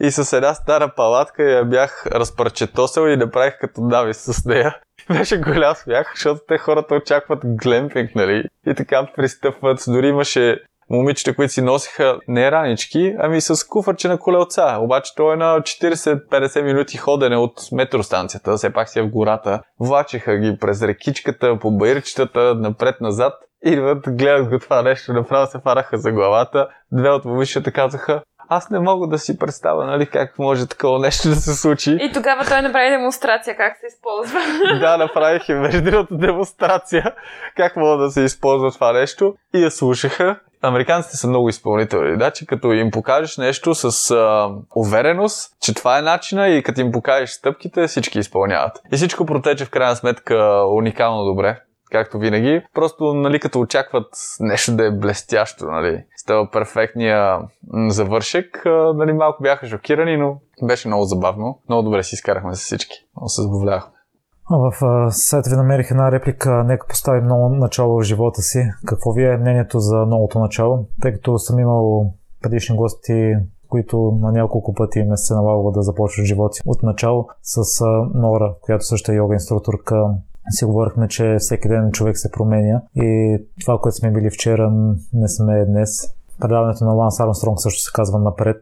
и 0.00 0.10
с 0.10 0.36
една 0.36 0.54
стара 0.54 0.92
палатка 0.96 1.42
я 1.42 1.64
бях 1.64 2.06
разпърчетосал 2.06 3.06
и 3.06 3.16
направих 3.16 3.58
като 3.60 3.80
дави 3.80 4.14
с 4.14 4.44
нея. 4.44 4.76
Беше 5.08 5.38
голям 5.38 5.74
смях, 5.74 6.12
защото 6.14 6.40
те 6.48 6.58
хората 6.58 6.94
очакват 6.94 7.38
глемпинг, 7.44 8.14
нали? 8.14 8.44
И 8.66 8.74
така 8.74 9.06
пристъпват. 9.16 9.84
Дори 9.88 10.08
имаше 10.08 10.58
момичета, 10.90 11.36
които 11.36 11.52
си 11.52 11.62
носиха 11.62 12.18
не 12.28 12.50
ранички, 12.50 13.14
ами 13.18 13.40
с 13.40 13.68
куфърче 13.68 14.08
на 14.08 14.18
колелца. 14.18 14.76
Обаче 14.80 15.14
той 15.16 15.34
е 15.34 15.36
на 15.36 15.60
40-50 15.60 16.62
минути 16.62 16.96
ходене 16.96 17.36
от 17.36 17.52
метростанцията, 17.72 18.56
все 18.56 18.72
пак 18.72 18.88
си 18.88 18.98
е 18.98 19.02
в 19.02 19.10
гората. 19.10 19.60
Влачеха 19.80 20.36
ги 20.36 20.56
през 20.60 20.82
рекичката, 20.82 21.58
по 21.60 21.70
баирчетата, 21.70 22.54
напред-назад. 22.54 23.34
Идват, 23.66 24.04
гледат 24.08 24.48
го 24.48 24.58
това 24.58 24.82
нещо, 24.82 25.12
направо 25.12 25.50
се 25.50 25.60
фараха 25.64 25.98
за 25.98 26.12
главата. 26.12 26.68
Две 26.92 27.10
от 27.10 27.24
момичета 27.24 27.72
казаха, 27.72 28.22
аз 28.48 28.70
не 28.70 28.78
мога 28.78 29.06
да 29.06 29.18
си 29.18 29.38
представя, 29.38 29.86
нали, 29.86 30.06
как 30.06 30.38
може 30.38 30.66
такова 30.66 30.98
нещо 30.98 31.28
да 31.28 31.36
се 31.36 31.54
случи. 31.54 31.98
И 32.00 32.12
тогава 32.12 32.44
той 32.44 32.62
направи 32.62 32.90
демонстрация 32.90 33.56
как 33.56 33.76
се 33.76 33.86
използва. 33.86 34.40
да, 34.80 34.96
направих 34.96 35.48
и 35.48 35.52
между 35.52 35.82
другото 35.82 36.16
демонстрация 36.16 37.14
как 37.56 37.76
мога 37.76 38.02
да 38.02 38.10
се 38.10 38.20
използва 38.20 38.72
това 38.72 38.92
нещо. 38.92 39.34
И 39.54 39.62
я 39.62 39.70
слушаха 39.70 40.36
американците 40.68 41.16
са 41.16 41.28
много 41.28 41.48
изпълнителни. 41.48 42.16
Да, 42.16 42.30
че 42.30 42.46
като 42.46 42.72
им 42.72 42.90
покажеш 42.90 43.36
нещо 43.36 43.74
с 43.74 44.10
а, 44.10 44.50
увереност, 44.74 45.52
че 45.60 45.74
това 45.74 45.98
е 45.98 46.02
начина 46.02 46.48
и 46.48 46.62
като 46.62 46.80
им 46.80 46.92
покажеш 46.92 47.30
стъпките, 47.30 47.86
всички 47.86 48.18
изпълняват. 48.18 48.80
И 48.92 48.96
всичко 48.96 49.26
протече 49.26 49.64
в 49.64 49.70
крайна 49.70 49.96
сметка 49.96 50.64
уникално 50.68 51.24
добре 51.24 51.60
както 51.94 52.18
винаги. 52.18 52.62
Просто, 52.74 53.14
нали, 53.14 53.40
като 53.40 53.60
очакват 53.60 54.06
нещо 54.40 54.76
да 54.76 54.86
е 54.86 54.90
блестящо, 54.90 55.66
нали, 55.66 56.04
става 56.16 56.50
перфектния 56.50 57.38
завършек, 57.88 58.62
нали, 58.94 59.12
малко 59.12 59.42
бяха 59.42 59.66
шокирани, 59.66 60.16
но 60.16 60.36
беше 60.62 60.88
много 60.88 61.04
забавно. 61.04 61.58
Много 61.68 61.82
добре 61.82 62.02
си 62.02 62.14
изкарахме 62.14 62.54
с 62.54 62.58
всички. 62.58 62.96
Много 63.16 63.28
се 63.28 63.42
забавлявахме. 63.42 63.94
В 64.50 64.72
сайта 65.10 65.50
ви 65.50 65.56
намерих 65.56 65.90
една 65.90 66.12
реплика, 66.12 66.64
нека 66.66 66.86
поставим 66.86 67.24
много 67.24 67.48
начало 67.48 67.98
в 67.98 68.02
живота 68.02 68.42
си. 68.42 68.58
Какво 68.86 69.12
ви 69.12 69.24
е 69.24 69.36
мнението 69.36 69.78
за 69.78 69.96
новото 69.96 70.38
начало? 70.38 70.86
Тъй 71.02 71.12
като 71.12 71.38
съм 71.38 71.58
имал 71.58 72.12
предишни 72.42 72.76
гости, 72.76 73.34
които 73.68 74.18
на 74.20 74.32
няколко 74.32 74.74
пъти 74.74 75.02
ме 75.02 75.16
се 75.16 75.34
налагало 75.34 75.70
да 75.70 75.82
започват 75.82 76.26
живота 76.26 76.58
от 76.66 76.82
начало 76.82 77.28
с 77.42 77.84
Нора, 78.14 78.54
която 78.60 78.84
също 78.84 79.12
е 79.12 79.14
йога 79.14 79.34
инструкторка. 79.34 80.06
Си 80.50 80.64
говорихме, 80.64 81.08
че 81.08 81.36
всеки 81.38 81.68
ден 81.68 81.92
човек 81.92 82.18
се 82.18 82.30
променя 82.30 82.82
и 82.96 83.38
това, 83.60 83.78
което 83.78 83.96
сме 83.96 84.10
били 84.10 84.30
вчера, 84.30 84.72
не 85.12 85.28
сме 85.28 85.64
днес. 85.64 86.14
Предаването 86.40 86.84
на 86.84 86.92
Ланс 86.92 87.20
Армстронг 87.20 87.60
също 87.60 87.82
се 87.82 87.90
казва 87.94 88.18
напред 88.18 88.60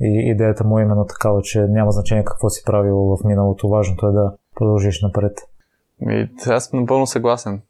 и 0.00 0.30
идеята 0.30 0.64
му 0.64 0.78
е 0.78 0.82
именно 0.82 1.06
такава, 1.06 1.42
че 1.42 1.60
няма 1.60 1.92
значение 1.92 2.24
какво 2.24 2.50
си 2.50 2.62
правил 2.64 2.96
в 2.96 3.24
миналото. 3.24 3.68
Важното 3.68 4.06
е 4.06 4.12
да 4.12 4.32
продължиш 4.54 5.02
напред. 5.02 5.38
И, 6.10 6.28
аз 6.46 6.64
съм 6.64 6.80
напълно 6.80 7.06
съгласен. 7.06 7.62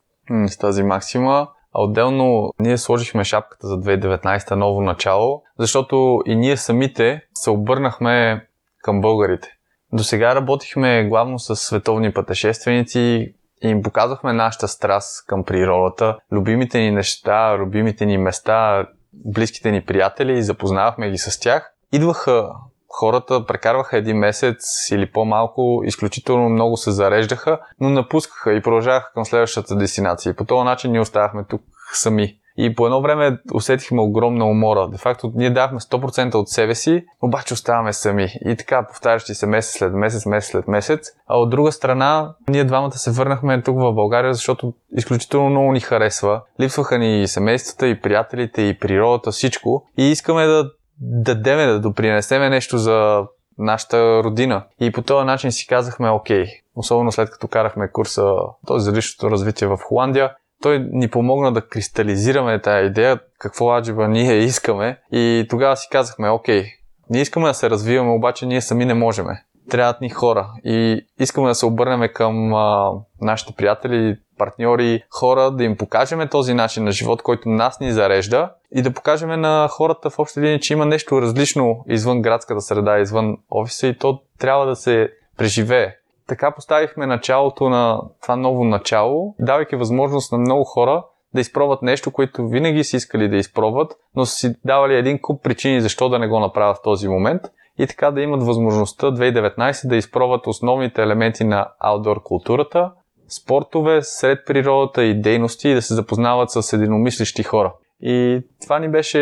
с 0.47 0.59
тази 0.59 0.83
максима. 0.83 1.49
А 1.75 1.83
отделно 1.83 2.53
ние 2.61 2.79
сложихме 2.79 3.25
шапката 3.25 3.67
за 3.67 3.75
2019 3.81 4.55
ново 4.55 4.83
начало, 4.83 5.43
защото 5.59 6.23
и 6.27 6.37
ние 6.37 6.57
самите 6.57 7.23
се 7.35 7.51
обърнахме 7.51 8.47
към 8.83 9.01
българите. 9.01 9.49
До 9.93 10.03
сега 10.03 10.35
работихме 10.35 11.09
главно 11.09 11.39
с 11.39 11.57
световни 11.57 12.13
пътешественици 12.13 13.35
им 13.69 13.83
показвахме 13.83 14.33
нашата 14.33 14.69
страст 14.69 15.27
към 15.27 15.45
природата, 15.45 16.19
любимите 16.33 16.81
ни 16.81 16.91
неща, 16.91 17.59
любимите 17.59 18.07
ни 18.07 18.19
места, 18.19 18.87
близките 19.13 19.71
ни 19.71 19.85
приятели 19.85 20.43
запознавахме 20.43 21.11
ги 21.11 21.19
с 21.19 21.41
тях. 21.41 21.73
Идваха 21.93 22.49
хората, 22.89 23.47
прекарваха 23.47 23.97
един 23.97 24.17
месец 24.17 24.91
или 24.91 25.11
по-малко, 25.13 25.83
изключително 25.85 26.49
много 26.49 26.77
се 26.77 26.91
зареждаха, 26.91 27.61
но 27.81 27.91
напускаха 27.91 28.53
и 28.53 28.63
продължаваха 28.63 29.11
към 29.15 29.25
следващата 29.25 29.77
дестинация. 29.77 30.37
По 30.37 30.45
този 30.45 30.65
начин 30.65 30.91
ние 30.91 31.01
оставахме 31.01 31.45
тук 31.45 31.63
сами. 31.93 32.39
И 32.57 32.75
по 32.75 32.87
едно 32.87 33.03
време 33.03 33.39
усетихме 33.55 34.01
огромна 34.01 34.45
умора. 34.45 34.87
Де 34.87 34.99
факто 34.99 35.33
ние 35.35 35.51
давахме 35.51 35.81
100% 35.81 36.35
от 36.35 36.49
себе 36.49 36.75
си, 36.75 37.05
обаче 37.23 37.55
оставаме 37.55 37.93
сами. 37.93 38.29
И 38.45 38.57
така, 38.57 38.87
повтарящи 38.87 39.35
се 39.35 39.47
месец 39.47 39.79
след 39.79 39.93
месец, 39.93 40.27
месец 40.27 40.51
след 40.51 40.69
месец. 40.69 41.11
А 41.27 41.39
от 41.39 41.51
друга 41.51 41.73
страна, 41.73 42.35
ние 42.49 42.65
двамата 42.65 42.93
се 42.93 43.11
върнахме 43.11 43.63
тук 43.63 43.77
в 43.77 43.93
България, 43.93 44.35
защото 44.35 44.75
изключително 44.97 45.51
много 45.51 45.73
ни 45.73 45.81
харесва. 45.81 46.41
Липсваха 46.61 46.99
ни 46.99 47.23
и 47.23 47.29
семействата, 47.29 47.89
и 47.89 48.01
приятелите, 48.01 48.63
и 48.63 48.79
природата, 48.79 49.31
всичко. 49.31 49.87
И 49.99 50.11
искаме 50.11 50.47
да 50.47 50.71
дадеме, 51.01 51.67
да 51.67 51.81
допринесеме 51.81 52.51
нещо 52.51 52.79
за 52.79 53.25
нашата 53.59 54.25
родина. 54.25 54.65
И 54.81 54.93
по 54.93 55.03
този 55.03 55.27
начин 55.27 55.53
си 55.53 55.67
казахме, 55.67 56.11
окей, 56.11 56.47
особено 56.77 57.13
след 57.13 57.31
като 57.31 57.49
карахме 57.49 57.91
курса 57.93 58.35
този 58.67 58.85
за 58.85 58.93
личното 58.93 59.31
развитие 59.31 59.69
в 59.69 59.79
Холандия, 59.83 60.35
той 60.63 60.87
ни 60.93 61.09
помогна 61.09 61.53
да 61.53 61.69
кристализираме 61.69 62.61
тази 62.61 62.87
идея, 62.87 63.21
какво 63.39 63.77
аджиба 63.77 64.09
ние 64.09 64.39
искаме. 64.39 64.99
И 65.13 65.47
тогава 65.51 65.77
си 65.77 65.89
казахме, 65.91 66.31
окей, 66.31 66.65
ние 67.11 67.23
искаме 67.23 67.49
да 67.49 67.55
се 67.55 67.71
развиваме, 67.71 68.11
обаче 68.11 68.47
ние 68.47 68.61
сами 68.61 68.85
не 68.85 68.95
можеме. 68.95 69.45
Трябват 69.71 70.01
ни 70.01 70.11
хора. 70.11 70.49
И 70.65 71.07
искаме 71.21 71.49
да 71.49 71.55
се 71.55 71.67
обърнем 71.67 72.09
към 72.15 72.55
а, 72.55 72.91
нашите 73.21 73.53
приятели, 73.53 74.17
партньори, 74.39 75.03
хора, 75.11 75.51
да 75.51 75.65
им 75.65 75.77
покажем 75.77 76.29
този 76.31 76.55
начин 76.55 76.85
на 76.85 76.93
живот, 76.93 77.23
който 77.23 77.49
нас 77.49 77.81
ни 77.81 77.93
зарежда 77.93 78.51
и 78.75 78.83
да 78.83 78.93
покажем 78.93 79.41
на 79.41 79.69
хората 79.71 80.11
в 80.11 80.19
общи 80.19 80.41
линии, 80.41 80.61
че 80.61 80.73
има 80.73 80.87
нещо 80.87 81.23
различно 81.23 81.85
извън 81.89 82.23
градската 82.23 82.61
среда, 82.61 82.99
извън 82.99 83.37
офиса 83.51 83.87
и 83.87 83.99
то 83.99 84.21
трябва 84.39 84.67
да 84.67 84.77
се 84.77 85.11
преживее 85.37 85.95
така 86.29 86.55
поставихме 86.55 87.07
началото 87.07 87.69
на 87.69 88.01
това 88.23 88.37
ново 88.37 88.65
начало, 88.65 89.35
давайки 89.39 89.77
възможност 89.77 90.33
на 90.33 90.39
много 90.39 90.65
хора 90.65 91.05
да 91.35 91.41
изпробват 91.41 91.83
нещо, 91.83 92.11
което 92.11 92.49
винаги 92.49 92.85
си 92.85 92.97
искали 92.97 93.29
да 93.29 93.37
изпробват, 93.37 93.93
но 94.17 94.27
са 94.27 94.37
си 94.37 94.55
давали 94.65 94.95
един 94.95 95.19
куп 95.21 95.43
причини 95.43 95.81
защо 95.81 96.09
да 96.09 96.19
не 96.19 96.29
го 96.29 96.41
направят 96.41 96.77
в 96.77 96.83
този 96.83 97.09
момент 97.09 97.43
и 97.79 97.87
така 97.87 98.11
да 98.11 98.21
имат 98.21 98.43
възможността 98.43 99.07
2019 99.07 99.89
да 99.89 99.97
изпробват 99.97 100.47
основните 100.47 101.03
елементи 101.03 101.45
на 101.45 101.69
аутдор 101.79 102.23
културата, 102.23 102.93
спортове 103.29 104.03
сред 104.03 104.47
природата 104.47 105.05
и 105.05 105.21
дейности 105.21 105.69
и 105.69 105.75
да 105.75 105.83
се 105.83 105.95
запознават 105.95 106.51
с 106.51 106.73
единомислещи 106.73 107.43
хора. 107.43 107.75
И 108.01 108.43
това 108.63 108.79
ни 108.79 108.89
беше 108.89 109.19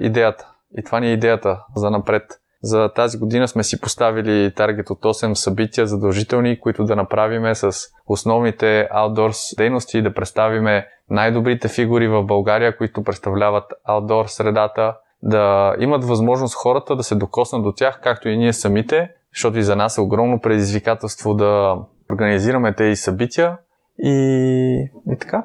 идеята. 0.00 0.52
И 0.78 0.84
това 0.84 1.00
ни 1.00 1.08
е 1.08 1.12
идеята 1.12 1.64
за 1.76 1.90
напред. 1.90 2.39
За 2.62 2.90
тази 2.94 3.18
година 3.18 3.48
сме 3.48 3.62
си 3.62 3.80
поставили 3.80 4.54
таргет 4.54 4.90
от 4.90 5.00
8 5.00 5.34
събития 5.34 5.86
задължителни, 5.86 6.60
които 6.60 6.84
да 6.84 6.96
направиме 6.96 7.54
с 7.54 7.72
основните 8.06 8.88
аутдор 8.90 9.30
дейности 9.56 9.98
и 9.98 10.02
да 10.02 10.14
представиме 10.14 10.86
най-добрите 11.10 11.68
фигури 11.68 12.08
в 12.08 12.22
България, 12.22 12.76
които 12.76 13.04
представляват 13.04 13.64
аутдор 13.84 14.26
средата, 14.26 14.96
да 15.22 15.74
имат 15.78 16.04
възможност 16.04 16.54
хората 16.54 16.96
да 16.96 17.02
се 17.02 17.14
докоснат 17.14 17.62
до 17.62 17.72
тях, 17.72 18.00
както 18.02 18.28
и 18.28 18.36
ние 18.36 18.52
самите, 18.52 19.10
защото 19.34 19.58
и 19.58 19.62
за 19.62 19.76
нас 19.76 19.98
е 19.98 20.00
огромно 20.00 20.40
предизвикателство 20.40 21.34
да 21.34 21.76
организираме 22.12 22.74
тези 22.74 22.96
събития 22.96 23.58
и, 23.98 24.12
и 25.12 25.18
така. 25.20 25.44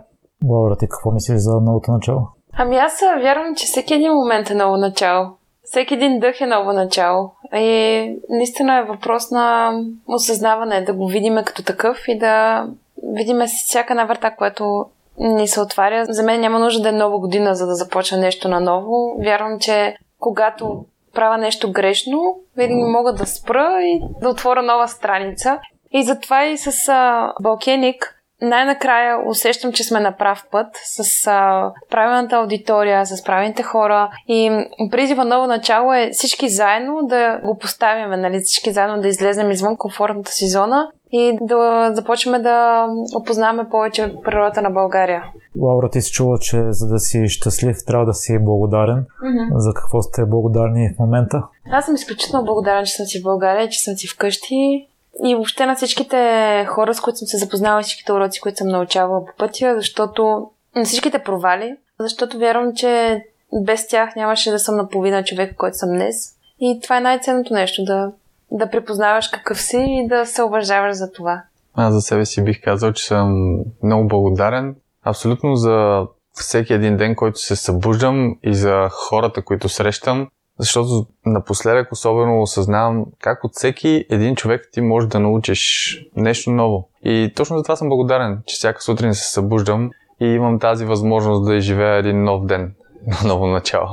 Лаура, 0.49 0.76
ти 0.78 0.88
какво 0.89 1.11
мислиш 1.11 1.38
за 1.38 1.61
новото 1.61 1.91
начало? 1.91 2.28
Ами 2.53 2.78
аз 2.78 2.99
вярвам, 3.22 3.55
че 3.55 3.66
всеки 3.66 3.93
един 3.93 4.13
момент 4.13 4.49
е 4.49 4.55
ново 4.55 4.78
начало 4.78 5.38
всеки 5.76 5.93
един 5.93 6.19
дъх 6.19 6.41
е 6.41 6.45
ново 6.45 6.73
начало. 6.73 7.32
И 7.53 8.15
наистина 8.30 8.78
е 8.78 8.84
въпрос 8.84 9.32
на 9.32 9.73
осъзнаване, 10.07 10.82
да 10.82 10.93
го 10.93 11.07
видиме 11.07 11.43
като 11.43 11.63
такъв 11.63 11.97
и 12.07 12.17
да 12.17 12.65
видиме 13.03 13.47
всяка 13.47 13.93
една 13.93 14.05
врата, 14.05 14.36
което 14.36 14.86
ни 15.17 15.47
се 15.47 15.61
отваря. 15.61 16.05
За 16.05 16.23
мен 16.23 16.41
няма 16.41 16.59
нужда 16.59 16.84
да 16.84 16.89
е 16.89 16.91
нова 16.91 17.19
година, 17.19 17.55
за 17.55 17.67
да 17.67 17.76
започна 17.76 18.17
нещо 18.17 18.47
наново. 18.47 19.17
Вярвам, 19.26 19.59
че 19.59 19.95
когато 20.19 20.86
правя 21.13 21.38
нещо 21.38 21.71
грешно, 21.71 22.39
винаги 22.57 22.84
мога 22.84 23.13
да 23.13 23.26
спра 23.26 23.78
и 23.82 24.01
да 24.21 24.30
отворя 24.30 24.61
нова 24.61 24.88
страница. 24.88 25.59
И 25.91 26.03
затова 26.03 26.45
и 26.45 26.57
с 26.57 26.89
а, 26.89 27.34
Балкеник 27.41 28.14
най-накрая 28.41 29.29
усещам, 29.29 29.73
че 29.73 29.83
сме 29.83 29.99
на 29.99 30.17
прав 30.17 30.43
път 30.51 30.67
с 30.83 31.27
а, 31.27 31.71
правилната 31.89 32.36
аудитория, 32.36 33.05
с 33.05 33.23
правилните 33.23 33.63
хора 33.63 34.09
и 34.27 34.65
призива 34.91 35.25
ново 35.25 35.47
начало 35.47 35.93
е 35.93 36.09
всички 36.13 36.49
заедно 36.49 36.99
да 37.03 37.39
го 37.45 37.57
поставим, 37.57 38.21
нали? 38.21 38.39
всички 38.39 38.71
заедно 38.71 39.01
да 39.01 39.07
излезем 39.07 39.51
извън 39.51 39.77
комфортната 39.77 40.31
си 40.31 40.47
зона 40.47 40.88
и 41.11 41.38
да 41.41 41.91
започнем 41.93 42.41
да 42.41 42.88
опознаваме 43.15 43.69
повече 43.69 44.15
природата 44.25 44.61
на 44.61 44.69
България. 44.69 45.23
Лаура, 45.59 45.89
ти 45.89 46.01
си 46.01 46.11
чула, 46.11 46.38
че 46.39 46.63
за 46.69 46.88
да 46.88 46.99
си 46.99 47.27
щастлив, 47.27 47.77
трябва 47.88 48.05
да 48.05 48.13
си 48.13 48.39
благодарен. 48.41 49.05
Mm-hmm. 49.23 49.57
За 49.57 49.73
какво 49.73 50.01
сте 50.01 50.25
благодарни 50.25 50.89
в 50.95 50.99
момента? 50.99 51.43
Аз 51.71 51.86
съм 51.86 51.95
изключително 51.95 52.45
благодарен, 52.45 52.86
че 52.86 52.93
съм 52.93 53.05
си 53.05 53.19
в 53.19 53.23
България, 53.23 53.69
че 53.69 53.79
съм 53.79 53.95
си 53.95 54.07
вкъщи 54.07 54.88
и 55.24 55.36
въобще 55.36 55.66
на 55.66 55.76
всичките 55.76 56.66
хора, 56.70 56.93
с 56.93 56.99
които 56.99 57.18
съм 57.18 57.28
се 57.28 57.38
запознала, 57.38 57.82
всичките 57.82 58.13
уроци, 58.13 58.39
които 58.39 58.57
съм 58.57 58.68
научавала 58.68 59.26
по 59.26 59.32
пътя, 59.38 59.76
защото 59.78 60.49
на 60.76 60.86
всичките 60.86 61.20
провали, 61.20 61.76
защото 61.99 62.39
вярвам, 62.39 62.76
че 62.76 63.24
без 63.66 63.88
тях 63.88 64.16
нямаше 64.16 64.51
да 64.51 64.59
съм 64.59 64.76
наполовина 64.76 65.24
човек, 65.24 65.55
който 65.57 65.78
съм 65.78 65.89
днес. 65.89 66.16
И 66.59 66.80
това 66.84 66.97
е 66.97 67.01
най-ценното 67.01 67.53
нещо, 67.53 67.84
да, 67.84 68.11
да 68.51 68.70
препознаваш 68.70 69.28
какъв 69.28 69.61
си 69.61 69.86
и 69.88 70.07
да 70.07 70.26
се 70.26 70.43
уважаваш 70.43 70.95
за 70.95 71.11
това. 71.11 71.43
Аз 71.74 71.93
за 71.93 72.01
себе 72.01 72.26
си 72.26 72.43
бих 72.43 72.63
казал, 72.63 72.93
че 72.93 73.05
съм 73.05 73.57
много 73.84 74.07
благодарен 74.07 74.76
абсолютно 75.03 75.55
за 75.55 76.05
всеки 76.34 76.74
един 76.74 76.97
ден, 76.97 77.16
който 77.16 77.39
се 77.39 77.55
събуждам 77.55 78.36
и 78.43 78.55
за 78.55 78.89
хората, 78.91 79.41
които 79.41 79.70
срещам. 79.70 80.28
Защото 80.60 81.06
напоследък 81.26 81.91
особено 81.91 82.41
осъзнавам 82.41 83.06
как 83.22 83.43
от 83.43 83.51
всеки 83.53 84.06
един 84.10 84.36
човек 84.36 84.70
ти 84.72 84.82
можеш 84.82 85.10
да 85.10 85.20
научиш 85.20 85.95
нещо 86.16 86.51
ново. 86.51 86.89
И 87.03 87.34
точно 87.36 87.58
за 87.58 87.64
това 87.64 87.76
съм 87.76 87.89
благодарен, 87.89 88.41
че 88.45 88.56
всяка 88.56 88.82
сутрин 88.82 89.14
се 89.14 89.32
събуждам 89.32 89.89
и 90.22 90.26
имам 90.26 90.60
тази 90.60 90.86
възможност 90.86 91.45
да 91.45 91.56
изживея 91.56 91.95
един 91.95 92.24
нов 92.24 92.45
ден, 92.45 92.76
на 93.08 93.18
ново 93.28 93.47
начало. 93.47 93.89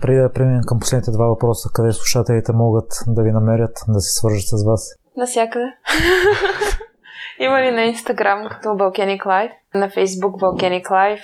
Преди 0.00 0.18
да 0.18 0.32
преминем 0.32 0.62
към 0.66 0.80
последните 0.80 1.10
два 1.10 1.26
въпроса, 1.26 1.70
къде 1.74 1.92
слушателите 1.92 2.52
могат 2.52 2.92
да 3.06 3.22
ви 3.22 3.32
намерят, 3.32 3.78
да 3.88 4.00
се 4.00 4.12
свържат 4.12 4.46
с 4.46 4.64
вас? 4.64 4.94
Насякъде. 5.16 5.64
Има 7.40 7.62
ли 7.62 7.70
на 7.70 7.82
Инстаграм 7.82 8.48
като 8.50 8.68
Volcanic 8.68 9.24
Life, 9.24 9.52
на 9.74 9.90
Фейсбук 9.90 10.40
Volcanic 10.40 10.84
Life, 10.84 11.22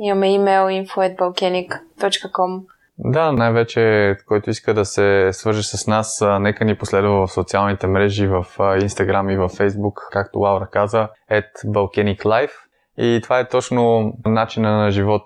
имаме 0.00 0.32
имейл 0.32 0.62
info.volcanic.com 0.62 2.62
да, 2.98 3.32
най-вече, 3.32 4.14
който 4.28 4.50
иска 4.50 4.74
да 4.74 4.84
се 4.84 5.28
свърже 5.32 5.62
с 5.62 5.86
нас, 5.86 6.24
нека 6.40 6.64
ни 6.64 6.78
последва 6.78 7.26
в 7.26 7.32
социалните 7.32 7.86
мрежи, 7.86 8.26
в 8.26 8.44
Instagram 8.58 9.32
и 9.32 9.36
в 9.36 9.48
Facebook, 9.48 9.94
както 10.12 10.38
Лаура 10.38 10.68
каза, 10.72 11.08
at 11.30 11.66
Balkanic 11.66 12.24
Life. 12.24 12.52
И 12.98 13.20
това 13.22 13.38
е 13.38 13.48
точно 13.48 14.12
начина 14.26 14.76
на 14.76 14.90
живот, 14.90 15.22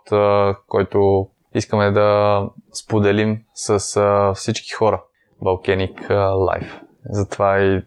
който 0.69 1.29
искаме 1.55 1.91
да 1.91 2.41
споделим 2.73 3.43
с 3.55 3.79
всички 4.35 4.71
хора. 4.71 5.03
Balkanic 5.43 6.09
Life. 6.35 6.81
Затова 7.05 7.61
и 7.61 7.83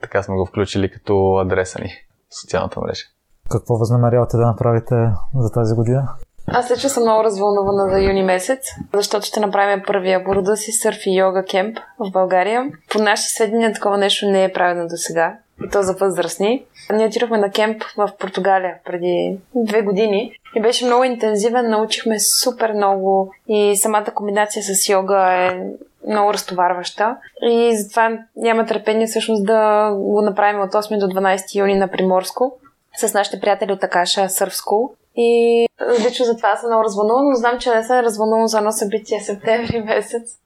така 0.00 0.22
сме 0.22 0.34
го 0.34 0.46
включили 0.46 0.90
като 0.90 1.36
адреса 1.36 1.82
ни 1.82 1.90
в 2.30 2.40
социалната 2.40 2.80
мрежа. 2.80 3.04
Какво 3.50 3.76
възнамерявате 3.76 4.36
да 4.36 4.46
направите 4.46 4.94
за 5.34 5.50
тази 5.52 5.74
година? 5.74 6.08
Аз 6.52 6.70
лично 6.70 6.90
съм 6.90 7.02
много 7.02 7.24
развълнувана 7.24 7.88
за 7.92 8.00
юни 8.00 8.22
месец, 8.22 8.58
защото 8.94 9.26
ще 9.26 9.40
направим 9.40 9.82
първия 9.86 10.24
по 10.24 10.56
си 10.56 10.72
сърф 10.72 10.98
и 11.06 11.16
йога 11.16 11.44
кемп 11.44 11.78
в 11.98 12.10
България. 12.10 12.66
По 12.90 12.98
наши 12.98 13.28
сведения 13.28 13.72
такова 13.72 13.98
нещо 13.98 14.26
не 14.26 14.44
е 14.44 14.52
правено 14.52 14.88
до 14.88 14.96
сега. 14.96 15.36
И 15.64 15.70
то 15.70 15.82
за 15.82 15.92
възрастни. 15.92 16.64
Ние 16.92 17.06
отидохме 17.06 17.38
на 17.38 17.50
кемп 17.50 17.82
в 17.96 18.10
Португалия 18.18 18.74
преди 18.84 19.38
две 19.54 19.82
години 19.82 20.32
и 20.56 20.60
беше 20.60 20.86
много 20.86 21.04
интензивен, 21.04 21.70
научихме 21.70 22.20
супер 22.20 22.72
много 22.72 23.34
и 23.48 23.76
самата 23.76 24.06
комбинация 24.14 24.62
с 24.62 24.88
йога 24.88 25.32
е 25.34 25.60
много 26.08 26.32
разтоварваща 26.32 27.16
и 27.42 27.76
затова 27.76 28.18
няма 28.36 28.66
търпение 28.66 29.06
всъщност 29.06 29.46
да 29.46 29.90
го 29.92 30.22
направим 30.22 30.60
от 30.60 30.72
8 30.72 30.98
до 30.98 31.06
12 31.06 31.54
юни 31.54 31.74
на 31.74 31.88
Приморско 31.88 32.58
с 32.98 33.14
нашите 33.14 33.40
приятели 33.40 33.72
от 33.72 33.84
Акаша 33.84 34.20
Surf 34.20 34.52
School. 34.52 34.92
И 35.16 35.66
лично 36.06 36.24
за 36.24 36.36
това 36.36 36.56
съм 36.56 36.70
много 36.70 36.84
развълнувана, 36.84 37.28
но 37.28 37.34
знам, 37.34 37.58
че 37.58 37.74
не 37.74 37.84
съм 37.84 38.00
развълнувана 38.00 38.48
за 38.48 38.58
едно 38.58 38.72
събитие 38.72 39.20
септември 39.20 39.80
месец. 39.80 40.38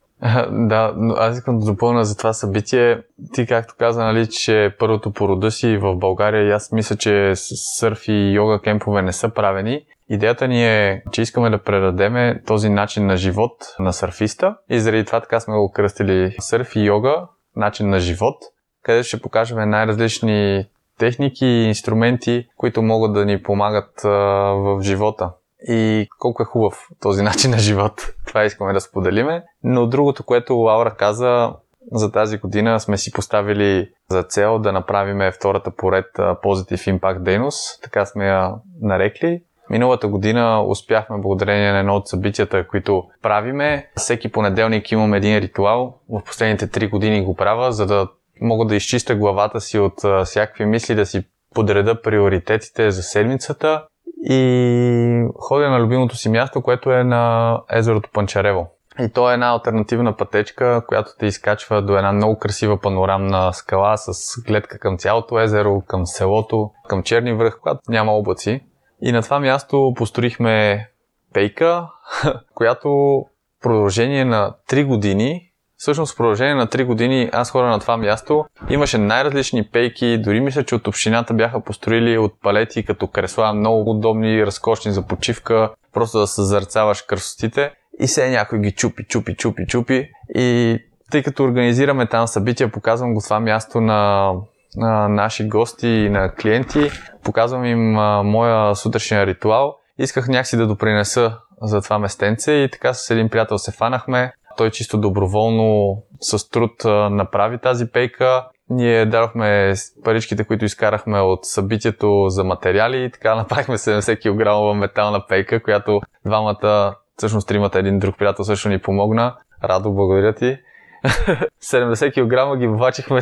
Да, 0.51 0.93
но 0.97 1.15
аз 1.15 1.37
искам 1.37 1.59
да 1.59 1.67
допълня 1.67 2.05
за 2.05 2.17
това 2.17 2.33
събитие. 2.33 2.99
Ти, 3.33 3.47
както 3.47 3.75
каза, 3.79 4.05
нали, 4.05 4.27
че 4.27 4.75
първото 4.79 5.13
по 5.13 5.29
рода 5.29 5.51
си 5.51 5.77
в 5.77 5.97
България 5.97 6.49
и 6.49 6.51
аз 6.51 6.73
мисля, 6.73 6.97
че 6.97 7.33
сърф 7.35 8.09
и 8.09 8.33
йога 8.33 8.61
кемпове 8.61 9.03
не 9.03 9.13
са 9.13 9.29
правени. 9.29 9.85
Идеята 10.09 10.49
ни 10.49 10.67
е, 10.67 11.03
че 11.13 11.23
искаме 11.23 11.51
да 11.51 11.63
предадеме 11.63 12.43
този 12.47 12.69
начин 12.69 13.07
на 13.07 13.17
живот 13.17 13.53
на 13.79 13.93
сърфиста 13.93 14.57
и 14.71 14.81
заради 14.81 15.05
това 15.05 15.21
така 15.21 15.41
сме 15.41 15.55
го 15.55 15.73
кръстили 15.73 16.37
сърф 16.41 16.77
и 16.77 16.81
йога, 16.81 17.15
начин 17.57 17.91
на 17.91 17.99
живот, 17.99 18.37
където 18.83 19.09
ще 19.09 19.21
покажем 19.21 19.71
най-различни 19.71 20.67
техники 21.03 21.47
и 21.47 21.69
инструменти, 21.69 22.47
които 22.57 22.83
могат 22.83 23.13
да 23.13 23.25
ни 23.25 23.43
помагат 23.43 24.01
в 24.03 24.79
живота. 24.83 25.31
И 25.69 26.09
колко 26.19 26.43
е 26.43 26.47
хубав 26.47 26.89
този 27.01 27.23
начин 27.31 27.51
на 27.51 27.59
живот. 27.59 27.93
Това 28.27 28.45
искаме 28.45 28.73
да 28.73 28.81
споделиме. 28.81 29.45
Но 29.65 29.87
другото, 29.87 30.25
което 30.25 30.55
Лаура 30.55 30.95
каза, 30.99 31.53
за 31.93 32.13
тази 32.13 32.39
година 32.39 32.81
сме 32.81 32.99
си 32.99 33.13
поставили 33.13 33.91
за 34.09 34.23
цел 34.23 34.59
да 34.59 34.73
направим 34.73 35.33
втората 35.33 35.71
поред 35.71 36.07
Positive 36.17 36.99
Impact 36.99 37.19
дейност. 37.19 37.83
Така 37.83 38.07
сме 38.07 38.27
я 38.27 38.55
нарекли. 38.81 39.43
Миналата 39.71 40.09
година 40.09 40.63
успяхме 40.67 41.19
благодарение 41.19 41.73
на 41.73 41.79
едно 41.79 41.95
от 41.95 42.09
събитията, 42.09 42.67
които 42.69 43.05
правиме. 43.23 43.91
Всеки 43.97 44.33
понеделник 44.33 44.93
имам 44.93 45.15
един 45.15 45.39
ритуал. 45.39 45.99
В 46.09 46.23
последните 46.27 46.67
три 46.67 46.89
години 46.89 47.25
го 47.25 47.35
правя, 47.37 47.73
за 47.73 47.87
да 47.87 48.09
мога 48.41 48.65
да 48.67 48.77
изчистя 48.77 49.15
главата 49.15 49.61
си 49.61 49.79
от 49.79 49.95
всякакви 50.25 50.65
мисли, 50.65 50.95
да 50.95 51.07
си 51.07 51.25
подреда 51.55 52.03
приоритетите 52.03 52.91
за 52.91 53.03
седмицата 53.03 53.87
и 54.25 55.29
ходя 55.37 55.71
на 55.71 55.81
любимото 55.81 56.17
си 56.17 56.29
място, 56.29 56.63
което 56.63 56.93
е 56.93 57.05
на 57.05 57.61
езерото 57.71 58.11
Панчарево. 58.13 58.71
И 59.01 59.09
то 59.09 59.31
е 59.31 59.35
една 59.35 59.51
альтернативна 59.51 60.17
пътечка, 60.17 60.83
която 60.89 61.11
те 61.19 61.27
изкачва 61.27 61.83
до 61.83 61.97
една 61.97 62.13
много 62.13 62.39
красива 62.39 62.81
панорамна 62.81 63.53
скала 63.53 63.97
с 63.97 64.13
гледка 64.47 64.79
към 64.79 64.99
цялото 64.99 65.41
езеро, 65.41 65.83
към 65.87 66.07
селото, 66.07 66.71
към 66.89 67.03
Черни 67.03 67.33
връх, 67.35 67.59
когато 67.61 67.81
няма 67.89 68.13
облаци. 68.13 68.61
И 69.03 69.13
на 69.13 69.23
това 69.23 69.41
място 69.41 69.93
построихме 69.97 70.87
пейка, 71.33 71.87
която 72.55 72.89
в 72.89 73.63
продължение 73.63 74.25
на 74.25 74.55
3 74.71 74.87
години 74.87 75.52
Всъщност 75.83 76.15
в 76.15 76.17
продължение 76.17 76.55
на 76.55 76.67
3 76.67 76.85
години 76.85 77.31
аз 77.33 77.51
хора 77.51 77.67
на 77.67 77.79
това 77.79 77.97
място 77.97 78.45
имаше 78.71 78.99
най-различни 78.99 79.65
пейки, 79.65 80.19
дори 80.19 80.41
мисля, 80.41 80.65
че 80.65 80.75
от 80.75 80.87
общината 80.89 81.35
бяха 81.35 81.61
построили 81.61 82.19
от 82.19 82.33
палети 82.43 82.85
като 82.85 83.07
кресла, 83.07 83.55
много 83.55 83.91
удобни, 83.91 84.47
разкошни 84.47 84.93
за 84.93 85.03
почивка, 85.03 85.71
просто 85.93 86.19
да 86.19 86.27
съзърцаваш 86.27 87.03
красотите 87.03 87.73
и 88.01 88.09
се 88.09 88.31
някой 88.31 88.59
ги 88.59 88.73
чупи, 88.73 89.05
чупи, 89.05 89.37
чупи, 89.37 89.67
чупи 89.67 90.11
и 90.35 90.79
тъй 91.11 91.23
като 91.23 91.45
организираме 91.45 92.07
там 92.07 92.27
събития, 92.27 92.73
показвам 92.73 93.15
го 93.15 93.21
това 93.21 93.41
място 93.41 93.81
на, 93.81 94.33
на 94.77 95.09
наши 95.09 95.49
гости 95.49 95.89
и 95.89 96.11
на 96.11 96.35
клиенти, 96.35 96.91
показвам 97.25 97.65
им 97.65 97.99
а, 97.99 98.23
моя 98.23 98.75
сутрешен 98.75 99.23
ритуал. 99.23 99.77
Исках 99.99 100.29
някакси 100.29 100.57
да 100.57 100.67
допринеса 100.67 101.39
за 101.63 101.81
това 101.81 101.99
местенце 101.99 102.53
и 102.53 102.71
така 102.71 102.95
с 102.95 103.11
един 103.11 103.29
приятел 103.29 103.59
се 103.59 103.73
фанахме. 103.73 104.33
Той 104.57 104.71
чисто 104.71 104.99
доброволно 104.99 105.97
с 106.21 106.51
труд 106.51 106.73
направи 107.11 107.59
тази 107.59 107.91
пейка. 107.93 108.49
Ние 108.71 109.07
дадохме 109.07 109.75
паричките, 110.05 110.45
които 110.45 110.65
изкарахме 110.65 111.21
от 111.21 111.45
събитието 111.45 112.29
за 112.29 112.45
материали 112.45 113.05
и 113.05 113.11
така 113.11 113.35
направихме 113.35 113.75
70 113.79 114.73
кг 114.73 114.79
метална 114.79 115.27
пейка, 115.27 115.63
която 115.63 116.01
двамата, 116.27 116.95
всъщност 117.17 117.49
тримата, 117.49 117.79
един 117.79 117.99
друг 117.99 118.19
приятел 118.19 118.45
също 118.45 118.69
ни 118.69 118.79
помогна. 118.79 119.37
Радо, 119.65 119.93
благодаря 119.93 120.35
ти. 120.35 120.59
70 121.63 122.13
кг 122.13 122.59
ги 122.59 122.67
влачихме 122.67 123.21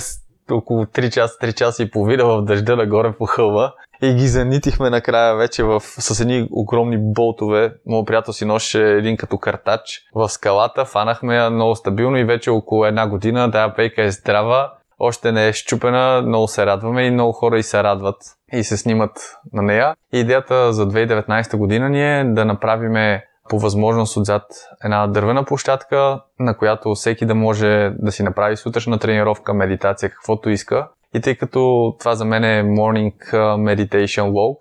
около 0.51 0.85
3 0.85 1.11
часа, 1.11 1.39
3 1.43 1.55
часа 1.55 1.83
и 1.83 1.91
половина 1.91 2.25
в 2.25 2.43
дъжда 2.43 2.77
нагоре 2.77 3.13
по 3.13 3.25
хълва 3.27 3.73
и 4.03 4.15
ги 4.15 4.29
занитихме 4.29 4.91
накрая 4.91 5.37
вече 5.37 5.65
в, 5.65 5.81
с 5.81 6.21
едни 6.21 6.49
огромни 6.51 6.99
болтове. 7.01 7.73
Моят 7.87 8.07
приятел 8.07 8.33
си 8.33 8.45
носеше 8.45 8.83
един 8.83 9.17
като 9.17 9.39
картач 9.39 9.81
в 10.15 10.29
скалата, 10.29 10.85
фанахме 10.85 11.37
я 11.37 11.51
много 11.51 11.77
стабилно 11.77 12.17
и 12.17 12.25
вече 12.25 12.51
около 12.51 12.87
една 12.87 13.09
година 13.09 13.51
тая 13.51 13.75
пейка 13.75 14.03
е 14.03 14.11
здрава, 14.11 14.73
още 14.99 15.33
не 15.33 15.49
е 15.49 15.53
щупена, 15.53 16.23
много 16.27 16.49
се 16.49 16.67
радваме 16.67 17.03
и 17.03 17.11
много 17.11 17.33
хора 17.33 17.59
и 17.59 17.63
се 17.63 17.83
радват 17.83 18.17
и 18.53 18.65
се 18.65 18.77
снимат 18.77 19.13
на 19.53 19.63
нея. 19.63 19.95
Идеята 20.13 20.73
за 20.73 20.89
2019 20.89 21.57
година 21.57 21.89
ни 21.89 22.21
е 22.21 22.25
да 22.25 22.45
направиме 22.45 23.25
по 23.49 23.59
възможност 23.59 24.17
отзад 24.17 24.43
една 24.85 25.07
дървена 25.07 25.45
площадка, 25.45 26.21
на 26.39 26.57
която 26.57 26.95
всеки 26.95 27.27
да 27.27 27.35
може 27.35 27.93
да 27.99 28.13
си 28.13 28.23
направи 28.23 28.57
сутрешна 28.57 28.99
тренировка, 28.99 29.55
медитация, 29.55 30.11
каквото 30.11 30.51
иска. 30.51 30.89
И 31.15 31.21
тъй 31.21 31.37
като 31.37 31.95
това 31.99 32.15
за 32.15 32.25
мен 32.25 32.45
е 32.45 32.63
Morning 32.63 33.15
Meditation 33.35 34.31
Walk, 34.31 34.59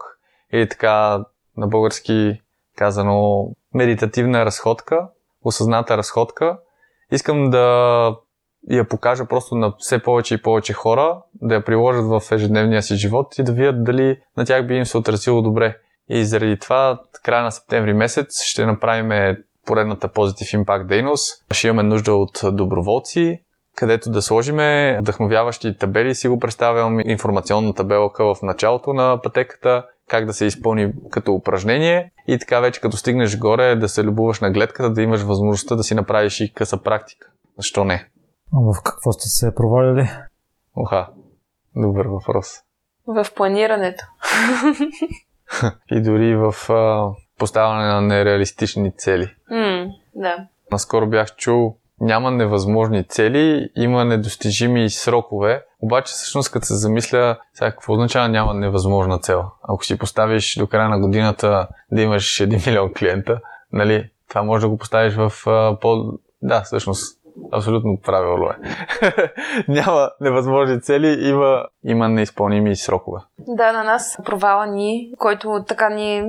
или 0.53 0.69
така 0.69 1.25
на 1.57 1.67
български 1.67 2.41
казано 2.77 3.47
медитативна 3.73 4.45
разходка, 4.45 5.07
осъзната 5.43 5.97
разходка, 5.97 6.59
искам 7.11 7.49
да 7.49 8.15
я 8.69 8.87
покажа 8.87 9.25
просто 9.25 9.55
на 9.55 9.73
все 9.77 10.03
повече 10.03 10.33
и 10.33 10.41
повече 10.41 10.73
хора, 10.73 11.21
да 11.41 11.55
я 11.55 11.65
приложат 11.65 12.05
в 12.05 12.31
ежедневния 12.31 12.83
си 12.83 12.95
живот 12.95 13.37
и 13.37 13.43
да 13.43 13.51
видят 13.51 13.83
дали 13.83 14.19
на 14.37 14.45
тях 14.45 14.67
би 14.67 14.75
им 14.75 14.85
се 14.85 14.97
отразило 14.97 15.41
добре. 15.41 15.77
И 16.09 16.25
заради 16.25 16.59
това, 16.59 17.01
края 17.23 17.43
на 17.43 17.51
септември 17.51 17.93
месец, 17.93 18.43
ще 18.43 18.65
направим 18.65 19.35
поредната 19.65 20.09
Positive 20.09 20.63
Impact 20.63 20.85
дейност. 20.85 21.45
Ще 21.51 21.67
имаме 21.67 21.83
нужда 21.83 22.13
от 22.13 22.41
доброволци, 22.43 23.43
където 23.79 24.11
да 24.11 24.21
сложиме 24.21 24.97
вдъхновяващи 25.01 25.77
табели. 25.77 26.15
Си 26.15 26.27
го 26.27 26.39
представям 26.39 26.99
информационна 26.99 27.73
табелка 27.73 28.35
в 28.35 28.41
началото 28.41 28.93
на 28.93 29.19
пътеката, 29.23 29.85
как 30.07 30.25
да 30.25 30.33
се 30.33 30.45
изпълни 30.45 30.93
като 31.09 31.33
упражнение 31.33 32.11
и 32.27 32.39
така 32.39 32.59
вече 32.59 32.81
като 32.81 32.97
стигнеш 32.97 33.37
горе 33.37 33.75
да 33.75 33.89
се 33.89 34.03
любуваш 34.03 34.39
на 34.39 34.51
гледката, 34.51 34.89
да 34.89 35.01
имаш 35.01 35.21
възможността 35.21 35.75
да 35.75 35.83
си 35.83 35.95
направиш 35.95 36.39
и 36.39 36.53
къса 36.53 36.83
практика. 36.83 37.31
Защо 37.57 37.83
не? 37.83 38.09
А 38.53 38.59
в 38.59 38.83
какво 38.83 39.11
сте 39.11 39.27
се 39.27 39.55
провалили? 39.55 40.09
Оха, 40.75 41.07
добър 41.75 42.05
въпрос. 42.05 42.47
В 43.07 43.25
планирането. 43.35 44.03
и 45.91 46.01
дори 46.01 46.35
в 46.35 46.69
а, 46.69 47.09
поставяне 47.37 47.87
на 47.87 48.01
нереалистични 48.01 48.91
цели. 48.97 49.35
Mm, 49.51 49.89
да. 50.15 50.47
Наскоро 50.71 51.07
бях 51.07 51.35
чул, 51.35 51.77
няма 52.01 52.31
невъзможни 52.31 53.03
цели, 53.03 53.69
има 53.75 54.05
недостижими 54.05 54.89
срокове. 54.89 55.63
Обаче, 55.81 56.13
всъщност, 56.13 56.51
като 56.51 56.65
се 56.65 56.75
замисля, 56.75 57.37
сега 57.53 57.71
какво 57.71 57.93
означава 57.93 58.29
няма 58.29 58.53
невъзможна 58.53 59.19
цел? 59.19 59.43
Ако 59.63 59.85
си 59.85 59.97
поставиш 59.97 60.55
до 60.55 60.67
края 60.67 60.89
на 60.89 60.99
годината 60.99 61.67
да 61.91 62.01
имаш 62.01 62.37
1 62.37 62.67
милион 62.67 62.93
клиента, 62.93 63.39
нали, 63.73 64.09
това 64.29 64.43
може 64.43 64.61
да 64.61 64.69
го 64.69 64.77
поставиш 64.77 65.13
в 65.15 65.31
по... 65.81 66.13
Да, 66.41 66.61
всъщност, 66.61 67.18
Абсолютно 67.51 67.97
правилно 68.05 68.45
е. 68.45 68.55
Няма 69.67 70.09
невъзможни 70.21 70.81
цели, 70.81 71.29
има, 71.29 71.65
има 71.83 72.09
неизпълними 72.09 72.75
срокове. 72.75 73.19
Да, 73.47 73.71
на 73.71 73.83
нас 73.83 74.17
провала 74.25 74.67
ни, 74.67 75.11
който 75.17 75.63
така 75.67 75.89
ни 75.89 76.23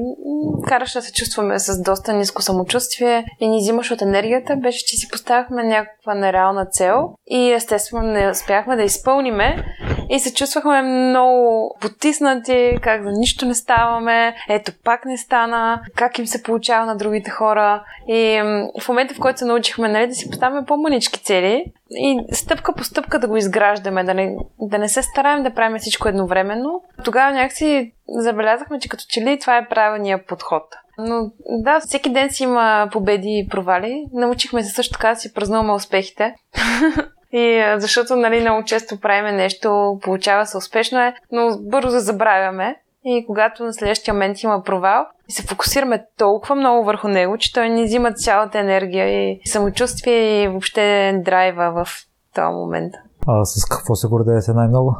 караше 0.66 0.98
да 0.98 1.02
се 1.02 1.12
чувстваме 1.12 1.58
с 1.58 1.82
доста 1.82 2.12
ниско 2.12 2.42
самочувствие 2.42 3.24
и 3.40 3.48
ни 3.48 3.58
взимаш 3.58 3.90
от 3.90 4.02
енергията, 4.02 4.56
беше, 4.56 4.86
че 4.86 4.96
си 4.96 5.08
поставяхме 5.08 5.64
някаква 5.64 6.14
нереална 6.14 6.66
цел 6.66 7.10
и 7.26 7.52
естествено 7.52 8.12
не 8.12 8.30
успяхме 8.30 8.76
да 8.76 8.82
изпълниме 8.82 9.64
и 10.10 10.20
се 10.20 10.34
чувствахме 10.34 10.82
много 10.82 11.70
потиснати, 11.80 12.78
как 12.82 13.02
за 13.02 13.10
нищо 13.12 13.46
не 13.46 13.54
ставаме, 13.54 14.34
ето 14.48 14.72
пак 14.84 15.04
не 15.04 15.18
стана, 15.18 15.80
как 15.96 16.18
им 16.18 16.26
се 16.26 16.42
получава 16.42 16.86
на 16.86 16.96
другите 16.96 17.30
хора. 17.30 17.84
И 18.08 18.42
в 18.80 18.88
момента, 18.88 19.14
в 19.14 19.20
който 19.20 19.38
се 19.38 19.44
научихме 19.44 19.88
нали, 19.88 20.06
да 20.06 20.14
си 20.14 20.30
поставяме 20.30 20.66
по-манички 20.66 21.20
цели 21.20 21.64
и 21.90 22.20
стъпка 22.32 22.74
по 22.74 22.84
стъпка 22.84 23.18
да 23.18 23.28
го 23.28 23.36
изграждаме, 23.36 24.04
да 24.04 24.14
не, 24.14 24.36
да 24.60 24.78
не 24.78 24.88
се 24.88 25.02
стараем 25.02 25.42
да 25.42 25.54
правим 25.54 25.78
всичко 25.78 26.08
едновременно, 26.08 26.82
тогава 27.04 27.32
някакси 27.32 27.92
забелязахме, 28.08 28.78
че 28.78 28.88
като 28.88 29.04
че 29.08 29.20
ли 29.20 29.38
това 29.38 29.56
е 29.56 29.68
правилният 29.68 30.26
подход. 30.26 30.62
Но 30.98 31.30
да, 31.48 31.80
всеки 31.80 32.12
ден 32.12 32.30
си 32.30 32.42
има 32.42 32.88
победи 32.92 33.44
и 33.44 33.48
провали. 33.48 34.06
Научихме 34.12 34.64
се 34.64 34.74
също 34.74 34.92
така 34.92 35.08
да 35.08 35.16
си 35.16 35.34
празнуваме 35.34 35.72
успехите. 35.72 36.34
И 37.32 37.74
защото, 37.76 38.16
нали, 38.16 38.40
много 38.40 38.64
често 38.64 39.00
правиме 39.00 39.32
нещо, 39.32 39.98
получава 40.02 40.46
се 40.46 40.56
успешно 40.56 41.00
е, 41.00 41.14
но 41.32 41.58
бързо 41.60 41.98
забравяме. 41.98 42.76
И 43.04 43.24
когато 43.26 43.64
на 43.64 43.72
следващия 43.72 44.14
момент 44.14 44.42
има 44.42 44.62
провал, 44.62 45.06
и 45.28 45.32
се 45.32 45.46
фокусираме 45.46 46.06
толкова 46.18 46.54
много 46.54 46.84
върху 46.84 47.08
него, 47.08 47.38
че 47.38 47.52
той 47.52 47.68
ни 47.68 47.84
взима 47.84 48.12
цялата 48.12 48.58
енергия 48.58 49.30
и 49.30 49.40
самочувствие 49.44 50.42
и 50.42 50.48
въобще 50.48 51.12
драйва 51.24 51.84
в 51.84 51.88
този 52.34 52.52
момент. 52.52 52.94
А 53.28 53.44
с 53.44 53.64
какво 53.64 53.94
се 53.94 54.08
гордеете 54.08 54.52
най-много? 54.52 54.96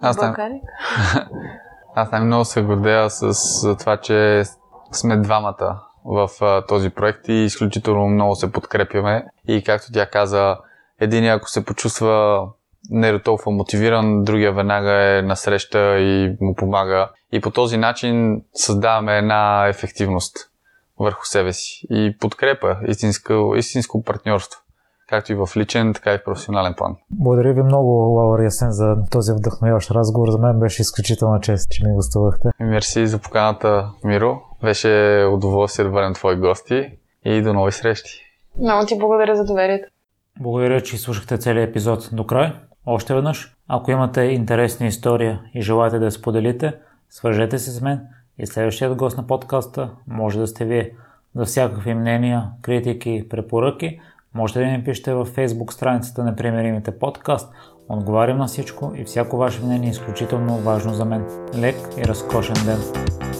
Аз 0.00 0.16
Балканик? 0.16 0.62
Аз 1.94 2.10
най-много 2.12 2.44
се 2.44 2.62
гордея 2.62 3.10
с 3.10 3.34
това, 3.78 3.96
че 3.96 4.42
сме 4.92 5.16
двамата 5.16 5.80
в 6.04 6.28
а, 6.40 6.66
този 6.66 6.90
проект 6.90 7.28
и 7.28 7.32
изключително 7.32 8.06
много 8.06 8.34
се 8.34 8.52
подкрепяме. 8.52 9.26
И 9.48 9.64
както 9.64 9.92
тя 9.92 10.06
каза, 10.06 10.56
един 11.00 11.28
ако 11.28 11.50
се 11.50 11.64
почувства 11.64 12.42
не 12.90 13.08
е 13.08 13.22
толкова 13.22 13.52
мотивиран, 13.52 14.24
другия 14.24 14.52
веднага 14.52 14.92
е 14.92 15.22
насреща 15.22 15.98
и 15.98 16.36
му 16.40 16.54
помага. 16.54 17.10
И 17.32 17.40
по 17.40 17.50
този 17.50 17.76
начин 17.76 18.42
създаваме 18.54 19.18
една 19.18 19.68
ефективност 19.68 20.36
върху 20.98 21.24
себе 21.24 21.52
си 21.52 21.86
и 21.90 22.16
подкрепа, 22.20 22.76
истинско, 22.88 23.54
истинско 23.56 24.02
партньорство 24.02 24.60
както 25.10 25.32
и 25.32 25.34
в 25.34 25.48
личен, 25.56 25.94
така 25.94 26.14
и 26.14 26.18
в 26.18 26.24
професионален 26.24 26.74
план. 26.76 26.96
Благодаря 27.10 27.52
ви 27.52 27.62
много, 27.62 27.90
Лауър 27.90 28.42
Ясен, 28.42 28.72
за 28.72 28.96
този 29.10 29.32
вдъхновяващ 29.32 29.90
разговор. 29.90 30.30
За 30.30 30.38
мен 30.38 30.60
беше 30.60 30.82
изключителна 30.82 31.40
чест, 31.40 31.70
че 31.70 31.86
ми 31.86 31.94
гостувахте. 31.94 32.48
Мерси 32.60 33.06
за 33.06 33.18
поканата, 33.18 33.90
Миро. 34.04 34.40
Беше 34.62 35.24
удоволствие 35.32 35.84
да 35.84 35.90
бъдем 35.90 36.14
твои 36.14 36.36
гости 36.36 36.90
и 37.24 37.42
до 37.42 37.52
нови 37.52 37.72
срещи. 37.72 38.10
Много 38.60 38.86
ти 38.86 38.98
благодаря 38.98 39.36
за 39.36 39.44
доверието. 39.44 39.88
Благодаря, 40.40 40.80
че 40.80 40.98
слушахте 40.98 41.38
целият 41.38 41.70
епизод 41.70 42.08
до 42.12 42.26
край. 42.26 42.52
Още 42.86 43.14
веднъж, 43.14 43.56
ако 43.68 43.90
имате 43.90 44.20
интересна 44.20 44.86
история 44.86 45.40
и 45.54 45.62
желаете 45.62 45.98
да 45.98 46.04
я 46.04 46.10
споделите, 46.10 46.74
свържете 47.10 47.58
се 47.58 47.70
с 47.70 47.80
мен 47.80 48.00
и 48.38 48.46
следващият 48.46 48.96
гост 48.96 49.16
на 49.16 49.26
подкаста 49.26 49.90
може 50.06 50.38
да 50.38 50.46
сте 50.46 50.64
вие. 50.64 50.90
За 51.34 51.44
всякакви 51.44 51.94
мнения, 51.94 52.44
критики, 52.62 53.26
препоръки, 53.30 54.00
можете 54.34 54.60
да 54.60 54.66
ми 54.66 54.84
пишете 54.84 55.14
във 55.14 55.36
Facebook 55.36 55.72
страницата 55.72 56.24
на 56.24 56.36
Примеримите 56.36 56.98
подкаст. 56.98 57.52
Отговарям 57.88 58.38
на 58.38 58.46
всичко 58.46 58.92
и 58.96 59.04
всяко 59.04 59.36
ваше 59.36 59.62
мнение 59.62 59.88
е 59.88 59.90
изключително 59.90 60.58
важно 60.58 60.94
за 60.94 61.04
мен. 61.04 61.26
Лек 61.58 61.76
и 61.98 62.04
разкошен 62.04 62.56
ден! 62.64 63.39